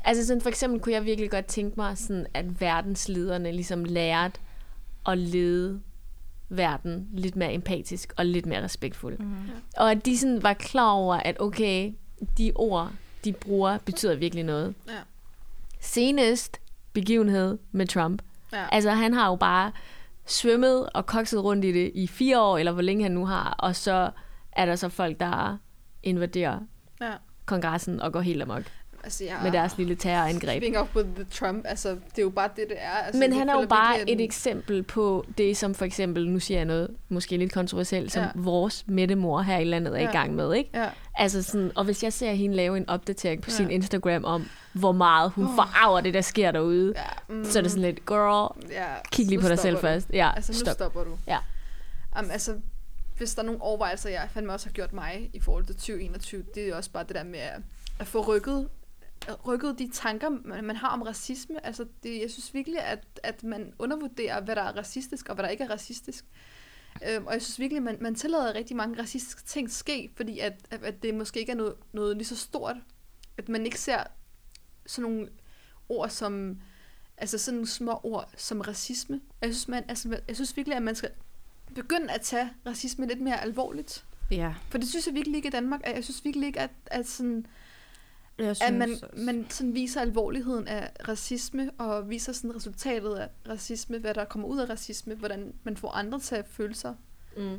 Altså 0.10 0.28
sådan 0.28 0.42
for 0.42 0.50
eksempel 0.50 0.80
kunne 0.80 0.94
jeg 0.94 1.06
virkelig 1.06 1.32
godt 1.32 1.46
tænke 1.46 1.74
mig, 1.78 1.98
sådan, 1.98 2.26
at 2.34 2.62
verdenslederne 2.62 3.52
ligesom 3.52 3.86
lærte 3.86 4.40
at 5.08 5.18
lede 5.18 5.82
verden 6.50 7.10
lidt 7.14 7.36
mere 7.36 7.54
empatisk 7.54 8.14
og 8.18 8.26
lidt 8.26 8.46
mere 8.46 8.64
respektfuld. 8.64 9.18
Mm. 9.20 9.36
Og 9.78 9.92
at 9.92 10.06
de 10.06 10.18
sådan 10.18 10.44
var 10.44 10.54
klar 10.54 10.92
over, 10.92 11.16
at 11.16 11.42
okay, 11.42 11.94
de 12.38 12.52
ord, 12.56 12.92
de 13.24 13.34
bruger, 13.34 13.78
betyder 13.78 14.16
virkelig 14.16 14.44
noget. 14.44 14.76
Ja. 14.88 15.00
Senest 15.80 16.58
begivenhed 16.94 17.58
med 17.72 17.88
Trump. 17.88 18.22
Ja. 18.54 18.66
Altså 18.72 18.92
han 18.92 19.14
har 19.14 19.30
jo 19.30 19.36
bare 19.36 19.72
svømmet 20.26 20.90
og 20.94 21.06
kokset 21.06 21.44
rundt 21.44 21.66
i 21.66 21.72
det 21.72 21.92
i 21.96 22.08
fire 22.08 22.42
år, 22.42 22.58
eller 22.58 22.72
hvor 22.72 22.82
længe 22.82 23.04
han 23.04 23.12
nu 23.12 23.26
har, 23.26 23.56
og 23.60 23.76
så 23.76 24.12
er 24.52 24.66
der 24.66 24.76
så 24.76 24.90
folk, 24.90 25.20
der 25.20 25.58
invaderer 26.04 26.60
ja. 27.02 27.14
kongressen 27.46 28.00
og 28.00 28.14
går 28.14 28.22
helt 28.22 28.42
amok 28.42 28.64
Altså, 29.04 29.24
jeg 29.24 29.36
med 29.44 29.52
deres 29.52 29.78
lille 29.78 29.96
terrorangreb. 29.96 30.58
Speaking 30.62 30.78
of 30.78 30.96
with 30.96 31.10
the 31.16 31.24
Trump, 31.24 31.66
altså, 31.68 31.90
det 31.90 32.18
er 32.18 32.22
jo 32.22 32.30
bare 32.30 32.50
det, 32.56 32.66
det 32.70 32.78
er. 32.80 32.90
Altså, 32.90 33.20
Men 33.20 33.34
han 33.34 33.50
er 33.50 33.62
jo 33.62 33.68
bare 33.68 34.10
et 34.10 34.22
eksempel 34.22 34.84
på 34.84 35.26
det, 35.38 35.58
som 35.58 35.76
for 35.76 35.86
eksempel, 35.86 36.30
nu 36.30 36.40
siger 36.40 36.58
jeg 36.58 36.66
noget 36.66 36.90
måske 37.10 37.38
lidt 37.38 37.54
kontroversielt, 37.54 38.12
som 38.12 38.24
Ja. 38.24 38.30
vores 38.36 38.84
mættemor 38.88 39.42
her 39.42 39.58
i 39.58 39.64
landet 39.64 39.94
er 39.98 40.02
Ja. 40.04 40.10
i 40.10 40.12
gang 40.12 40.36
med, 40.36 40.54
ikke? 40.54 40.70
Ja, 40.74 40.90
Altså 41.16 41.44
sådan, 41.44 41.72
og 41.76 41.84
hvis 41.86 42.04
jeg 42.04 42.14
ser 42.14 42.32
hende 42.32 42.56
lave 42.56 42.78
en 42.78 42.90
opdatering 42.90 43.42
på 43.42 43.50
Ja. 43.52 43.56
sin 43.56 43.72
Instagram 43.72 44.24
om, 44.26 44.50
hvor 44.74 44.92
meget 44.92 45.32
hun 45.32 45.46
forarver 45.56 46.02
det, 46.02 46.14
der 46.14 46.22
sker 46.22 46.52
derude, 46.52 46.94
ja, 46.96 47.36
mm, 47.36 47.46
så 47.46 47.58
er 47.60 47.62
det 47.64 47.72
sådan 47.72 47.84
lidt, 47.84 48.06
girl, 48.06 48.56
ja, 48.72 48.86
kig 49.12 49.26
lige 49.26 49.36
nu 49.38 49.42
på 49.42 49.48
dig 49.48 49.60
selv 49.60 49.76
du. 49.76 49.82
først. 49.82 50.10
Ja, 50.14 50.32
Altså, 50.36 50.52
nu 50.52 50.58
stop. 50.58 50.74
stopper 50.74 51.04
du. 51.04 51.18
Ja. 51.28 51.38
Um, 52.20 52.30
altså, 52.32 52.56
hvis 53.18 53.36
der 53.36 53.42
er 53.42 53.46
nogle 53.46 53.62
overvejelser, 53.62 54.10
jeg 54.10 54.28
fandme 54.34 54.54
også 54.54 54.66
har 54.68 54.72
gjort 54.74 54.94
mig 54.94 55.30
i 55.34 55.40
forhold 55.40 55.66
til 55.66 55.76
2021, 55.76 56.44
det 56.56 56.70
er 56.70 56.76
også 56.76 56.90
bare 56.92 57.04
det 57.08 57.16
der 57.16 57.24
med 57.24 57.40
at, 57.40 57.62
at 58.00 58.08
få 58.08 58.22
rykket, 58.22 58.68
rykket 59.48 59.80
de 59.80 59.90
tanker, 59.94 60.30
man, 60.30 60.64
man 60.64 60.76
har 60.76 60.90
om 60.90 61.02
racisme. 61.02 61.66
Altså, 61.66 61.86
det, 62.04 62.22
jeg 62.22 62.32
synes 62.32 62.54
virkelig, 62.54 62.80
at, 62.80 63.06
at 63.24 63.44
man 63.44 63.74
undervurderer, 63.80 64.42
hvad 64.42 64.56
der 64.56 64.62
er 64.62 64.78
racistisk, 64.78 65.30
og 65.30 65.36
hvad 65.36 65.44
der 65.44 65.50
ikke 65.50 65.64
er 65.64 65.70
racistisk. 65.70 66.26
Øhm, 67.08 67.28
og 67.28 67.34
jeg 67.34 67.42
synes 67.42 67.60
virkelig, 67.60 67.78
at 67.78 67.84
man, 67.84 67.98
man 68.02 68.16
tillader 68.16 68.56
rigtig 68.56 68.78
mange 68.78 69.02
racistiske 69.02 69.44
ting 69.44 69.72
ske, 69.72 70.10
fordi 70.16 70.40
at, 70.40 70.54
at, 70.72 71.04
det 71.04 71.16
måske 71.16 71.40
ikke 71.40 71.52
er 71.52 71.56
noget, 71.56 71.76
noget 71.92 72.18
lige 72.18 72.28
så 72.28 72.38
stort. 72.38 72.76
At 73.38 73.50
man 73.50 73.66
ikke 73.66 73.80
ser 73.80 74.04
sådan 74.86 75.12
nogle 75.12 75.30
ord 75.90 76.10
som, 76.10 76.62
altså 77.18 77.38
sådan 77.38 77.56
nogle 77.56 77.68
små 77.68 78.00
ord 78.04 78.30
som 78.38 78.62
racisme. 78.62 79.22
Jeg 79.42 79.50
synes, 79.50 79.68
man, 79.68 79.84
altså, 79.88 80.20
jeg 80.28 80.36
synes 80.36 80.58
virkelig, 80.58 80.76
at 80.76 80.84
man 80.84 80.96
skal 80.96 81.10
begynde 81.76 82.12
at 82.12 82.22
tage 82.22 82.50
racisme 82.66 83.08
lidt 83.08 83.22
mere 83.22 83.42
alvorligt. 83.42 84.06
ja. 84.32 84.54
For 84.70 84.78
det 84.78 84.90
synes 84.90 85.08
jeg 85.08 85.16
virkelig 85.16 85.36
ikke 85.36 85.48
i 85.48 85.52
Danmark. 85.52 85.82
Jeg 85.86 86.04
synes 86.04 86.26
virkelig 86.26 86.48
ikke, 86.48 86.60
at, 86.60 86.72
at, 86.86 87.08
sådan, 87.08 87.46
Jeg 88.40 88.56
at 88.62 88.74
man, 88.74 88.90
også. 88.92 89.06
man 89.18 89.46
sådan 89.50 89.74
viser 89.74 90.02
alvorligheden 90.02 90.68
af 90.68 90.92
racisme, 91.08 91.70
og 91.78 92.10
viser 92.10 92.34
sådan 92.34 92.56
resultatet 92.56 93.16
af 93.16 93.28
racisme, 93.50 93.98
hvad 93.98 94.14
der 94.14 94.26
kommer 94.26 94.48
ud 94.48 94.60
af 94.60 94.70
racisme, 94.70 95.16
hvordan 95.16 95.54
man 95.64 95.78
får 95.78 95.90
andre 95.96 96.20
til 96.20 96.36
at 96.36 96.46
føle 96.48 96.76
sig. 96.76 96.96
Mm. 97.38 97.58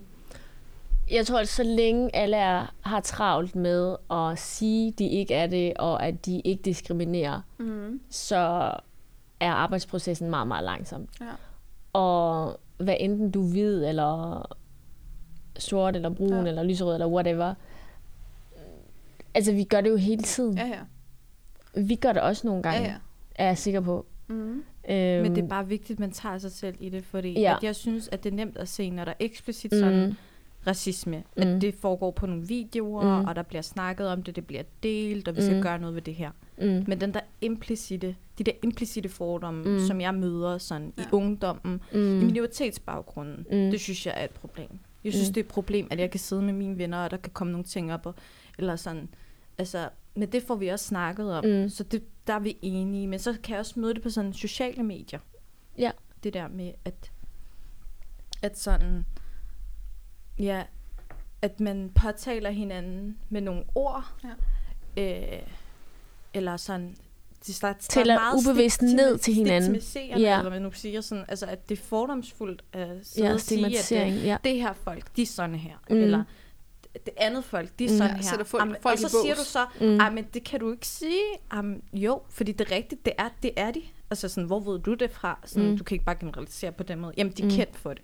Jeg 1.11 1.27
tror, 1.27 1.39
at 1.39 1.49
så 1.49 1.63
længe 1.63 2.17
alle 2.17 2.37
er, 2.37 2.75
har 2.81 3.01
travlt 3.01 3.57
med 3.57 3.97
at 4.11 4.39
sige, 4.39 4.91
de 4.93 5.09
ikke 5.09 5.35
er 5.35 5.47
det, 5.47 5.73
og 5.77 6.07
at 6.07 6.27
de 6.27 6.41
ikke 6.41 6.63
diskriminerer, 6.63 7.41
Mm. 7.59 8.01
så 8.11 8.73
er 9.41 9.51
arbejdsprocessen 9.53 10.31
meget, 10.31 10.49
meget 10.49 10.65
langsom. 10.65 11.09
Ja. 11.21 11.27
Og 11.93 12.61
hvad 12.79 12.97
enten 13.01 13.31
du 13.31 13.47
er 13.47 13.51
hvid, 13.51 13.85
eller 13.85 14.43
sort, 15.59 15.97
eller 15.97 16.11
brun, 16.11 16.43
Ja. 16.45 16.49
eller 16.49 16.63
lyserød, 16.63 16.95
eller 16.95 17.07
whatever. 17.07 17.55
Altså, 19.35 19.53
vi 19.53 19.65
gør 19.65 19.81
det 19.81 19.91
jo 19.91 19.97
hele 19.97 20.23
tiden. 20.23 20.59
Ja, 20.59 20.67
ja. 20.67 20.81
Vi 21.83 21.95
gør 21.95 22.13
det 22.13 22.23
også 22.23 22.47
nogle 22.47 22.63
gange, 22.63 22.81
ja, 22.81 22.87
ja. 22.89 22.95
er 23.35 23.47
jeg 23.47 23.59
sikker 23.59 23.81
på. 23.81 24.07
Mm. 24.29 24.35
Øhm, 24.91 25.23
Men 25.23 25.35
det 25.37 25.45
er 25.45 25.49
bare 25.49 25.69
vigtigt, 25.69 25.97
at 25.97 26.01
man 26.01 26.11
tager 26.11 26.39
sig 26.39 26.53
selv 26.53 26.77
i 26.81 26.89
det, 26.89 27.05
fordi 27.05 27.41
Ja. 27.41 27.57
at 27.57 27.65
jeg 27.65 27.77
synes, 27.77 28.09
at 28.13 28.25
det 28.25 28.33
er 28.33 28.37
nemt 28.37 28.57
at 28.57 28.69
se, 28.69 28.91
når 28.91 29.05
der 29.05 29.13
er 29.13 29.17
eksplicit 29.21 29.71
sådan 29.75 30.07
mm, 30.09 30.15
racisme, 30.67 31.17
Mm. 31.37 31.43
at 31.43 31.61
det 31.63 31.75
foregår 31.75 32.11
på 32.11 32.27
nogle 32.27 32.47
videoer, 32.47 33.21
Mm. 33.21 33.25
og 33.29 33.37
der 33.37 33.43
bliver 33.43 33.63
snakket 33.63 34.09
om 34.09 34.23
det, 34.23 34.37
det 34.37 34.47
bliver 34.47 34.63
delt, 34.83 35.29
og 35.29 35.37
vi 35.37 35.43
skal 35.43 35.57
Mm. 35.57 35.63
gøre 35.63 35.79
noget 35.79 35.95
ved 35.95 36.03
det 36.03 36.15
her. 36.15 36.31
mm, 36.59 36.85
Men 36.87 37.01
den 37.01 37.15
der 37.15 37.21
implicite, 37.41 38.17
de 38.39 38.45
der 38.45 38.53
implicite 38.63 39.09
fordomme, 39.09 39.65
Mm. 39.65 39.71
mm. 39.71 39.79
som 39.87 40.01
jeg 40.01 40.15
møder 40.15 40.59
sådan 40.59 40.93
Ja. 40.99 41.03
i 41.03 41.07
ungdommen, 41.13 41.81
mm, 41.93 42.21
i 42.21 42.25
minoritetsbaggrunden, 42.25 43.37
Mm. 43.51 43.71
det 43.71 43.81
synes 43.81 44.07
jeg 44.07 44.15
er 44.17 44.25
et 44.25 44.31
problem. 44.31 44.69
Jeg 45.05 45.13
synes, 45.13 45.29
Mm. 45.29 45.35
det 45.35 45.41
er 45.41 45.45
et 45.45 45.49
problem, 45.51 45.89
at 45.91 45.99
jeg 46.01 46.11
kan 46.11 46.21
sidde 46.21 46.43
med 46.43 46.53
mine 46.53 46.79
venner, 46.79 46.99
og 46.99 47.11
der 47.11 47.17
kan 47.17 47.33
komme 47.33 47.51
nogle 47.53 47.65
ting 47.65 47.93
op, 47.93 48.07
og, 48.07 48.15
eller 48.61 48.77
sådan, 48.77 49.09
altså, 49.59 49.89
men 50.15 50.33
det 50.33 50.43
får 50.43 50.55
vi 50.55 50.69
også 50.69 50.85
snakket 50.85 51.33
om, 51.33 51.45
Mm. 51.45 51.69
så 51.69 51.85
det, 51.85 52.03
der 52.27 52.33
er 52.33 52.39
vi 52.39 52.59
enige. 52.63 53.07
Men 53.07 53.19
så 53.19 53.37
kan 53.43 53.53
jeg 53.53 53.61
også 53.61 53.81
møde 53.81 53.95
det 53.95 54.03
på 54.03 54.11
sådan 54.11 54.33
sociale 54.33 54.83
medier. 54.83 55.19
Ja. 55.79 55.91
Det 56.25 56.35
der 56.35 56.49
med, 56.49 56.73
at, 56.85 57.13
at 58.43 58.59
sådan, 58.59 59.05
ja, 60.39 60.63
at 61.43 61.61
man 61.61 61.91
påtaler 61.95 62.51
hinanden 62.51 63.19
med 63.29 63.41
nogle 63.41 63.65
ord, 63.75 64.05
ja. 64.97 65.37
øh, 65.37 65.43
eller 66.35 66.57
sådan, 66.57 66.97
de 67.47 67.53
starter, 67.53 67.81
Tæller 67.81 68.19
ubevidst 68.39 68.83
ned 68.83 69.19
til 69.19 69.35
hinanden. 69.35 69.81
Ja. 69.97 70.39
Eller 70.39 70.49
hvad 70.49 70.61
nu 70.61 70.73
siger 70.73 71.01
sådan, 71.01 71.25
altså 71.29 71.47
at 71.47 71.69
det 71.69 71.79
er 71.79 71.83
fordomsfuldt 71.83 72.65
at 72.73 72.89
sidde 73.07 73.29
ja, 73.29 73.35
og 73.35 73.41
sige, 73.41 73.67
at 73.67 73.71
det, 73.71 73.79
stigmatisering, 73.81 74.15
ja. 74.17 74.37
det 74.45 74.57
her 74.57 74.73
folk, 74.73 75.17
de 75.17 75.23
er 75.23 75.27
sådan 75.27 75.55
her. 75.55 75.77
Mm. 75.91 75.97
Eller 75.97 76.25
det 76.95 77.11
andet 77.17 77.45
folk, 77.45 77.71
de 77.79 77.85
er 77.85 77.89
Mm. 77.91 77.97
sådan 77.97 78.11
Ja, 78.11 78.17
her. 78.17 78.23
sætter 78.23 78.45
folk- 78.45 78.61
Jamen, 78.63 78.77
folk 78.83 78.93
og 79.05 79.11
så 79.11 79.19
siger 79.23 79.35
du 79.35 79.45
så, 79.45 79.67
Mm. 79.81 79.87
mm. 79.87 80.15
men 80.15 80.25
det 80.35 80.45
kan 80.45 80.61
du 80.61 80.73
ikke 80.73 80.87
sige. 80.87 81.23
Jamen, 81.55 81.83
jo, 81.93 82.23
fordi 82.31 82.53
det 82.53 82.71
er 82.71 82.75
rigtigt, 82.77 83.05
det 83.05 83.13
er, 83.19 83.29
det 83.43 83.51
er 83.57 83.71
de. 83.71 83.83
Altså 84.11 84.29
sådan, 84.29 84.45
hvor 84.47 84.61
ved 84.61 84.79
du 84.79 84.95
det 84.95 85.11
fra? 85.11 85.39
Sådan, 85.45 85.65
Mm. 85.65 85.71
mm. 85.71 85.79
Du 85.79 85.85
kan 85.85 85.95
ikke 85.95 86.05
bare 86.05 86.17
generalisere 86.21 86.73
på 86.73 86.83
den 86.83 87.01
måde. 87.01 87.13
Jamen, 87.17 87.33
de 87.33 87.43
er 87.43 87.47
Mm. 87.47 87.51
mm. 87.53 87.57
kendt 87.57 87.77
for 87.77 87.95
det. 87.95 88.03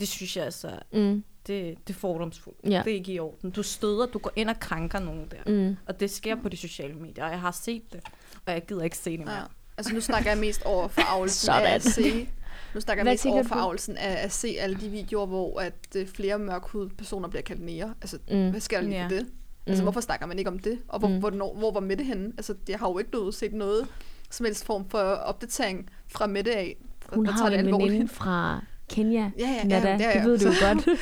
Det 0.00 0.08
synes 0.08 0.36
jeg 0.36 0.44
altså, 0.44 0.70
Mm, 0.92 1.24
det, 1.46 1.78
det 1.86 1.94
er 1.94 1.98
fordomsfuldt. 1.98 2.58
Ja. 2.64 2.82
Det 2.84 2.90
er 2.92 2.94
ikke 2.96 3.12
i 3.12 3.18
orden. 3.18 3.50
Du 3.50 3.62
støder, 3.62 4.06
du 4.06 4.18
går 4.18 4.32
ind 4.36 4.48
og 4.50 4.60
krænker 4.60 4.98
nogen 4.98 5.28
der. 5.30 5.68
mm, 5.70 5.76
Og 5.86 6.00
det 6.00 6.10
sker 6.10 6.34
på 6.42 6.48
de 6.48 6.56
sociale 6.56 6.94
medier, 6.94 7.24
og 7.24 7.30
jeg 7.30 7.40
har 7.40 7.50
set 7.50 7.92
det. 7.92 8.00
Og 8.46 8.52
jeg 8.52 8.66
gider 8.66 8.82
ikke 8.82 8.98
se 8.98 9.10
det 9.10 9.18
mere. 9.26 9.34
Ja. 9.34 9.42
Altså 9.76 9.94
nu 9.94 10.00
snakker 10.00 10.30
jeg 10.30 10.38
mest 10.38 10.62
over 10.62 10.88
af 11.22 11.30
Sådan. 11.30 11.66
at 11.66 11.82
se. 11.82 12.28
Nu 12.74 12.80
snakker 12.80 13.04
jeg 13.04 13.12
mest 13.12 13.26
over 13.26 13.42
forarvelsen 13.42 13.96
af 13.96 14.24
at 14.24 14.32
se 14.32 14.56
alle 14.60 14.76
de 14.80 14.88
videoer, 14.88 15.26
hvor 15.26 15.60
at 15.60 15.74
øh, 15.96 16.06
flere 16.06 16.38
mørkhudede 16.38 16.90
personer 16.98 17.28
bliver 17.28 17.42
kaldt 17.42 17.62
nære. 17.62 17.94
Altså, 18.02 18.18
Mm. 18.30 18.50
hvad 18.50 18.60
sker 18.60 18.80
der 18.80 18.86
lige 18.88 18.96
Ja. 18.98 19.04
for 19.04 19.08
det? 19.08 19.26
Altså, 19.66 19.82
Mm. 19.82 19.84
hvorfor 19.84 20.00
snakker 20.00 20.26
man 20.26 20.38
ikke 20.38 20.50
om 20.50 20.58
det? 20.58 20.78
Og 20.88 20.98
hvor, 20.98 21.08
Mm. 21.08 21.18
hvornår, 21.18 21.54
hvor 21.58 21.72
var 21.72 21.80
Mette 21.80 22.04
henne? 22.04 22.32
Altså, 22.36 22.54
jeg 22.68 22.78
har 22.78 22.88
jo 22.88 22.98
ikke 22.98 23.10
noget, 23.10 23.34
set 23.34 23.52
noget 23.52 23.86
som 24.30 24.46
helst 24.46 24.64
form 24.64 24.88
for 24.90 24.98
opdatering 24.98 25.90
fra 26.08 26.26
Mette 26.26 26.56
af. 26.56 26.76
der- 27.10 27.16
Hun 27.16 27.24
der 27.24 27.32
har 27.32 27.38
tager 27.38 27.50
jo 27.62 27.66
det 27.66 27.74
en 27.74 27.80
veninde 27.82 28.08
fra 28.08 28.60
Kenya, 28.88 29.20
Ja, 29.20 29.30
ja, 29.38 29.66
ja, 29.68 29.80
er 29.82 29.88
jeg. 29.98 30.14
Det 30.14 30.24
ved 30.24 30.38
du 30.38 30.48
jo 30.48 30.54
godt. 30.68 30.86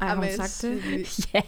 Ej, 0.00 0.08
har 0.08 0.16
hun 0.16 0.26
sagt 0.36 0.58
det? 0.62 1.18
ja. 1.34 1.40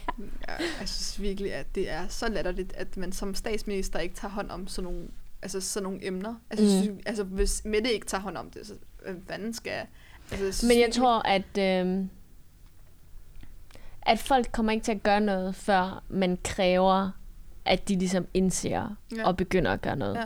Ja, 0.47 0.53
jeg 0.79 0.89
synes 0.89 1.21
virkelig, 1.21 1.53
at 1.53 1.75
det 1.75 1.91
er 1.91 2.07
så 2.09 2.29
latterligt, 2.29 2.73
at 2.73 2.97
man 2.97 3.11
som 3.11 3.35
statsminister 3.35 3.99
ikke 3.99 4.15
tager 4.15 4.31
hånd 4.31 4.49
om 4.51 4.67
sådan 4.67 4.83
nogle, 4.91 5.07
altså 5.41 5.61
sådan 5.61 5.83
nogle 5.83 6.07
emner. 6.07 6.35
Altså, 6.49 6.65
Mm. 6.65 6.83
synes, 6.83 7.03
altså 7.05 7.23
hvis 7.23 7.61
Mette 7.65 7.93
ikke 7.93 8.05
tager 8.05 8.21
hånd 8.21 8.37
om 8.37 8.49
det, 8.49 8.67
så 8.67 8.73
hvem 9.05 9.25
fanden 9.27 9.53
skal... 9.53 9.71
Altså, 10.31 10.45
jeg 10.45 10.53
synes 10.53 10.63
Men 10.73 10.79
jeg 10.79 10.89
tror, 10.93 11.21
at, 11.27 11.57
øh, 11.87 12.05
at 14.01 14.19
folk 14.19 14.51
kommer 14.51 14.71
ikke 14.71 14.83
til 14.83 14.91
at 14.91 15.03
gøre 15.03 15.21
noget, 15.21 15.55
før 15.55 16.03
man 16.09 16.37
kræver, 16.43 17.11
at 17.65 17.87
de 17.87 17.95
ligesom 17.95 18.27
indser 18.33 18.95
Ja. 19.17 19.27
og 19.27 19.37
begynder 19.37 19.71
at 19.71 19.81
gøre 19.81 19.95
noget. 19.95 20.15
Ja. 20.15 20.23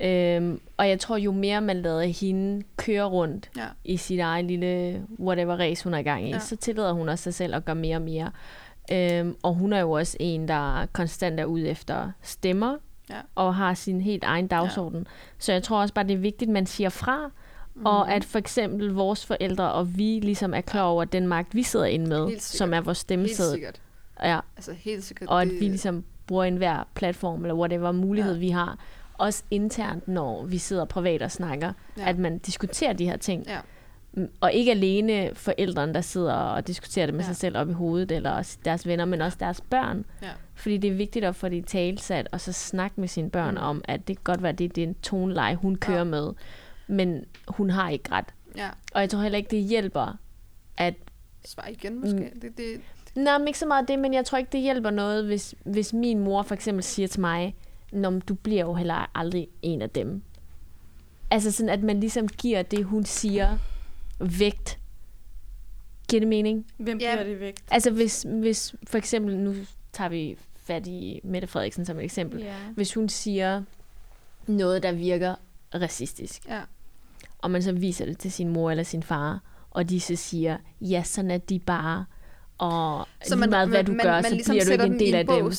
Øhm, 0.00 0.60
og 0.76 0.88
jeg 0.88 1.00
tror, 1.00 1.16
jo 1.16 1.32
mere 1.32 1.60
man 1.60 1.82
lader 1.82 2.02
hende 2.02 2.64
køre 2.76 3.04
rundt 3.04 3.50
Ja. 3.56 3.66
i 3.84 3.96
sit 3.96 4.20
eget 4.20 4.44
lille 4.44 5.02
whatever 5.20 5.56
race, 5.56 5.84
hun 5.84 5.94
er 5.94 5.98
i 5.98 6.02
gang 6.02 6.28
i, 6.28 6.30
ja. 6.30 6.38
så 6.38 6.56
tillader 6.56 6.92
hun 6.92 7.08
også 7.08 7.22
sig 7.22 7.34
selv 7.34 7.54
at 7.54 7.64
gøre 7.64 7.76
mere 7.76 7.96
og 7.96 8.02
mere. 8.02 8.30
Øhm, 8.92 9.36
og 9.42 9.54
hun 9.54 9.72
er 9.72 9.80
jo 9.80 9.90
også 9.90 10.16
en, 10.20 10.48
der 10.48 10.86
konstant 10.92 11.40
er 11.40 11.44
ude 11.44 11.68
efter 11.68 12.10
stemmer 12.22 12.76
Ja. 13.10 13.20
og 13.34 13.54
har 13.54 13.74
sin 13.74 14.00
helt 14.00 14.24
egen 14.24 14.46
dagsorden. 14.46 14.98
Ja. 15.00 15.10
Så 15.38 15.52
jeg 15.52 15.62
tror 15.62 15.80
også 15.80 15.94
bare, 15.94 16.06
det 16.06 16.14
er 16.14 16.18
vigtigt, 16.18 16.48
at 16.48 16.52
man 16.52 16.66
siger 16.66 16.88
fra, 16.88 17.30
mm. 17.74 17.86
og 17.86 18.12
at 18.12 18.24
for 18.24 18.38
eksempel 18.38 18.92
vores 18.92 19.26
forældre 19.26 19.72
og 19.72 19.98
vi 19.98 20.20
ligesom 20.22 20.54
er 20.54 20.60
klar 20.60 20.82
over 20.82 21.04
den 21.04 21.28
magt, 21.28 21.54
vi 21.54 21.62
sidder 21.62 21.86
inde 21.86 22.06
med, 22.08 22.28
Helt 22.28 22.42
som 22.42 22.74
er 22.74 22.80
vores 22.80 22.98
Helt 22.98 23.02
stemmesæde. 23.02 23.50
sikkert. 23.52 23.80
Ja, 24.22 24.40
Altså 24.56 24.72
helt 24.72 25.04
sikkert. 25.04 25.28
og 25.28 25.42
at 25.42 25.48
det, 25.48 25.60
vi 25.60 25.64
ligesom 25.64 26.04
bruger 26.26 26.44
enhver 26.44 26.88
platform, 26.94 27.42
eller 27.44 27.54
whatever 27.54 27.92
mulighed 27.92 28.32
Ja. 28.32 28.38
vi 28.38 28.48
har, 28.48 28.78
også 29.18 29.42
internt, 29.50 30.08
når 30.08 30.44
vi 30.44 30.58
sidder 30.58 30.84
privat 30.84 31.22
og 31.22 31.30
snakker, 31.30 31.72
ja. 31.98 32.08
at 32.08 32.18
man 32.18 32.38
diskuterer 32.38 32.92
de 32.92 33.04
her 33.04 33.16
ting. 33.16 33.44
Ja. 33.46 33.58
Og 34.40 34.52
ikke 34.52 34.70
alene 34.70 35.30
forældrene, 35.34 35.94
der 35.94 36.00
sidder 36.00 36.32
og 36.34 36.66
diskuterer 36.66 37.06
det 37.06 37.14
med 37.14 37.22
Ja. 37.24 37.26
sig 37.26 37.36
selv 37.36 37.56
op 37.58 37.70
i 37.70 37.72
hovedet, 37.72 38.12
eller 38.12 38.56
deres 38.64 38.86
venner, 38.86 39.04
men 39.04 39.20
også 39.20 39.36
deres 39.40 39.60
børn. 39.60 40.04
Ja. 40.22 40.28
Fordi 40.54 40.76
det 40.76 40.90
er 40.90 40.94
vigtigt 40.94 41.24
at 41.24 41.36
få 41.36 41.48
det 41.48 41.66
talsat, 41.66 42.28
og 42.32 42.40
så 42.40 42.52
snakke 42.52 43.00
med 43.00 43.08
sine 43.08 43.30
børn 43.30 43.54
Mm. 43.54 43.60
om, 43.62 43.82
at 43.84 44.08
det 44.08 44.16
kan 44.16 44.22
godt 44.24 44.42
være, 44.42 44.52
at 44.52 44.58
det, 44.58 44.76
det 44.76 44.84
er 44.84 44.88
en 44.88 44.96
toneleje, 45.02 45.54
hun 45.54 45.76
kører 45.76 45.98
Ja. 45.98 46.04
med, 46.04 46.32
men 46.86 47.24
hun 47.48 47.70
har 47.70 47.90
ikke 47.90 48.12
ret. 48.12 48.24
Ja. 48.56 48.68
Og 48.94 49.00
jeg 49.00 49.10
tror 49.10 49.20
heller 49.20 49.38
ikke, 49.38 49.50
det 49.50 49.64
hjælper, 49.64 50.18
at 50.76 50.94
Svar 51.44 51.66
igen 51.66 52.00
måske. 52.00 52.30
Mm. 52.34 52.40
Det, 52.40 52.56
det, 52.56 52.80
Nej, 53.14 53.38
men 53.38 53.46
ikke 53.48 53.58
så 53.58 53.66
meget 53.66 53.88
det, 53.88 53.98
men 53.98 54.14
jeg 54.14 54.24
tror 54.24 54.38
ikke, 54.38 54.52
det 54.52 54.60
hjælper 54.60 54.90
noget, 54.90 55.24
hvis, 55.24 55.54
hvis 55.64 55.92
min 55.92 56.18
mor 56.18 56.42
for 56.42 56.54
eksempel 56.54 56.82
siger 56.84 57.08
til 57.08 57.20
mig, 57.20 57.54
Nå, 57.92 58.18
du 58.18 58.34
bliver 58.34 58.60
jo 58.60 58.74
heller 58.74 59.10
aldrig 59.18 59.48
en 59.62 59.82
af 59.82 59.90
dem. 59.90 60.22
Altså 61.30 61.50
sådan, 61.52 61.70
at 61.70 61.82
man 61.82 62.00
ligesom 62.00 62.28
giver 62.28 62.62
det, 62.62 62.84
hun 62.84 63.04
siger, 63.04 63.58
vægt. 64.20 64.78
Giver 66.08 66.20
det 66.20 66.28
mening? 66.28 66.66
Hvem 66.76 66.98
Ja. 66.98 67.14
bliver 67.14 67.24
det 67.30 67.40
vægt? 67.40 67.64
Altså 67.70 67.90
hvis, 67.90 68.26
hvis 68.28 68.74
for 68.86 68.98
eksempel, 68.98 69.36
nu 69.38 69.54
tager 69.92 70.08
vi 70.08 70.36
fat 70.56 70.86
i 70.86 71.20
Mette 71.24 71.48
Frederiksen 71.48 71.84
som 71.84 71.98
et 71.98 72.04
eksempel. 72.04 72.40
Ja. 72.40 72.54
Hvis 72.74 72.94
hun 72.94 73.08
siger 73.08 73.62
noget, 74.46 74.82
der 74.82 74.92
virker 74.92 75.34
racistisk, 75.74 76.48
ja. 76.48 76.60
og 77.38 77.50
man 77.50 77.62
så 77.62 77.72
viser 77.72 78.04
det 78.04 78.18
til 78.18 78.32
sin 78.32 78.48
mor 78.48 78.70
eller 78.70 78.84
sin 78.84 79.02
far, 79.02 79.40
og 79.70 79.88
de 79.90 80.00
så 80.00 80.16
siger, 80.16 80.56
ja, 80.80 81.02
sådan 81.02 81.30
er 81.30 81.38
de 81.38 81.58
bare, 81.58 82.04
og 82.58 83.08
så 83.24 83.36
lige 83.36 83.50
meget 83.50 83.68
hvad 83.68 83.84
du 83.84 83.96
gør, 84.02 84.22
så 84.22 84.30
ligesom 84.30 84.52
bliver 84.52 84.64
du 84.64 84.68
sætter 84.68 84.84
ikke 84.84 84.94
en 84.94 85.00
del 85.00 85.14
af 85.14 85.26
dem. 85.26 85.52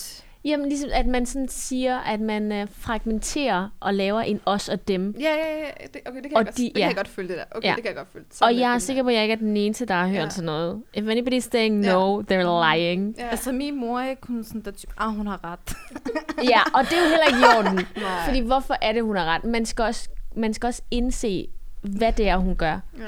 Jamen 0.45 0.69
ligesom, 0.69 0.89
at 0.93 1.05
man 1.07 1.25
sådan 1.25 1.47
siger, 1.47 1.99
at 1.99 2.19
man 2.21 2.51
øh, 2.51 2.67
fragmenterer 2.71 3.69
og 3.79 3.93
laver 3.93 4.21
en 4.21 4.39
os 4.45 4.69
og 4.69 4.87
dem. 4.87 5.15
Ja, 5.19 5.23
ja, 5.29 5.57
ja. 5.59 5.65
Det, 5.93 6.01
okay, 6.07 6.21
det 6.21 6.23
kan, 6.23 6.37
Og 6.37 6.39
jeg, 6.39 6.45
godt, 6.45 6.57
de- 6.57 6.63
det 6.63 6.73
kan 6.73 6.81
ja. 6.81 6.87
jeg 6.87 6.95
godt 6.95 7.07
følge 7.07 7.27
det 7.29 7.37
der. 7.37 7.43
Okay, 7.51 7.67
Ja. 7.67 7.73
det 7.75 7.83
kan 7.83 7.89
jeg 7.89 7.95
godt 7.95 8.07
følge. 8.13 8.25
Og 8.41 8.57
jeg 8.59 8.73
er 8.73 8.77
sikker 8.79 9.03
på, 9.03 9.09
at 9.09 9.15
jeg 9.15 9.21
ikke 9.23 9.31
er 9.33 9.37
den 9.37 9.57
eneste, 9.57 9.85
der 9.85 9.93
har 9.93 10.07
hørt 10.07 10.15
Ja. 10.15 10.21
ja. 10.23 10.29
sådan 10.29 10.45
noget. 10.45 10.83
If 10.93 11.03
anybody's 11.05 11.49
saying 11.51 11.83
Ja. 11.85 11.91
no, 11.93 12.21
they're 12.21 12.75
lying. 12.75 13.15
Ja. 13.17 13.27
Altså, 13.27 13.51
min 13.51 13.75
mor 13.79 13.99
er 13.99 14.15
hun 14.23 14.43
sådan, 14.43 14.61
der 14.61 14.71
typ, 14.71 14.89
ah, 14.97 15.15
hun 15.15 15.27
har 15.27 15.39
ret. 15.43 15.75
Ja, 16.51 16.59
og 16.73 16.83
det 16.83 16.93
er 16.97 17.01
jo 17.03 17.09
heller 17.09 17.25
ikke 17.27 17.39
i 17.39 17.57
orden. 17.57 17.85
Fordi 18.27 18.39
hvorfor 18.39 18.75
er 18.81 18.91
det, 18.91 19.03
hun 19.03 19.15
har 19.15 19.25
ret? 19.25 19.43
Man 19.43 19.65
skal 19.65 19.83
også, 19.83 20.09
man 20.35 20.53
skal 20.53 20.67
også 20.67 20.81
indse, 20.91 21.47
hvad 21.81 22.11
det 22.11 22.29
er, 22.29 22.37
hun 22.37 22.55
gør. 22.55 22.79
Ja. 22.99 23.03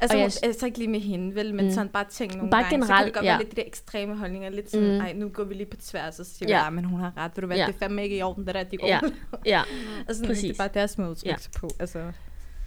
Altså, 0.00 0.16
Og 0.16 0.22
jeg, 0.22 0.30
altså 0.42 0.66
ikke 0.66 0.78
lige 0.78 0.88
med 0.90 1.00
hende, 1.00 1.34
vel, 1.34 1.54
men 1.54 1.64
Mm. 1.64 1.70
sådan 1.70 1.88
bare 1.88 2.04
ting 2.10 2.36
nogle 2.36 2.50
Bare 2.50 2.62
gange. 2.62 2.70
så 2.70 2.76
kan 2.76 2.80
generelt, 2.86 3.06
det 3.06 3.14
godt 3.14 3.24
ja. 3.24 3.30
være 3.30 3.38
lidt 3.38 3.50
de 3.50 3.56
der 3.56 3.66
ekstreme 3.66 4.16
holdninger. 4.16 4.50
Lidt 4.50 4.70
sådan, 4.70 4.86
Mm. 4.94 5.00
ej, 5.00 5.12
nu 5.12 5.28
går 5.28 5.44
vi 5.44 5.54
lige 5.54 5.66
på 5.66 5.76
tværs, 5.76 6.20
og 6.20 6.26
så 6.26 6.34
siger 6.34 6.48
Ja. 6.48 6.58
vi, 6.60 6.64
ja, 6.64 6.70
men 6.70 6.84
hun 6.84 7.00
har 7.00 7.12
ret. 7.16 7.32
Ved 7.36 7.40
du 7.40 7.46
hvad, 7.46 7.56
Ja. 7.56 7.66
det 7.66 7.74
er 7.74 7.78
fandme 7.78 8.02
ikke 8.02 8.16
i 8.16 8.22
orden, 8.22 8.46
det 8.46 8.54
der, 8.54 8.62
de 8.62 8.76
går. 8.76 8.86
Ja, 8.86 9.00
ja. 9.46 9.62
altså, 10.08 10.20
det 10.22 10.28
præcis. 10.28 10.50
er 10.50 10.62
bare 10.62 10.68
deres 10.74 10.98
måde 10.98 11.10
at 11.10 11.24
Ja. 11.24 11.36
på. 11.60 11.70
Altså, 11.80 12.02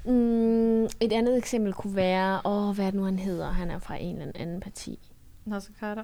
Mm, 0.05 0.83
et 0.83 1.11
andet 1.11 1.37
eksempel 1.37 1.73
kunne 1.73 1.95
være, 1.95 2.39
åh, 2.45 2.75
hvad 2.75 2.85
er 2.85 2.89
det 2.91 2.99
nu, 2.99 3.03
han 3.05 3.19
hedder? 3.19 3.51
Han 3.51 3.71
er 3.71 3.79
fra 3.79 3.95
en 3.99 4.17
eller 4.21 4.31
anden 4.35 4.59
parti. 4.59 4.99
Nasser 5.47 5.71
Carter. 5.79 6.03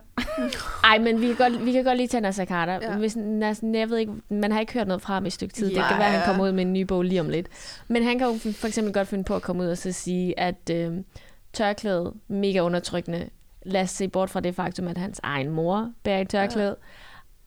Ej, 0.83 0.97
men 0.99 1.21
vi 1.21 1.27
kan 1.27 1.35
godt, 1.35 1.65
vi 1.65 1.71
kan 1.71 1.83
godt 1.83 1.97
lige 1.97 2.07
tage 2.07 2.21
Nasser 2.21 2.45
Carter. 2.45 2.73
Ja. 2.81 2.91
Ja. 2.91 2.97
Hvis, 2.97 3.15
Nasser, 3.15 3.67
jeg 3.79 3.89
ved 3.89 3.97
ikke, 3.97 4.13
man 4.29 4.51
har 4.51 4.59
ikke 4.59 4.73
hørt 4.73 4.87
noget 4.87 5.01
fra 5.01 5.13
ham 5.13 5.25
i 5.25 5.27
et 5.27 5.33
stykke 5.33 5.53
tid. 5.53 5.69
Det 5.69 5.75
Ja, 5.75 5.87
kan 5.87 5.97
være, 5.97 6.07
at 6.07 6.13
ja. 6.13 6.17
han 6.19 6.27
kommer 6.27 6.43
ud 6.45 6.51
med 6.51 6.61
en 6.65 6.73
ny 6.73 6.81
bog 6.81 7.03
lige 7.03 7.21
om 7.21 7.29
lidt. 7.29 7.47
Men 7.87 8.03
han 8.03 8.19
kan 8.19 8.27
jo 8.27 8.51
for 8.53 8.67
eksempel 8.67 8.93
godt 8.93 9.07
finde 9.07 9.23
på 9.23 9.35
at 9.35 9.41
komme 9.41 9.63
ud 9.63 9.67
og 9.67 9.77
så 9.77 9.91
sige, 9.91 10.39
at 10.39 10.69
øh, 10.71 10.97
tørklæde, 11.53 12.13
mega 12.27 12.59
undertrykkende. 12.59 13.29
Lad 13.65 13.81
os 13.81 13.89
se 13.89 14.07
bort 14.07 14.29
fra 14.29 14.39
det 14.39 14.55
faktum, 14.55 14.87
at 14.87 14.97
hans 14.97 15.19
egen 15.23 15.49
mor 15.49 15.91
bærer 16.03 16.21
et 16.21 16.29
tørklæde. 16.29 16.67
Ja. 16.69 16.73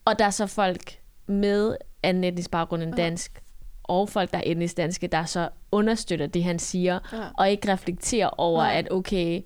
Og 0.05 0.19
der 0.19 0.25
er 0.25 0.31
så 0.31 0.47
folk 0.47 0.99
med 1.27 1.77
anden 2.03 2.25
etnisk 2.25 2.51
baggrund 2.51 2.83
end 2.83 2.95
Ja. 2.99 3.03
dansk, 3.03 3.43
og 3.83 4.09
folk, 4.09 4.33
der 4.33 4.39
er 4.39 4.43
etnisk 4.47 4.77
danske, 4.77 5.07
der 5.07 5.25
så 5.25 5.49
understøtter 5.73 6.27
det, 6.27 6.45
han 6.45 6.59
siger, 6.59 6.99
Ja. 7.13 7.19
og 7.39 7.51
ikke 7.51 7.73
reflekterer 7.73 8.29
over, 8.29 8.63
Nej. 8.63 8.75
at 8.79 8.93
okay, 8.93 9.43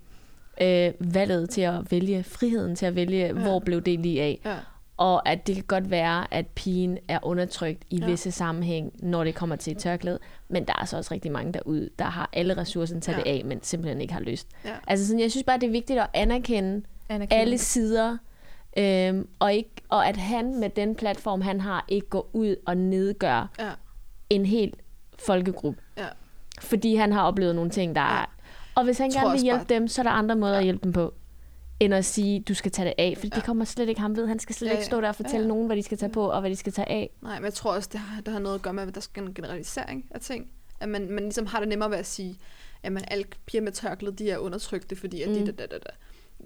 øh, 0.61 0.93
valget 1.15 1.51
til 1.51 1.61
at 1.61 1.91
vælge, 1.93 2.23
friheden 2.25 2.77
til 2.77 2.87
at 2.87 2.95
vælge, 2.95 3.27
ja. 3.27 3.33
hvor 3.33 3.59
blev 3.59 3.81
det 3.81 4.01
lige 4.01 4.23
af. 4.23 4.41
Ja. 4.45 4.57
Og 4.97 5.29
at 5.29 5.47
det 5.47 5.55
kan 5.55 5.65
godt 5.65 5.91
være, 5.91 6.35
at 6.35 6.47
pigen 6.47 6.99
er 7.09 7.19
undertrykt 7.23 7.83
i 7.91 7.99
Ja. 7.99 8.07
visse 8.07 8.31
sammenhæng, 8.31 8.93
når 9.03 9.25
det 9.25 9.35
kommer 9.35 9.57
til 9.57 9.71
et 9.71 9.79
tørklæde. 9.79 10.19
Men 10.49 10.65
der 10.65 10.73
er 10.81 10.85
så 10.85 10.97
også 10.97 11.15
rigtig 11.15 11.33
mange 11.33 11.53
derude, 11.53 11.91
der 11.99 12.05
har 12.05 12.31
alle 12.33 12.57
ressourcerne 12.57 13.01
til 13.01 13.11
ja. 13.13 13.17
det 13.17 13.27
af, 13.27 13.43
men 13.45 13.63
simpelthen 13.63 14.01
ikke 14.01 14.13
har 14.13 14.21
lyst. 14.21 14.49
Ja. 14.65 14.71
Altså 14.87 15.07
sådan, 15.07 15.21
jeg 15.21 15.31
synes 15.31 15.45
bare, 15.45 15.59
det 15.59 15.67
er 15.67 15.71
vigtigt 15.71 15.99
at 16.01 16.07
anerkende 16.15 16.83
Anerkende. 17.09 17.37
alle 17.41 17.59
sider, 17.59 18.17
øhm, 18.77 19.29
og, 19.39 19.53
ikke, 19.55 19.71
og 19.89 20.09
at 20.09 20.17
han 20.17 20.61
med 20.61 20.71
den 20.71 20.95
platform, 20.95 21.41
han 21.41 21.61
har, 21.61 21.85
ikke 21.89 22.09
går 22.09 22.31
ud 22.33 22.57
og 22.67 22.77
nedgør 22.77 23.51
Ja. 23.59 23.71
en 24.31 24.47
hel 24.47 24.73
folkegruppe. 25.19 25.81
Ja. 25.99 26.07
Fordi 26.61 26.95
han 26.95 27.13
har 27.13 27.23
oplevet 27.23 27.55
nogle 27.55 27.71
ting, 27.71 27.95
der 27.95 28.01
Ja. 28.19 28.25
Er... 28.77 28.81
Og 28.81 28.85
hvis 28.85 28.99
han 28.99 29.11
gerne 29.11 29.31
vil 29.33 29.41
hjælpe 29.41 29.65
bare- 29.65 29.75
dem, 29.79 29.89
så 29.89 30.01
er 30.01 30.03
der 30.03 30.11
andre 30.11 30.37
måder 30.37 30.53
Ja. 30.53 30.59
at 30.59 30.65
hjælpe 30.65 30.85
dem 30.85 30.93
på, 30.93 31.15
end 31.81 31.95
at 31.95 32.05
sige, 32.05 32.41
du 32.41 32.55
skal 32.55 32.71
tage 32.73 32.87
det 32.87 32.95
af. 32.99 33.15
For 33.19 33.27
Ja. 33.27 33.37
det 33.37 33.45
kommer 33.45 33.65
slet 33.65 33.89
ikke 33.89 34.01
ham 34.01 34.17
ved. 34.17 34.27
Han 34.27 34.39
skal 34.39 34.55
slet 34.55 34.69
Ja, 34.69 34.73
ikke 34.73 34.83
ja. 34.83 34.87
stå 34.87 34.97
der 35.01 35.09
og 35.09 35.15
Ja, 35.19 35.25
fortælle 35.25 35.45
ja. 35.45 35.49
nogen, 35.49 35.67
hvad 35.67 35.77
de 35.77 35.83
skal 35.83 35.99
tage 35.99 36.13
på, 36.13 36.31
og 36.31 36.41
hvad 36.41 36.51
de 36.51 36.57
skal 36.57 36.73
tage 36.73 36.89
af. 36.89 37.11
Nej, 37.23 37.35
men 37.35 37.45
jeg 37.45 37.55
tror 37.55 37.73
også, 37.75 37.89
det 37.93 38.01
har, 38.01 38.21
det 38.23 38.33
har 38.33 38.41
noget 38.41 38.55
at 38.57 38.63
gøre 38.63 38.75
med, 38.75 38.83
at 38.89 38.95
der 38.95 39.01
skal 39.01 39.23
en 39.23 39.35
generalisering 39.35 40.05
af 40.11 40.21
ting. 40.21 40.51
At 40.81 40.89
man, 40.89 41.11
man 41.11 41.23
ligesom 41.23 41.47
har 41.47 41.59
det 41.61 41.69
nemmere 41.69 41.91
ved 41.91 41.99
at 41.99 42.07
sige, 42.07 42.37
at 42.83 42.93
man, 42.93 43.05
alle 43.11 43.25
piger 43.47 43.63
med 43.63 43.73
tørklæde, 43.73 44.17
de 44.17 44.31
er 44.31 44.39
undertrykte, 44.39 44.97
fordi 44.97 45.23
at 45.23 45.29
de 45.29 45.41
Mm. 45.41 45.47
da, 45.47 45.53
da, 45.53 45.67
da, 45.67 45.79
da. 45.79 45.91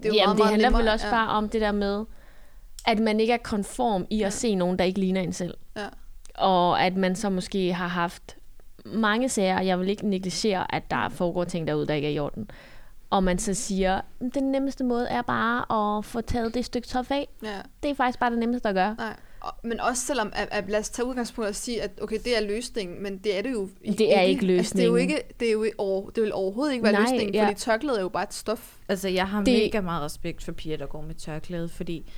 Det, 0.03 0.15
Jamen, 0.15 0.37
det 0.37 0.45
handler 0.45 0.77
vel 0.77 0.87
også 0.87 1.09
bare 1.09 1.29
om 1.29 1.49
det 1.49 1.61
der 1.61 1.71
med, 1.71 2.05
at 2.87 2.99
man 2.99 3.19
ikke 3.19 3.33
er 3.33 3.37
konform 3.37 4.05
i 4.09 4.15
at 4.21 4.25
Ja. 4.25 4.29
se 4.29 4.55
nogen, 4.55 4.79
der 4.79 4.85
ikke 4.85 4.99
ligner 4.99 5.21
en 5.21 5.33
selv. 5.33 5.53
Ja. 5.77 5.87
Og 6.35 6.81
at 6.83 6.95
man 6.95 7.15
så 7.15 7.29
måske 7.29 7.73
har 7.73 7.87
haft 7.87 8.35
mange 8.85 9.29
sager, 9.29 9.61
jeg 9.61 9.79
vil 9.79 9.89
ikke 9.89 10.07
negligere, 10.09 10.75
at 10.75 10.83
der 10.91 11.09
foregår 11.09 11.43
ting 11.43 11.67
derude, 11.67 11.87
der 11.87 11.93
ikke 11.93 12.07
er 12.07 12.11
i 12.11 12.19
orden. 12.19 12.49
Og 13.09 13.23
man 13.23 13.39
så 13.39 13.53
siger, 13.53 14.01
den 14.33 14.51
nemmeste 14.51 14.83
måde 14.83 15.07
er 15.07 15.21
bare 15.21 15.97
at 15.97 16.05
få 16.05 16.21
taget 16.21 16.53
det 16.53 16.65
stykke 16.65 16.87
top 16.87 17.11
af. 17.11 17.27
Ja, 17.43 17.57
Det 17.83 17.91
er 17.91 17.95
faktisk 17.95 18.19
bare 18.19 18.29
det 18.31 18.39
nemmeste 18.39 18.69
at 18.69 18.75
gøre. 18.75 18.95
nej. 18.97 19.15
Men 19.63 19.79
også 19.79 20.05
selvom, 20.05 20.31
at, 20.35 20.47
at 20.51 20.69
lad 20.69 20.79
os 20.79 20.89
tage 20.89 21.05
udgangspunkt 21.05 21.49
og 21.49 21.55
sige, 21.55 21.81
at 21.81 21.91
okay, 22.01 22.17
det 22.23 22.37
er 22.37 22.41
løsningen, 22.47 23.03
men 23.03 23.17
det 23.17 23.37
er 23.37 23.41
det 23.41 23.51
jo 23.51 23.69
Det 23.97 24.15
er 24.17 24.21
ikke 24.21 24.53
Altså, 24.53 24.73
det 24.73 24.81
er 24.83 24.85
jo 24.87 24.95
løsningen. 24.95 25.17
ikke, 25.17 25.21
det 25.39 25.47
er 25.47 25.51
jo 25.51 25.65
over, 25.77 26.09
det 26.09 26.23
vil 26.23 26.33
overhovedet 26.33 26.73
ikke 26.73 26.83
være 26.83 26.93
Nej, 26.93 27.01
løsningen, 27.01 27.35
ja. 27.35 27.45
fordi 27.47 27.59
tørklæde 27.59 27.97
er 27.97 28.01
jo 28.01 28.09
bare 28.09 28.23
et 28.23 28.33
stof. 28.33 28.75
Altså, 28.89 29.09
jeg 29.09 29.27
har 29.27 29.43
Det- 29.43 29.53
mega 29.63 29.81
meget 29.81 30.03
respekt 30.03 30.43
for 30.43 30.51
piger, 30.51 30.77
der 30.77 30.85
går 30.85 31.01
med 31.01 31.15
tørklæde, 31.15 31.69
fordi 31.69 32.11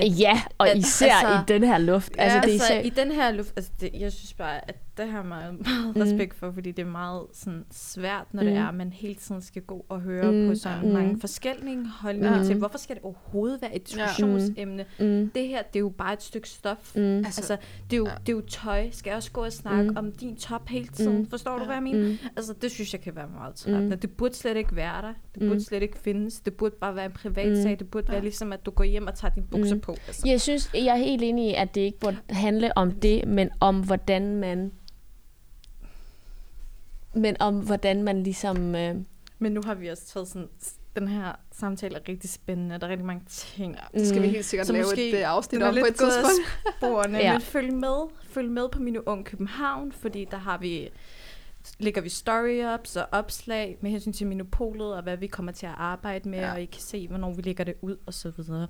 Ja, 0.00 0.42
og 0.58 0.68
At- 0.68 0.78
især 0.78 1.12
altså- 1.14 1.52
i 1.54 1.58
den 1.58 1.64
her 1.68 1.78
luft. 1.78 2.12
Ja, 2.16 2.22
altså, 2.22 2.38
det 2.40 2.48
er 2.48 2.52
altså, 2.52 2.66
især... 2.74 2.80
i 2.80 2.88
den 2.88 3.12
her 3.12 3.30
luft, 3.30 3.52
altså 3.56 3.70
det, 3.80 3.90
jeg 3.94 4.12
synes 4.12 4.32
bare, 4.34 4.68
at 4.68 4.76
det 4.96 5.06
har 5.08 5.18
jeg 5.18 5.26
meget, 5.26 5.54
meget 5.66 5.96
Mm. 5.96 6.02
respekt 6.02 6.34
for, 6.34 6.50
fordi 6.52 6.70
det 6.72 6.82
er 6.82 6.90
meget 6.90 7.22
sådan, 7.32 7.64
svært, 7.70 8.26
når 8.34 8.42
Mm. 8.42 8.48
det 8.48 8.56
er, 8.56 8.66
at 8.66 8.74
man 8.74 8.92
hele 8.92 9.14
tiden 9.14 9.42
skal 9.42 9.62
gå 9.62 9.86
og 9.88 10.00
høre 10.00 10.32
Mm, 10.32 10.48
på 10.48 10.54
sådan 10.54 10.86
mm. 10.86 10.92
mange 10.92 11.20
forskellige 11.20 11.86
holdninger 12.00 12.38
Mm. 12.38 12.44
til, 12.44 12.56
hvorfor 12.56 12.78
skal 12.78 12.96
det 12.96 13.04
overhovedet 13.04 13.62
være 13.62 13.76
et 13.76 13.86
diskussionsemne? 13.88 14.84
Mm, 15.00 15.30
Det 15.34 15.48
her, 15.48 15.62
det 15.62 15.76
er 15.76 15.80
jo 15.80 15.88
bare 15.88 16.12
et 16.12 16.22
stykke 16.22 16.48
stof. 16.48 16.96
mm, 16.96 17.02
Altså, 17.16 17.40
Altså, 17.40 17.56
det 17.90 17.92
er, 17.92 17.96
jo, 17.96 18.06
ja. 18.06 18.12
det 18.20 18.28
er 18.28 18.36
jo 18.36 18.40
tøj. 18.40 18.90
Skal 18.90 19.10
jeg 19.10 19.16
også 19.16 19.30
gå 19.32 19.40
og 19.44 19.52
snakke 19.52 19.90
Mm. 19.90 19.96
om 19.96 20.12
din 20.12 20.36
top 20.36 20.68
hele 20.68 20.86
tiden? 20.86 21.18
Mm. 21.18 21.26
Forstår 21.30 21.52
du, 21.52 21.58
Ja. 21.58 21.64
hvad 21.66 21.74
jeg 21.76 21.82
mener? 21.82 22.08
mm. 22.08 22.16
Altså, 22.36 22.52
det 22.62 22.70
synes 22.70 22.92
jeg 22.92 23.00
kan 23.00 23.16
være 23.16 23.28
meget 23.38 23.54
træt. 23.54 23.82
Mm. 23.82 23.98
Det 23.98 24.10
burde 24.10 24.34
slet 24.34 24.56
ikke 24.56 24.76
være 24.76 25.02
der. 25.02 25.12
Det 25.34 25.42
Mm. 25.42 25.48
burde 25.48 25.64
slet 25.64 25.82
ikke 25.82 25.98
findes. 25.98 26.40
Det 26.40 26.54
burde 26.54 26.74
bare 26.80 26.94
være 26.96 27.06
en 27.06 27.12
privat 27.12 27.48
Mm. 27.48 27.62
sag. 27.62 27.78
Det 27.78 27.90
burde 27.90 28.08
være 28.08 28.16
Ja. 28.16 28.22
ligesom, 28.22 28.52
at 28.52 28.66
du 28.66 28.70
går 28.70 28.84
hjem 28.84 29.06
og 29.06 29.14
tager 29.14 29.34
dine 29.34 29.46
bukser 29.46 29.74
Mm. 29.74 29.80
på. 29.80 29.92
Altså. 30.06 30.22
Jeg 30.28 30.40
synes, 30.40 30.70
jeg 30.74 30.86
er 30.86 30.96
helt 30.96 31.22
enig 31.22 31.50
i, 31.50 31.54
at 31.54 31.74
det 31.74 31.80
ikke 31.80 31.98
burde 32.00 32.16
handle 32.30 32.78
om 32.78 32.90
det, 32.90 33.28
men 33.28 33.50
om 33.60 33.80
hvordan 33.84 34.36
man... 34.36 34.72
Men 37.14 37.36
om 37.40 37.60
hvordan 37.60 38.02
man 38.02 38.22
ligesom... 38.22 38.74
Øh, 38.74 38.96
Men 39.38 39.52
nu 39.52 39.60
har 39.64 39.74
vi 39.74 39.88
også 39.88 40.06
taget 40.06 40.28
sådan, 40.28 40.48
den 40.96 41.08
her 41.08 41.32
samtale 41.52 41.94
er 41.96 42.00
rigtig 42.08 42.30
spændende. 42.30 42.78
Der 42.80 42.86
er 42.86 42.90
rigtig 42.90 43.06
mange 43.06 43.22
ting. 43.28 43.74
Ja, 43.92 43.98
det 43.98 44.08
skal 44.08 44.22
vi 44.22 44.26
Mm. 44.26 44.32
helt 44.32 44.44
sikkert 44.44 44.66
Så 44.66 44.72
lave 44.72 44.82
måske 44.84 45.08
et 45.08 45.14
uh, 45.24 45.28
afsnit 45.30 45.62
om 45.62 45.74
på 45.74 45.78
et 45.86 45.94
tidspunkt. 45.94 46.76
sporene, 46.78 47.18
Ja. 47.24 47.32
men 47.32 47.40
følg 47.40 47.72
med. 47.74 48.08
Følg 48.28 48.50
med 48.50 48.68
på 48.68 48.82
Mine 48.82 49.08
Ung 49.08 49.24
København, 49.24 49.92
fordi 49.92 50.26
der 50.30 50.36
har 50.36 50.58
vi 50.58 50.88
lægger 51.78 52.00
vi 52.00 52.08
story-ups 52.08 52.96
og 53.00 53.06
opslag 53.12 53.78
med 53.80 53.90
hensyn 53.90 54.12
til 54.12 54.26
Minopolet 54.26 54.94
og 54.94 55.02
hvad 55.02 55.16
vi 55.16 55.26
kommer 55.26 55.52
til 55.52 55.66
at 55.66 55.74
arbejde 55.76 56.28
med, 56.28 56.38
Ja. 56.38 56.46
ja. 56.46 56.52
og 56.52 56.62
I 56.62 56.64
kan 56.64 56.80
se, 56.82 57.08
hvornår 57.08 57.32
vi 57.34 57.42
lægger 57.42 57.64
det 57.64 57.74
ud 57.80 57.96
og 58.06 58.14
så 58.14 58.30
videre. 58.30 58.68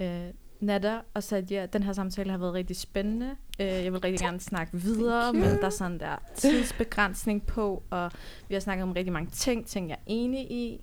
Øh, 0.00 0.26
Nada 0.60 0.98
og 1.14 1.22
Sadia, 1.22 1.66
den 1.66 1.82
her 1.82 1.92
samtale 1.92 2.30
har 2.30 2.38
været 2.38 2.54
rigtig 2.54 2.76
spændende. 2.76 3.30
Øh, 3.60 3.66
jeg 3.66 3.92
vil 3.92 4.00
rigtig 4.00 4.18
gerne 4.20 4.40
snakke 4.40 4.76
videre, 4.78 5.32
men 5.32 5.42
der 5.42 5.66
er 5.66 5.70
sådan 5.70 5.98
der 6.00 6.16
tidsbegrænsning 6.36 7.46
på, 7.46 7.82
og 7.90 8.10
vi 8.48 8.54
har 8.54 8.60
snakket 8.60 8.82
om 8.82 8.92
rigtig 8.92 9.12
mange 9.12 9.30
ting, 9.30 9.66
ting 9.66 9.88
jeg 9.88 9.94
er 9.94 10.00
enig 10.06 10.40
i. 10.52 10.80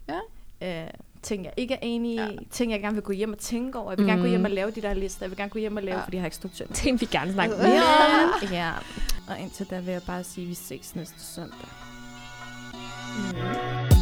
Ja. 0.61 0.83
Øh, 0.83 0.89
ting, 1.21 1.43
jeg 1.45 1.53
ikke 1.57 1.73
er 1.73 1.79
enig 1.81 2.11
i, 2.11 2.15
Ja. 2.15 2.27
ting, 2.51 2.71
jeg 2.71 2.81
gerne 2.81 2.93
vil 2.95 3.03
gå 3.03 3.13
hjem 3.13 3.31
og 3.31 3.37
tænke 3.37 3.79
over. 3.79 3.91
Jeg 3.91 3.97
vil 3.97 4.05
gerne 4.07 4.21
gå 4.21 4.25
Mm. 4.25 4.29
hjem 4.29 4.43
og 4.45 4.51
lave 4.51 4.71
de 4.71 4.81
der 4.81 4.93
lister. 4.93 5.25
Jeg 5.25 5.29
vil 5.31 5.37
gerne 5.37 5.49
gå 5.49 5.59
hjem 5.59 5.77
og 5.77 5.83
lave, 5.83 5.97
Ja. 5.97 6.03
fordi 6.03 6.15
jeg 6.17 6.21
har 6.21 6.27
ikke 6.27 6.35
struktur. 6.35 6.65
Ting, 6.73 7.01
vi 7.01 7.05
gerne 7.05 7.33
snakke 7.33 7.55
Altså, 7.55 7.67
mere 7.69 7.83
om. 7.83 8.51
Ja. 8.51 8.57
ja. 8.65 8.71
Og 9.29 9.39
indtil 9.39 9.65
da 9.69 9.79
vil 9.79 9.91
jeg 9.91 10.01
bare 10.07 10.23
sige, 10.23 10.43
at 10.45 10.49
vi 10.49 10.53
ses 10.53 10.95
næste 10.95 11.19
søndag. 11.19 11.67
Mm. 13.17 13.96